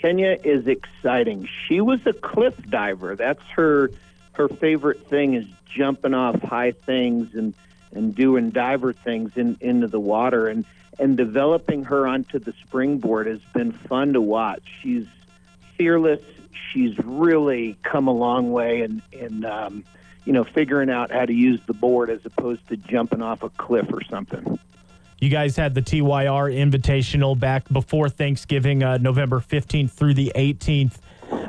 Kenya 0.00 0.38
is 0.44 0.66
exciting. 0.66 1.48
She 1.66 1.80
was 1.80 2.00
a 2.06 2.12
cliff 2.12 2.54
diver. 2.68 3.16
That's 3.16 3.42
her 3.56 3.90
her 4.32 4.48
favorite 4.48 5.08
thing 5.08 5.34
is 5.34 5.46
jumping 5.74 6.14
off 6.14 6.40
high 6.42 6.72
things 6.72 7.34
and 7.34 7.54
and 7.92 8.14
doing 8.14 8.50
diver 8.50 8.92
things 8.92 9.32
in, 9.36 9.56
into 9.60 9.86
the 9.86 10.00
water 10.00 10.48
and 10.48 10.64
and 10.98 11.16
developing 11.16 11.84
her 11.84 12.06
onto 12.06 12.38
the 12.38 12.52
springboard 12.64 13.26
has 13.26 13.40
been 13.52 13.72
fun 13.72 14.12
to 14.12 14.20
watch. 14.20 14.62
She's 14.82 15.06
fearless. 15.76 16.20
She's 16.72 16.96
really 16.98 17.76
come 17.82 18.06
a 18.06 18.12
long 18.12 18.52
way 18.52 18.82
and 18.82 19.02
in 19.10 19.44
um, 19.44 19.84
you 20.24 20.32
know 20.32 20.44
figuring 20.44 20.90
out 20.90 21.10
how 21.10 21.24
to 21.24 21.32
use 21.32 21.60
the 21.66 21.74
board 21.74 22.10
as 22.10 22.20
opposed 22.24 22.66
to 22.68 22.76
jumping 22.76 23.22
off 23.22 23.42
a 23.42 23.50
cliff 23.50 23.86
or 23.92 24.02
something. 24.04 24.58
You 25.20 25.30
guys 25.30 25.56
had 25.56 25.74
the 25.74 25.82
TYR 25.82 26.50
Invitational 26.50 27.38
back 27.38 27.68
before 27.72 28.08
Thanksgiving, 28.08 28.82
uh, 28.82 28.98
November 28.98 29.40
15th 29.40 29.90
through 29.90 30.14
the 30.14 30.32
18th. 30.34 30.98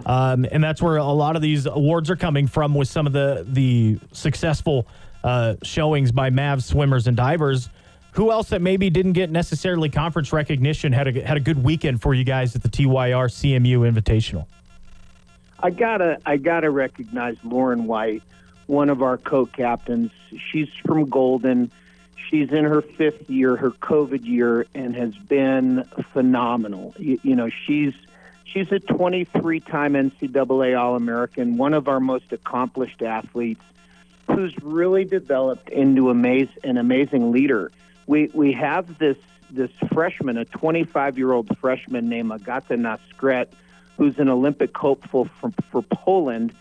Um, 0.05 0.45
and 0.49 0.63
that's 0.63 0.82
where 0.82 0.97
a 0.97 1.03
lot 1.03 1.36
of 1.36 1.41
these 1.41 1.65
awards 1.65 2.09
are 2.09 2.15
coming 2.15 2.47
from 2.47 2.73
with 2.73 2.88
some 2.88 3.05
of 3.05 3.11
the, 3.11 3.45
the 3.49 3.99
successful 4.13 4.88
uh, 5.26 5.55
showings 5.63 6.11
by 6.11 6.30
Mavs 6.30 6.63
swimmers 6.63 7.07
and 7.07 7.17
divers. 7.17 7.69
Who 8.11 8.32
else 8.32 8.49
that 8.49 8.61
maybe 8.61 8.89
didn't 8.89 9.13
get 9.13 9.30
necessarily 9.30 9.89
conference 9.89 10.32
recognition 10.32 10.93
had 10.93 11.07
a, 11.09 11.26
had 11.26 11.36
a 11.36 11.41
good 11.41 11.61
weekend 11.61 12.01
for 12.01 12.13
you 12.13 12.23
guys 12.23 12.55
at 12.55 12.63
the 12.63 12.69
TYR 12.69 13.28
CMU 13.28 13.80
Invitational? 13.91 14.45
I 15.59 15.71
gotta 15.71 16.19
I 16.26 16.38
gotta 16.38 16.69
recognize 16.69 17.38
Lauren 17.43 17.88
White, 17.88 18.23
one 18.68 18.89
of 18.89 19.01
our 19.01 19.18
co-captains. 19.18 20.11
She's 20.51 20.70
from 20.86 21.09
Golden. 21.09 21.72
She's 22.30 22.51
in 22.51 22.63
her 22.66 22.82
fifth 22.82 23.30
year, 23.30 23.55
her 23.55 23.72
COVID 23.72 24.26
year, 24.26 24.66
and 24.74 24.95
has 24.95 25.16
been 25.16 25.84
phenomenal. 26.11 26.95
You, 26.97 27.20
you 27.24 27.36
know, 27.36 27.49
she's 27.49 27.93
she's 28.45 28.72
a 28.72 28.80
23-time 28.80 29.93
NCAA 29.93 30.80
All-American, 30.80 31.57
one 31.57 31.74
of 31.74 31.88
our 31.88 31.99
most 31.99 32.32
accomplished 32.32 33.01
athletes, 33.01 33.61
who's 34.28 34.55
really 34.63 35.05
developed 35.05 35.70
into 35.70 36.09
an 36.09 36.78
amazing 36.78 37.32
leader. 37.32 37.72
We 38.07 38.32
we 38.34 38.53
have 38.53 38.97
this 38.97 39.18
this 39.51 39.72
freshman, 39.93 40.38
a 40.38 40.45
25-year-old 40.45 41.57
freshman 41.59 42.09
named 42.09 42.32
Agata 42.32 42.74
Naskret, 42.74 43.47
who's 43.97 44.18
an 44.18 44.30
Olympic 44.30 44.76
hopeful 44.76 45.30
from, 45.39 45.53
for 45.72 45.84
Poland, 45.84 46.53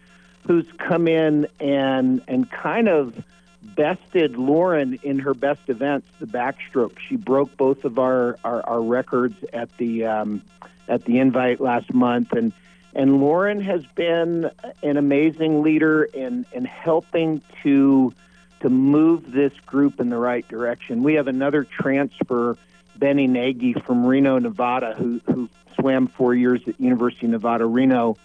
who's 0.47 0.67
come 0.79 1.09
in 1.09 1.47
and 1.61 2.23
and 2.29 2.51
kind 2.51 2.89
of 2.89 3.25
bested 3.63 4.37
Lauren 4.37 4.99
in 5.03 5.19
her 5.21 5.35
best 5.35 5.63
events, 5.69 6.07
the 6.21 6.27
backstroke. 6.27 6.99
She 7.09 7.17
broke 7.17 7.57
both 7.57 7.85
of 7.85 7.99
our, 7.99 8.39
our, 8.45 8.63
our 8.63 8.83
records 8.83 9.37
at 9.53 9.75
the 9.79 10.07
um, 10.07 10.43
at 10.89 11.05
the 11.05 11.19
invite 11.19 11.61
last 11.61 11.93
month, 11.93 12.33
and 12.33 12.53
and 12.95 13.21
Lauren 13.21 13.61
has 13.61 13.85
been 13.95 14.51
an 14.83 14.97
amazing 14.97 15.63
leader 15.63 16.05
in 16.05 16.47
in 16.53 16.65
helping 16.65 17.43
to 17.63 18.13
to 18.61 18.71
move 18.71 19.33
this 19.33 19.53
group 19.67 20.01
in 20.01 20.09
the 20.09 20.17
right 20.17 20.47
direction. 20.49 21.03
We 21.03 21.15
have 21.15 21.29
another 21.29 21.65
transfer, 21.65 22.57
Benny 22.97 23.27
Nagy 23.27 23.75
from 23.75 24.07
Reno, 24.07 24.39
Nevada, 24.39 24.95
who 24.95 25.21
who 25.27 25.49
swam 25.75 26.07
four 26.07 26.35
years 26.35 26.61
at 26.67 26.81
University 26.81 27.27
of 27.27 27.33
Nevada, 27.33 27.67
Reno 27.67 28.17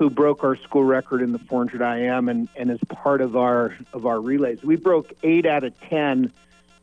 who 0.00 0.08
broke 0.08 0.42
our 0.42 0.56
school 0.56 0.82
record 0.82 1.20
in 1.20 1.30
the 1.30 1.38
400 1.38 1.82
IM 1.82 2.30
and, 2.30 2.48
and 2.56 2.70
is 2.70 2.80
part 2.88 3.20
of 3.20 3.36
our 3.36 3.76
of 3.92 4.06
our 4.06 4.18
relays. 4.18 4.62
We 4.62 4.76
broke 4.76 5.12
eight 5.22 5.44
out 5.44 5.62
of 5.62 5.78
ten 5.78 6.32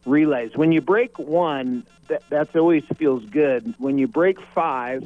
relays. 0.05 0.55
When 0.55 0.72
you 0.72 0.82
break 0.82 1.18
one, 1.18 1.84
that 2.09 2.22
that's 2.30 2.55
always 2.55 2.84
feels 2.95 3.26
good. 3.26 3.74
When 3.80 3.97
you 3.97 4.07
break 4.07 4.39
five, 4.53 5.03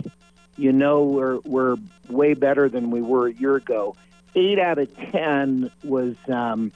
you 0.57 0.73
know 0.73 1.05
we're 1.05 1.39
we're 1.45 1.77
way 2.09 2.33
better 2.33 2.67
than 2.67 2.91
we 2.91 3.01
were 3.01 3.27
a 3.27 3.33
year 3.33 3.55
ago. 3.55 3.95
Eight 4.35 4.59
out 4.59 4.77
of 4.77 4.93
ten 4.97 5.71
was 5.81 6.17
um, 6.27 6.73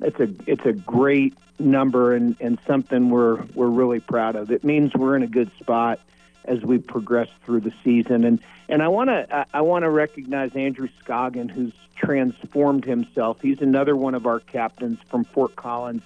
it's 0.00 0.18
a 0.18 0.34
it's 0.48 0.66
a 0.66 0.72
great 0.72 1.38
number 1.60 2.12
and, 2.12 2.34
and 2.40 2.58
something 2.66 3.08
we're 3.08 3.40
we're 3.54 3.68
really 3.68 4.00
proud 4.00 4.34
of. 4.34 4.50
It 4.50 4.64
means 4.64 4.92
we're 4.94 5.14
in 5.14 5.22
a 5.22 5.28
good 5.28 5.52
spot 5.60 6.00
as 6.44 6.62
we 6.62 6.78
progress 6.78 7.28
through 7.44 7.60
the 7.60 7.72
season. 7.84 8.24
And 8.24 8.40
and 8.68 8.82
I 8.82 8.88
want 8.88 9.10
to 9.10 9.46
I 9.52 9.60
want 9.62 9.84
to 9.84 9.90
recognize 9.90 10.54
Andrew 10.54 10.88
Scoggin, 11.04 11.50
who's 11.50 11.72
transformed 11.96 12.84
himself. 12.84 13.40
He's 13.40 13.60
another 13.60 13.94
one 13.94 14.14
of 14.14 14.26
our 14.26 14.40
captains 14.40 14.98
from 15.08 15.24
Fort 15.24 15.54
Collins, 15.56 16.02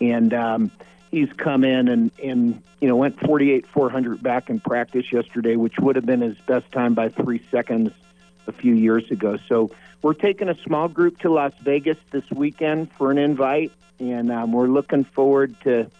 and 0.00 0.34
um, 0.34 0.70
he's 1.10 1.32
come 1.32 1.64
in 1.64 1.88
and 1.88 2.10
and 2.22 2.62
you 2.80 2.88
know 2.88 2.96
went 2.96 3.20
48 3.20 3.66
400 3.66 4.22
back 4.22 4.50
in 4.50 4.60
practice 4.60 5.12
yesterday, 5.12 5.56
which 5.56 5.78
would 5.78 5.96
have 5.96 6.06
been 6.06 6.20
his 6.20 6.38
best 6.46 6.70
time 6.72 6.94
by 6.94 7.08
three 7.08 7.42
seconds 7.50 7.92
a 8.46 8.52
few 8.52 8.74
years 8.74 9.10
ago. 9.10 9.38
So 9.48 9.70
we're 10.02 10.14
taking 10.14 10.48
a 10.48 10.56
small 10.62 10.88
group 10.88 11.18
to 11.20 11.30
Las 11.30 11.52
Vegas 11.62 11.98
this 12.10 12.28
weekend 12.30 12.90
for 12.92 13.10
an 13.10 13.18
invite, 13.18 13.72
and 13.98 14.30
um, 14.32 14.52
we're 14.52 14.68
looking 14.68 15.04
forward 15.04 15.54
to 15.62 15.90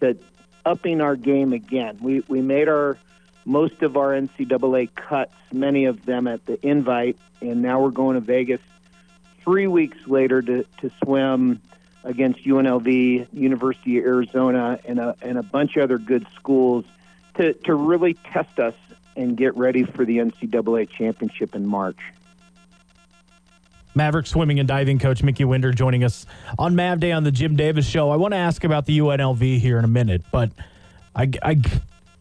to 0.00 0.16
upping 0.64 1.00
our 1.00 1.16
game 1.16 1.52
again. 1.52 1.98
We 2.00 2.20
we 2.28 2.40
made 2.40 2.68
our 2.68 2.98
most 3.50 3.82
of 3.82 3.96
our 3.96 4.10
NCAA 4.10 4.94
cuts, 4.94 5.34
many 5.52 5.86
of 5.86 6.06
them 6.06 6.28
at 6.28 6.46
the 6.46 6.64
invite, 6.64 7.18
and 7.40 7.62
now 7.62 7.82
we're 7.82 7.90
going 7.90 8.14
to 8.14 8.20
Vegas 8.20 8.60
three 9.42 9.66
weeks 9.66 9.98
later 10.06 10.40
to, 10.40 10.64
to 10.80 10.90
swim 11.02 11.60
against 12.04 12.44
UNLV, 12.44 13.26
University 13.32 13.98
of 13.98 14.04
Arizona, 14.04 14.78
and 14.84 15.00
a, 15.00 15.16
and 15.20 15.36
a 15.36 15.42
bunch 15.42 15.76
of 15.76 15.82
other 15.82 15.98
good 15.98 16.28
schools 16.36 16.84
to, 17.38 17.52
to 17.52 17.74
really 17.74 18.14
test 18.14 18.60
us 18.60 18.74
and 19.16 19.36
get 19.36 19.56
ready 19.56 19.82
for 19.82 20.04
the 20.04 20.18
NCAA 20.18 20.88
championship 20.88 21.56
in 21.56 21.66
March. 21.66 21.98
Maverick 23.96 24.28
swimming 24.28 24.60
and 24.60 24.68
diving 24.68 25.00
coach 25.00 25.24
Mickey 25.24 25.44
Winder 25.44 25.72
joining 25.72 26.04
us 26.04 26.24
on 26.56 26.76
Mav 26.76 27.00
Day 27.00 27.10
on 27.10 27.24
the 27.24 27.32
Jim 27.32 27.56
Davis 27.56 27.84
Show. 27.84 28.10
I 28.10 28.16
want 28.16 28.32
to 28.32 28.38
ask 28.38 28.62
about 28.62 28.86
the 28.86 28.96
UNLV 29.00 29.58
here 29.58 29.76
in 29.76 29.84
a 29.84 29.88
minute, 29.88 30.22
but 30.30 30.52
I, 31.16 31.32
I 31.42 31.60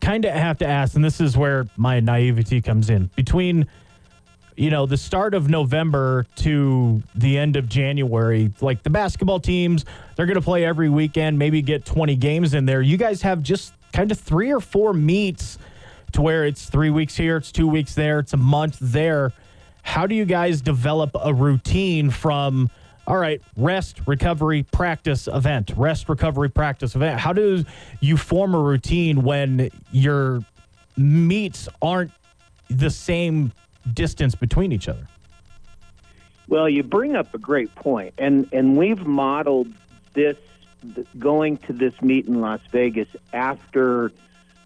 kind 0.02 0.26
of 0.26 0.34
have 0.34 0.58
to 0.60 0.68
ask, 0.68 0.96
and 0.96 1.04
this 1.04 1.22
is 1.22 1.38
where 1.38 1.68
my 1.78 2.00
naivety 2.00 2.62
comes 2.62 2.90
in. 2.90 3.10
Between, 3.16 3.68
you 4.56 4.70
know, 4.70 4.86
the 4.86 4.98
start 4.98 5.34
of 5.34 5.50
November 5.50 6.26
to 6.38 7.02
the 7.16 7.38
end 7.38 7.56
of 7.56 7.68
January, 7.68 8.52
like 8.62 8.84
the 8.84 8.90
basketball 8.90 9.40
teams, 9.40 9.86
they're 10.16 10.26
going 10.26 10.36
to 10.36 10.42
play 10.42 10.66
every 10.66 10.90
weekend, 10.90 11.38
maybe 11.38 11.62
get 11.62 11.86
20 11.86 12.16
games 12.16 12.54
in 12.54 12.66
there. 12.66 12.82
You 12.82 12.98
guys 12.98 13.22
have 13.22 13.44
just 13.44 13.74
kind 13.94 14.12
of 14.12 14.20
three 14.20 14.52
or 14.52 14.60
four 14.60 14.94
meets 14.94 15.58
to 16.14 16.22
where 16.22 16.46
it's 16.46 16.70
three 16.70 16.90
weeks 16.90 17.16
here, 17.16 17.38
it's 17.38 17.52
two 17.52 17.68
weeks 17.68 17.94
there, 17.94 18.20
it's 18.20 18.34
a 18.34 18.38
month 18.38 18.78
there. 18.82 19.32
How 19.82 20.08
do 20.08 20.16
you 20.16 20.26
guys 20.26 20.62
develop 20.62 21.12
a 21.22 21.34
routine 21.34 22.10
from 22.10 22.70
all 23.10 23.18
right, 23.18 23.42
rest, 23.58 24.02
recovery, 24.06 24.62
practice, 24.62 25.28
event, 25.28 25.74
rest, 25.76 26.08
recovery, 26.08 26.48
practice, 26.48 26.96
event. 26.96 27.20
How 27.20 27.34
do 27.34 27.66
you 28.02 28.18
form 28.18 28.54
a 28.54 28.60
routine 28.60 29.24
when 29.24 29.72
your 29.92 30.46
meets 30.96 31.68
aren't 31.82 32.12
the 32.70 32.92
same 32.92 33.52
distance 33.96 34.36
between 34.36 34.72
each 34.72 34.88
other? 34.88 35.08
Well, 36.48 36.70
you 36.70 36.84
bring 36.84 37.16
up 37.16 37.34
a 37.34 37.40
great 37.40 37.74
point, 37.74 38.14
and 38.20 38.48
and 38.54 38.78
we've 38.78 39.06
modeled 39.06 39.74
this 40.14 40.38
going 41.18 41.58
to 41.58 41.74
this 41.74 42.00
meet 42.04 42.28
in 42.28 42.42
Las 42.42 42.62
Vegas 42.72 43.08
after 43.34 44.12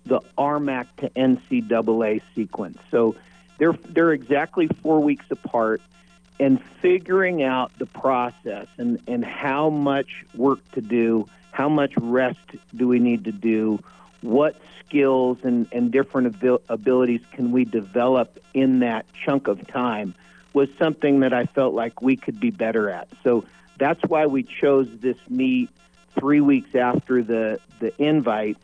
the 0.06 0.20
RMAC 0.38 0.88
to 0.98 1.10
NCAA 1.12 2.22
sequence. 2.36 2.78
So 2.92 3.16
they're 3.58 3.74
they're 3.88 4.12
exactly 4.12 4.68
four 4.68 5.00
weeks 5.00 5.26
apart 5.30 5.82
and 6.40 6.62
figuring 6.82 7.44
out 7.44 7.72
the 7.78 7.86
process 7.86 8.68
and, 8.78 9.00
and 9.08 9.24
how 9.24 9.70
much 9.70 10.26
work 10.36 10.60
to 10.72 10.82
do, 10.82 11.28
how 11.52 11.70
much 11.70 11.94
rest 11.98 12.40
do 12.76 12.88
we 12.88 13.00
need 13.00 13.26
to 13.26 13.32
do, 13.32 13.80
what 14.22 14.56
skills 14.80 15.38
and, 15.44 15.68
and 15.72 15.92
different 15.92 16.28
abil- 16.28 16.62
abilities 16.70 17.22
can 17.34 17.52
we 17.52 17.66
develop 17.66 18.40
in 18.54 18.80
that 18.80 19.06
chunk 19.26 19.48
of 19.48 19.66
time 19.68 20.16
was 20.54 20.70
something 20.78 21.22
that 21.22 21.34
I 21.34 21.46
felt 21.46 21.74
like 21.74 22.02
we 22.02 22.16
could 22.16 22.40
be 22.40 22.52
better 22.52 22.90
at. 22.90 23.08
So 23.24 23.46
that's 23.78 24.02
why 24.04 24.28
we 24.28 24.44
chose 24.44 24.88
this 25.02 25.18
meet 25.28 25.70
three 26.20 26.42
weeks 26.42 26.76
after 26.76 27.24
the, 27.24 27.60
the 27.80 27.94
invite 28.02 28.58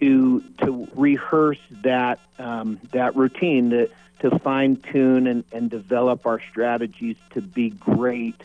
to 0.00 0.40
to 0.62 0.88
rehearse 0.94 1.60
that 1.82 2.20
um, 2.38 2.80
that 2.92 3.16
routine 3.16 3.70
that 3.70 3.90
to 4.20 4.38
fine 4.40 4.76
tune 4.76 5.26
and, 5.26 5.44
and 5.52 5.70
develop 5.70 6.26
our 6.26 6.40
strategies 6.50 7.16
to 7.30 7.40
be 7.40 7.70
great 7.70 8.36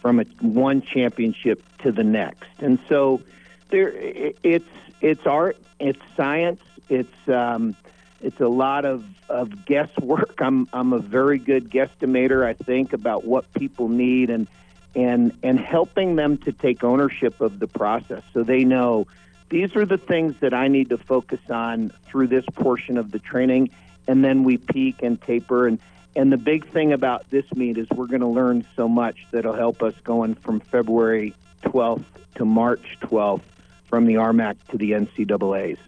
from 0.00 0.20
a, 0.20 0.24
one 0.40 0.82
championship 0.82 1.62
to 1.78 1.92
the 1.92 2.04
next. 2.04 2.48
And 2.58 2.78
so 2.88 3.22
there, 3.70 3.92
it's 3.92 4.68
it's 5.00 5.26
art, 5.26 5.56
it's 5.78 6.00
science, 6.16 6.60
it's 6.88 7.28
um, 7.28 7.76
it's 8.20 8.40
a 8.40 8.48
lot 8.48 8.84
of, 8.84 9.04
of 9.28 9.66
guesswork. 9.66 10.40
I'm 10.40 10.68
I'm 10.72 10.92
a 10.92 10.98
very 10.98 11.38
good 11.38 11.70
guesstimator, 11.70 12.44
I 12.44 12.54
think, 12.54 12.92
about 12.92 13.24
what 13.24 13.52
people 13.54 13.88
need 13.88 14.30
and 14.30 14.46
and 14.94 15.32
and 15.42 15.60
helping 15.60 16.16
them 16.16 16.38
to 16.38 16.52
take 16.52 16.82
ownership 16.82 17.40
of 17.40 17.58
the 17.58 17.66
process 17.66 18.22
so 18.32 18.42
they 18.42 18.64
know 18.64 19.06
these 19.48 19.76
are 19.76 19.86
the 19.86 19.98
things 19.98 20.34
that 20.40 20.54
I 20.54 20.68
need 20.68 20.88
to 20.88 20.98
focus 20.98 21.40
on 21.50 21.92
through 22.06 22.28
this 22.28 22.44
portion 22.54 22.98
of 22.98 23.12
the 23.12 23.18
training 23.18 23.70
and 24.08 24.24
then 24.24 24.44
we 24.44 24.56
peak 24.56 25.02
and 25.02 25.20
taper 25.20 25.66
and 25.66 25.78
and 26.16 26.32
the 26.32 26.38
big 26.38 26.66
thing 26.72 26.94
about 26.94 27.28
this 27.28 27.44
meet 27.54 27.76
is 27.76 27.86
we're 27.90 28.06
going 28.06 28.22
to 28.22 28.26
learn 28.26 28.66
so 28.74 28.88
much 28.88 29.26
that'll 29.32 29.52
help 29.52 29.82
us 29.82 29.92
going 30.02 30.34
from 30.34 30.60
February 30.60 31.34
12th 31.62 32.04
to 32.36 32.46
March 32.46 32.96
12th 33.02 33.42
from 33.84 34.06
the 34.06 34.14
RMAC 34.14 34.56
to 34.70 34.78
the 34.78 34.92
NCAA's. 34.92 35.78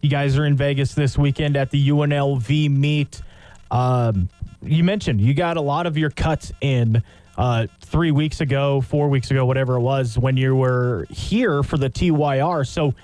You 0.00 0.08
guys 0.08 0.38
are 0.38 0.46
in 0.46 0.56
Vegas 0.56 0.94
this 0.94 1.18
weekend 1.18 1.56
at 1.56 1.70
the 1.70 1.90
UNLV 1.90 2.70
meet. 2.70 3.20
Um, 3.70 4.30
you 4.62 4.84
mentioned 4.84 5.20
you 5.20 5.34
got 5.34 5.58
a 5.58 5.60
lot 5.60 5.86
of 5.86 5.98
your 5.98 6.10
cuts 6.10 6.50
in 6.62 7.02
uh, 7.36 7.66
three 7.80 8.10
weeks 8.10 8.40
ago, 8.40 8.80
four 8.80 9.08
weeks 9.08 9.30
ago, 9.30 9.44
whatever 9.44 9.76
it 9.76 9.80
was, 9.80 10.18
when 10.18 10.36
you 10.36 10.54
were 10.54 11.06
here 11.10 11.62
for 11.62 11.76
the 11.76 11.90
TYR. 11.90 12.64
So 12.64 12.94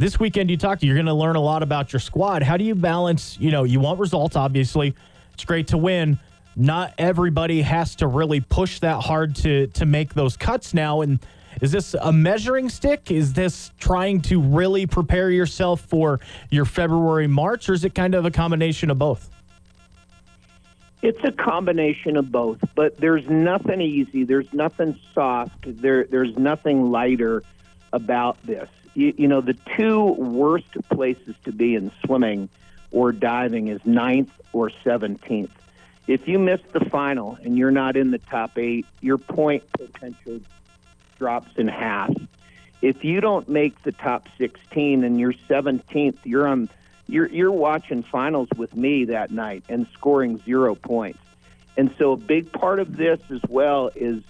this 0.00 0.18
weekend, 0.18 0.50
you 0.50 0.56
talked, 0.56 0.82
you're 0.82 0.96
going 0.96 1.06
to 1.06 1.14
learn 1.14 1.36
a 1.36 1.40
lot 1.40 1.62
about 1.62 1.92
your 1.92 2.00
squad. 2.00 2.42
How 2.42 2.56
do 2.56 2.64
you 2.64 2.74
balance? 2.74 3.36
You 3.38 3.50
know, 3.50 3.64
you 3.64 3.80
want 3.80 4.00
results, 4.00 4.34
obviously. 4.34 4.94
It's 5.34 5.44
great 5.44 5.68
to 5.68 5.78
win. 5.78 6.18
Not 6.56 6.94
everybody 6.96 7.60
has 7.60 7.94
to 7.96 8.06
really 8.06 8.40
push 8.40 8.80
that 8.80 9.02
hard 9.02 9.36
to 9.36 9.66
to 9.68 9.86
make 9.86 10.14
those 10.14 10.36
cuts 10.38 10.72
now. 10.72 11.02
And 11.02 11.20
is 11.60 11.70
this 11.70 11.94
a 12.00 12.12
measuring 12.12 12.70
stick? 12.70 13.10
Is 13.10 13.34
this 13.34 13.72
trying 13.78 14.22
to 14.22 14.40
really 14.40 14.86
prepare 14.86 15.30
yourself 15.30 15.82
for 15.82 16.18
your 16.50 16.64
February 16.64 17.26
March, 17.26 17.68
or 17.68 17.74
is 17.74 17.84
it 17.84 17.94
kind 17.94 18.14
of 18.14 18.24
a 18.24 18.30
combination 18.30 18.90
of 18.90 18.98
both? 18.98 19.30
It's 21.02 21.22
a 21.24 21.32
combination 21.32 22.16
of 22.16 22.32
both, 22.32 22.58
but 22.74 22.96
there's 22.96 23.26
nothing 23.28 23.80
easy. 23.80 24.24
There's 24.24 24.52
nothing 24.52 24.98
soft. 25.14 25.64
There, 25.80 26.04
there's 26.04 26.36
nothing 26.36 26.90
lighter 26.90 27.42
about 27.92 28.42
this. 28.46 28.68
You, 28.94 29.14
you 29.16 29.28
know, 29.28 29.40
the 29.40 29.56
two 29.76 30.04
worst 30.04 30.76
places 30.90 31.34
to 31.44 31.52
be 31.52 31.74
in 31.74 31.92
swimming 32.04 32.48
or 32.90 33.12
diving 33.12 33.68
is 33.68 33.80
ninth 33.84 34.32
or 34.52 34.70
17th. 34.84 35.50
If 36.06 36.26
you 36.26 36.38
miss 36.38 36.60
the 36.72 36.80
final 36.80 37.38
and 37.42 37.56
you're 37.56 37.70
not 37.70 37.96
in 37.96 38.10
the 38.10 38.18
top 38.18 38.58
eight, 38.58 38.86
your 39.00 39.18
point 39.18 39.62
potential 39.72 40.40
drops 41.18 41.50
in 41.56 41.68
half. 41.68 42.12
If 42.82 43.04
you 43.04 43.20
don't 43.20 43.48
make 43.48 43.80
the 43.82 43.92
top 43.92 44.26
16 44.38 45.04
and 45.04 45.20
you're 45.20 45.34
17th, 45.48 46.18
you're 46.24 46.48
on 46.48 46.68
you're 47.06 47.28
you're 47.28 47.52
watching 47.52 48.02
finals 48.02 48.48
with 48.56 48.74
me 48.74 49.06
that 49.06 49.30
night 49.30 49.64
and 49.68 49.86
scoring 49.92 50.40
zero 50.44 50.74
points. 50.74 51.18
And 51.76 51.94
so 51.98 52.12
a 52.12 52.16
big 52.16 52.52
part 52.52 52.78
of 52.80 52.96
this 52.96 53.20
as 53.30 53.40
well 53.48 53.90
is 53.94 54.22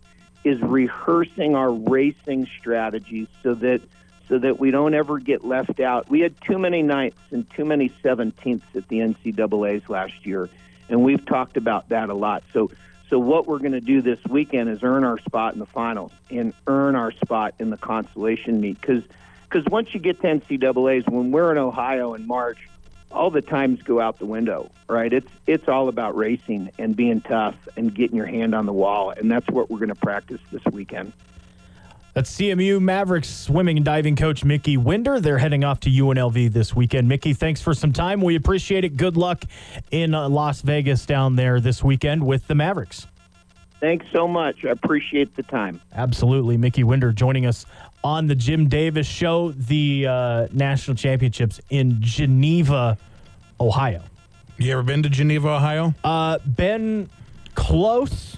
is 0.44 0.60
rehearsing 0.60 1.54
our 1.54 1.70
racing 1.70 2.48
strategies 2.58 3.28
so 3.42 3.54
that 3.54 3.82
so 4.30 4.38
that 4.38 4.60
we 4.60 4.70
don't 4.70 4.94
ever 4.94 5.18
get 5.18 5.44
left 5.44 5.80
out. 5.80 6.08
We 6.08 6.20
had 6.20 6.40
too 6.40 6.56
many 6.56 6.82
ninths 6.82 7.20
and 7.32 7.50
too 7.50 7.64
many 7.64 7.90
17ths 8.02 8.62
at 8.76 8.88
the 8.88 9.00
NCAA's 9.00 9.90
last 9.90 10.24
year, 10.24 10.48
and 10.88 11.02
we've 11.02 11.26
talked 11.26 11.56
about 11.56 11.90
that 11.90 12.08
a 12.08 12.14
lot. 12.14 12.44
So 12.54 12.70
so 13.10 13.18
what 13.18 13.48
we're 13.48 13.58
going 13.58 13.72
to 13.72 13.80
do 13.80 14.00
this 14.00 14.20
weekend 14.28 14.70
is 14.70 14.84
earn 14.84 15.02
our 15.02 15.18
spot 15.18 15.52
in 15.52 15.58
the 15.58 15.66
finals 15.66 16.12
and 16.30 16.54
earn 16.68 16.94
our 16.94 17.10
spot 17.10 17.54
in 17.58 17.70
the 17.70 17.76
consolation 17.76 18.60
meet 18.60 18.80
because 18.80 19.02
because 19.50 19.66
once 19.68 19.92
you 19.92 19.98
get 19.98 20.20
to 20.20 20.28
NCAA's, 20.28 21.06
when 21.08 21.32
we're 21.32 21.50
in 21.50 21.58
Ohio 21.58 22.14
in 22.14 22.24
March, 22.28 22.68
all 23.10 23.32
the 23.32 23.42
times 23.42 23.82
go 23.82 24.00
out 24.00 24.20
the 24.20 24.26
window, 24.26 24.70
right? 24.88 25.12
It's 25.12 25.30
it's 25.48 25.66
all 25.66 25.88
about 25.88 26.16
racing 26.16 26.70
and 26.78 26.94
being 26.94 27.20
tough 27.20 27.56
and 27.76 27.92
getting 27.92 28.16
your 28.16 28.26
hand 28.26 28.54
on 28.54 28.64
the 28.64 28.72
wall, 28.72 29.10
and 29.10 29.28
that's 29.28 29.48
what 29.48 29.70
we're 29.70 29.80
going 29.80 29.88
to 29.88 29.96
practice 29.96 30.40
this 30.52 30.62
weekend. 30.72 31.12
That's 32.14 32.36
CMU 32.36 32.80
Mavericks 32.80 33.28
swimming 33.28 33.76
and 33.76 33.84
diving 33.84 34.16
coach 34.16 34.44
Mickey 34.44 34.76
Winder. 34.76 35.20
They're 35.20 35.38
heading 35.38 35.62
off 35.62 35.80
to 35.80 35.90
UNLV 35.90 36.52
this 36.52 36.74
weekend. 36.74 37.08
Mickey, 37.08 37.32
thanks 37.34 37.60
for 37.60 37.72
some 37.72 37.92
time. 37.92 38.20
We 38.20 38.34
appreciate 38.34 38.84
it. 38.84 38.96
Good 38.96 39.16
luck 39.16 39.44
in 39.92 40.14
uh, 40.14 40.28
Las 40.28 40.60
Vegas 40.62 41.06
down 41.06 41.36
there 41.36 41.60
this 41.60 41.84
weekend 41.84 42.26
with 42.26 42.46
the 42.48 42.54
Mavericks. 42.54 43.06
Thanks 43.80 44.04
so 44.12 44.28
much. 44.28 44.64
I 44.64 44.70
appreciate 44.70 45.36
the 45.36 45.42
time. 45.44 45.80
Absolutely. 45.94 46.56
Mickey 46.56 46.84
Winder 46.84 47.12
joining 47.12 47.46
us 47.46 47.64
on 48.02 48.26
the 48.26 48.34
Jim 48.34 48.68
Davis 48.68 49.06
Show, 49.06 49.52
the 49.52 50.06
uh, 50.06 50.48
national 50.52 50.96
championships 50.96 51.60
in 51.70 51.96
Geneva, 52.00 52.98
Ohio. 53.60 54.02
You 54.58 54.72
ever 54.72 54.82
been 54.82 55.02
to 55.04 55.08
Geneva, 55.08 55.48
Ohio? 55.48 55.94
Uh, 56.04 56.38
been 56.38 57.08
close. 57.54 58.36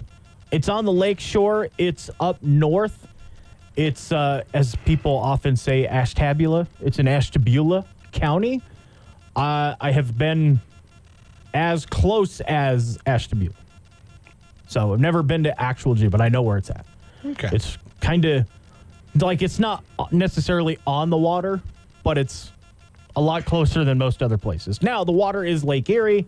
It's 0.52 0.68
on 0.68 0.84
the 0.84 0.92
lake 0.92 1.18
shore. 1.18 1.68
It's 1.78 2.10
up 2.20 2.42
north. 2.42 3.08
It's, 3.76 4.12
uh, 4.12 4.42
as 4.52 4.76
people 4.84 5.16
often 5.16 5.56
say, 5.56 5.86
Ashtabula. 5.86 6.66
It's 6.80 6.98
in 6.98 7.08
Ashtabula 7.08 7.86
County. 8.12 8.62
Uh, 9.34 9.74
I 9.80 9.90
have 9.92 10.16
been 10.18 10.60
as 11.54 11.86
close 11.86 12.40
as 12.42 12.98
Ashtabula. 13.06 13.54
So 14.68 14.92
I've 14.92 15.00
never 15.00 15.22
been 15.22 15.44
to 15.44 15.60
actual 15.60 15.94
G, 15.94 16.08
but 16.08 16.20
I 16.20 16.28
know 16.28 16.42
where 16.42 16.58
it's 16.58 16.70
at. 16.70 16.86
Okay. 17.24 17.50
It's 17.52 17.78
kind 18.00 18.24
of 18.24 18.46
like 19.20 19.42
it's 19.42 19.58
not 19.58 19.84
necessarily 20.10 20.78
on 20.86 21.10
the 21.10 21.16
water, 21.16 21.60
but 22.02 22.18
it's 22.18 22.52
a 23.16 23.20
lot 23.20 23.44
closer 23.44 23.84
than 23.84 23.98
most 23.98 24.22
other 24.22 24.38
places. 24.38 24.82
Now 24.82 25.04
the 25.04 25.12
water 25.12 25.44
is 25.44 25.64
Lake 25.64 25.88
Erie. 25.90 26.26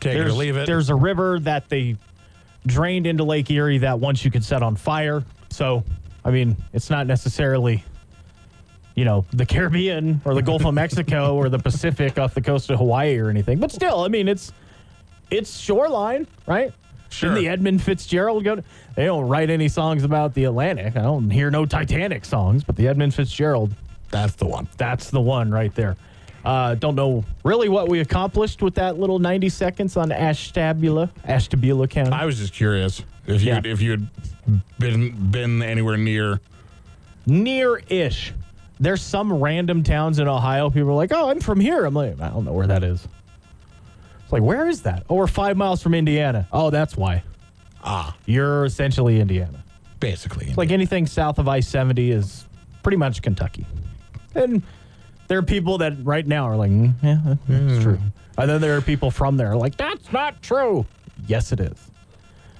Take 0.00 0.16
it 0.16 0.26
or 0.26 0.32
leave 0.32 0.56
it. 0.56 0.66
there's 0.66 0.88
a 0.88 0.94
river 0.94 1.40
that 1.40 1.68
they 1.68 1.96
drained 2.66 3.06
into 3.06 3.24
Lake 3.24 3.50
Erie 3.50 3.78
that 3.78 3.98
once 3.98 4.24
you 4.24 4.30
could 4.30 4.44
set 4.44 4.62
on 4.62 4.76
fire. 4.76 5.24
So, 5.50 5.84
I 6.24 6.30
mean, 6.30 6.56
it's 6.72 6.90
not 6.90 7.06
necessarily, 7.06 7.84
you 8.94 9.04
know, 9.04 9.24
the 9.32 9.46
Caribbean 9.46 10.20
or 10.24 10.34
the 10.34 10.42
Gulf 10.42 10.64
of 10.64 10.74
Mexico 10.74 11.34
or 11.36 11.48
the 11.48 11.58
Pacific 11.58 12.18
off 12.18 12.34
the 12.34 12.42
coast 12.42 12.70
of 12.70 12.78
Hawaii 12.78 13.18
or 13.18 13.30
anything. 13.30 13.58
But 13.58 13.72
still, 13.72 14.00
I 14.04 14.08
mean, 14.08 14.28
it's 14.28 14.52
it's 15.30 15.58
shoreline, 15.58 16.26
right? 16.46 16.72
Sure. 17.08 17.30
Didn't 17.30 17.44
the 17.44 17.48
Edmund 17.50 17.82
Fitzgerald 17.82 18.44
go? 18.44 18.56
To, 18.56 18.64
they 18.94 19.04
don't 19.04 19.26
write 19.28 19.50
any 19.50 19.68
songs 19.68 20.04
about 20.04 20.34
the 20.34 20.44
Atlantic. 20.44 20.96
I 20.96 21.02
don't 21.02 21.28
hear 21.30 21.50
no 21.50 21.66
Titanic 21.66 22.24
songs, 22.24 22.62
but 22.62 22.76
the 22.76 22.86
Edmund 22.86 23.14
Fitzgerald, 23.14 23.74
That's 24.10 24.34
the 24.34 24.46
one. 24.46 24.68
that's 24.76 25.10
the 25.10 25.20
one 25.20 25.50
right 25.50 25.74
there. 25.74 25.96
Uh, 26.44 26.74
don't 26.74 26.94
know 26.94 27.24
really 27.44 27.68
what 27.68 27.88
we 27.88 28.00
accomplished 28.00 28.62
with 28.62 28.74
that 28.76 28.98
little 28.98 29.18
90 29.18 29.48
seconds 29.50 29.96
on 29.96 30.10
Ashtabula, 30.10 31.10
Ashtabula 31.24 31.86
County. 31.86 32.12
I 32.12 32.24
was 32.24 32.38
just 32.38 32.52
curious 32.54 33.02
if 33.26 33.42
you 33.42 33.48
Yeah. 33.52 33.60
if 33.64 33.82
you 33.82 33.90
had 33.92 34.08
been 34.78 35.30
been 35.30 35.62
anywhere 35.62 35.96
near. 35.98 36.40
Near-ish. 37.26 38.32
There's 38.78 39.02
some 39.02 39.32
random 39.34 39.82
towns 39.82 40.18
in 40.18 40.26
Ohio. 40.26 40.70
People 40.70 40.90
are 40.90 40.94
like, 40.94 41.12
"Oh, 41.12 41.28
I'm 41.30 41.40
from 41.40 41.60
here." 41.60 41.84
I'm 41.84 41.92
like, 41.94 42.18
I 42.20 42.28
don't 42.30 42.44
know 42.46 42.52
where 42.52 42.66
that 42.66 42.82
is. 42.82 43.06
It's 44.24 44.32
like, 44.32 44.42
where 44.42 44.66
is 44.68 44.82
that? 44.82 45.04
Oh, 45.10 45.16
we're 45.16 45.26
five 45.26 45.56
miles 45.56 45.82
from 45.82 45.92
Indiana. 45.94 46.48
Oh, 46.52 46.70
that's 46.70 46.96
why. 46.96 47.22
Ah, 47.84 48.16
You're 48.26 48.64
essentially 48.64 49.20
Indiana. 49.20 49.62
basically. 50.00 50.46
It's 50.48 50.56
like 50.56 50.70
anything 50.70 51.06
south 51.06 51.38
of 51.38 51.46
I 51.48 51.60
70 51.60 52.10
is 52.10 52.46
pretty 52.82 52.96
much 52.96 53.20
Kentucky. 53.20 53.66
And 54.34 54.62
there 55.30 55.38
are 55.38 55.42
people 55.42 55.78
that 55.78 55.92
right 56.02 56.26
now 56.26 56.44
are 56.48 56.56
like, 56.56 56.72
mm, 56.72 56.92
yeah, 57.04 57.18
that- 57.24 57.38
that's 57.46 57.84
true. 57.84 58.00
And 58.36 58.50
then 58.50 58.60
there 58.60 58.76
are 58.76 58.80
people 58.80 59.12
from 59.12 59.36
there 59.36 59.54
like, 59.54 59.76
that's 59.76 60.12
not 60.12 60.42
true. 60.42 60.84
Yes, 61.28 61.52
it 61.52 61.60
is. 61.60 61.78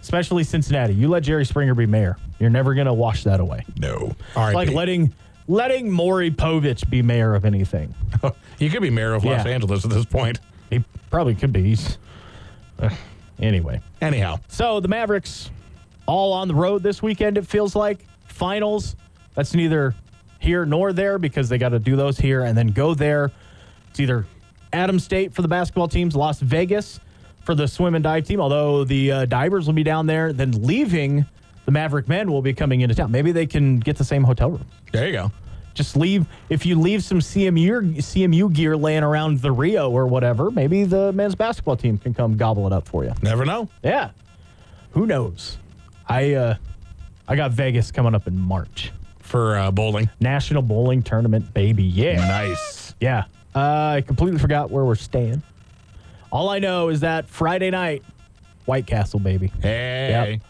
Especially 0.01 0.45
Cincinnati. 0.45 0.95
You 0.95 1.09
let 1.09 1.25
Jerry 1.25 1.45
Springer 1.45 1.75
be 1.75 1.85
mayor. 1.87 2.17
You're 2.39 2.49
never 2.49 2.75
going 2.75 2.87
to 2.87 2.93
wash 2.95 3.25
that 3.25 3.41
away. 3.41 3.65
no. 3.77 4.15
All 4.37 4.45
right. 4.47 4.55
Like 4.55 4.71
letting 4.71 5.13
letting 5.49 5.91
Maury 5.91 6.31
Povich 6.31 6.89
be 6.89 7.03
mayor 7.03 7.35
of 7.35 7.45
anything. 7.45 7.93
he 8.59 8.71
could 8.71 8.83
be 8.83 8.91
mayor 8.91 9.15
of 9.15 9.25
Los 9.25 9.45
Yeah. 9.45 9.51
Angeles 9.51 9.85
at 9.85 9.91
this 9.91 10.05
point. 10.05 10.39
He 10.71 10.85
probably 11.11 11.35
could 11.35 11.53
be. 11.53 11.63
He's, 11.65 11.99
uh, 12.79 12.89
anyway. 13.41 13.81
Anyhow, 14.01 14.39
So 14.47 14.79
the 14.79 14.87
Mavericks 14.89 15.51
all 16.07 16.33
on 16.35 16.47
the 16.47 16.55
road 16.55 16.85
this 16.85 17.03
weekend, 17.03 17.37
it 17.37 17.47
feels 17.49 17.75
like. 17.75 17.99
Finals, 18.27 18.95
that's 19.35 19.55
neither 19.55 19.95
here 20.41 20.65
nor 20.67 20.93
there 20.93 21.19
because 21.19 21.49
they 21.49 21.59
got 21.59 21.69
to 21.69 21.79
do 21.79 21.95
those 21.95 22.19
here 22.19 22.43
and 22.43 22.59
then 22.59 22.69
go 22.69 22.95
there. 22.95 23.31
It's 23.91 24.01
either 24.01 24.27
Adams 24.73 25.05
State 25.05 25.33
for 25.33 25.43
the 25.43 25.49
basketball 25.49 25.87
teams, 25.87 26.17
Las 26.17 26.41
Vegas 26.41 26.99
for 27.45 27.55
the 27.55 27.69
swim 27.69 27.95
and 27.95 28.03
dive 28.03 28.25
team, 28.25 28.41
although 28.41 28.85
the 28.85 29.13
uh, 29.13 29.25
divers 29.27 29.67
will 29.67 29.75
be 29.75 29.83
down 29.83 30.07
there. 30.07 30.33
Then 30.33 30.51
leaving, 30.63 31.25
the 31.67 31.71
Maverick 31.71 32.09
men 32.09 32.33
will 32.33 32.43
be 32.43 32.53
coming 32.53 32.81
into 32.81 32.95
town. 32.95 33.11
Maybe 33.13 33.33
they 33.33 33.47
can 33.47 33.79
get 33.79 33.97
the 33.97 34.05
same 34.05 34.25
hotel 34.25 34.51
room. 34.51 34.67
there 34.93 35.07
you 35.07 35.13
go. 35.13 35.33
Just 35.73 35.97
leave, 35.97 36.27
if 36.49 36.67
you 36.67 36.79
leave 36.79 37.03
some 37.05 37.21
CMU, 37.21 37.97
CMU 37.99 38.53
gear 38.53 38.77
laying 38.77 39.05
around 39.05 39.41
the 39.41 39.53
Rio 39.53 39.89
or 39.89 40.07
whatever, 40.09 40.51
maybe 40.51 40.85
the 40.85 41.13
men's 41.13 41.37
basketball 41.37 41.77
team 41.77 41.97
can 41.97 42.13
come 42.13 42.37
gobble 42.37 42.67
it 42.67 42.73
up 42.73 42.89
for 42.89 43.05
you. 43.05 43.13
Never 43.23 43.45
know. 43.45 43.69
Yeah. 43.83 44.11
Who 44.93 45.07
knows? 45.07 45.59
I 46.09 46.35
uh 46.35 46.55
I 47.29 47.37
got 47.37 47.53
Vegas 47.53 47.93
coming 47.93 48.17
up 48.17 48.27
in 48.27 48.37
March. 48.37 48.91
For 49.31 49.57
uh, 49.57 49.71
bowling. 49.71 50.11
National 50.19 50.61
Bowling 50.61 51.05
Tournament, 51.05 51.55
baby. 51.55 51.85
Yeah. 51.85 52.17
Nice. 52.17 52.97
Yeah. 52.99 53.27
Uh, 53.55 53.95
I 53.99 54.05
completely 54.05 54.41
forgot 54.41 54.73
where 54.73 54.85
we're 54.85 54.97
staying. 54.97 55.45
All 56.33 56.49
I 56.49 56.59
know 56.59 56.89
is 56.89 56.99
that 57.01 57.29
Friday 57.29 57.71
night, 57.71 58.03
White 58.65 58.89
Castle, 58.89 59.21
baby. 59.21 59.53
Hey. 59.63 60.33
Yep. 60.33 60.41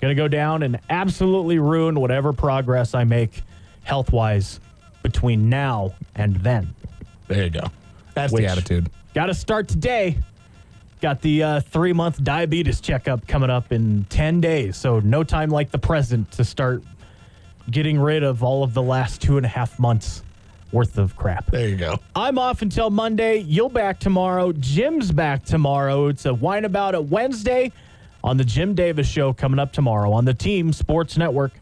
Gonna 0.00 0.14
go 0.14 0.28
down 0.28 0.62
and 0.62 0.78
absolutely 0.88 1.58
ruin 1.58 1.98
whatever 1.98 2.32
progress 2.32 2.94
I 2.94 3.02
make 3.02 3.42
health 3.82 4.12
wise 4.12 4.60
between 5.02 5.48
now 5.48 5.96
and 6.14 6.36
then. 6.36 6.72
There 7.26 7.42
you 7.42 7.50
go. 7.50 7.64
That's 8.14 8.32
Which- 8.32 8.44
the 8.44 8.50
attitude. 8.52 8.88
Got 9.14 9.26
to 9.26 9.34
start 9.34 9.66
today. 9.66 10.18
Got 11.00 11.22
the 11.22 11.42
uh, 11.42 11.60
three 11.60 11.92
month 11.92 12.22
diabetes 12.22 12.80
checkup 12.80 13.26
coming 13.26 13.50
up 13.50 13.72
in 13.72 14.04
10 14.10 14.40
days. 14.40 14.76
So, 14.76 15.00
no 15.00 15.24
time 15.24 15.50
like 15.50 15.72
the 15.72 15.78
present 15.78 16.30
to 16.32 16.44
start 16.44 16.84
getting 17.70 17.98
rid 18.00 18.22
of 18.22 18.42
all 18.42 18.62
of 18.62 18.74
the 18.74 18.82
last 18.82 19.20
two 19.20 19.36
and 19.36 19.46
a 19.46 19.48
half 19.48 19.78
months 19.78 20.22
worth 20.72 20.98
of 20.98 21.16
crap. 21.16 21.50
There 21.50 21.68
you 21.68 21.76
go. 21.76 21.98
I'm 22.14 22.38
off 22.38 22.62
until 22.62 22.90
Monday. 22.90 23.38
You'll 23.38 23.68
back 23.68 23.98
tomorrow. 23.98 24.52
Jim's 24.52 25.12
back 25.12 25.44
tomorrow. 25.44 26.08
It's 26.08 26.26
a 26.26 26.34
whine 26.34 26.64
About 26.64 26.94
It 26.94 27.04
Wednesday 27.04 27.72
on 28.22 28.36
the 28.36 28.44
Jim 28.44 28.74
Davis 28.74 29.06
Show 29.06 29.32
coming 29.32 29.58
up 29.58 29.72
tomorrow 29.72 30.12
on 30.12 30.24
the 30.24 30.34
Team 30.34 30.72
Sports 30.72 31.16
Network. 31.16 31.52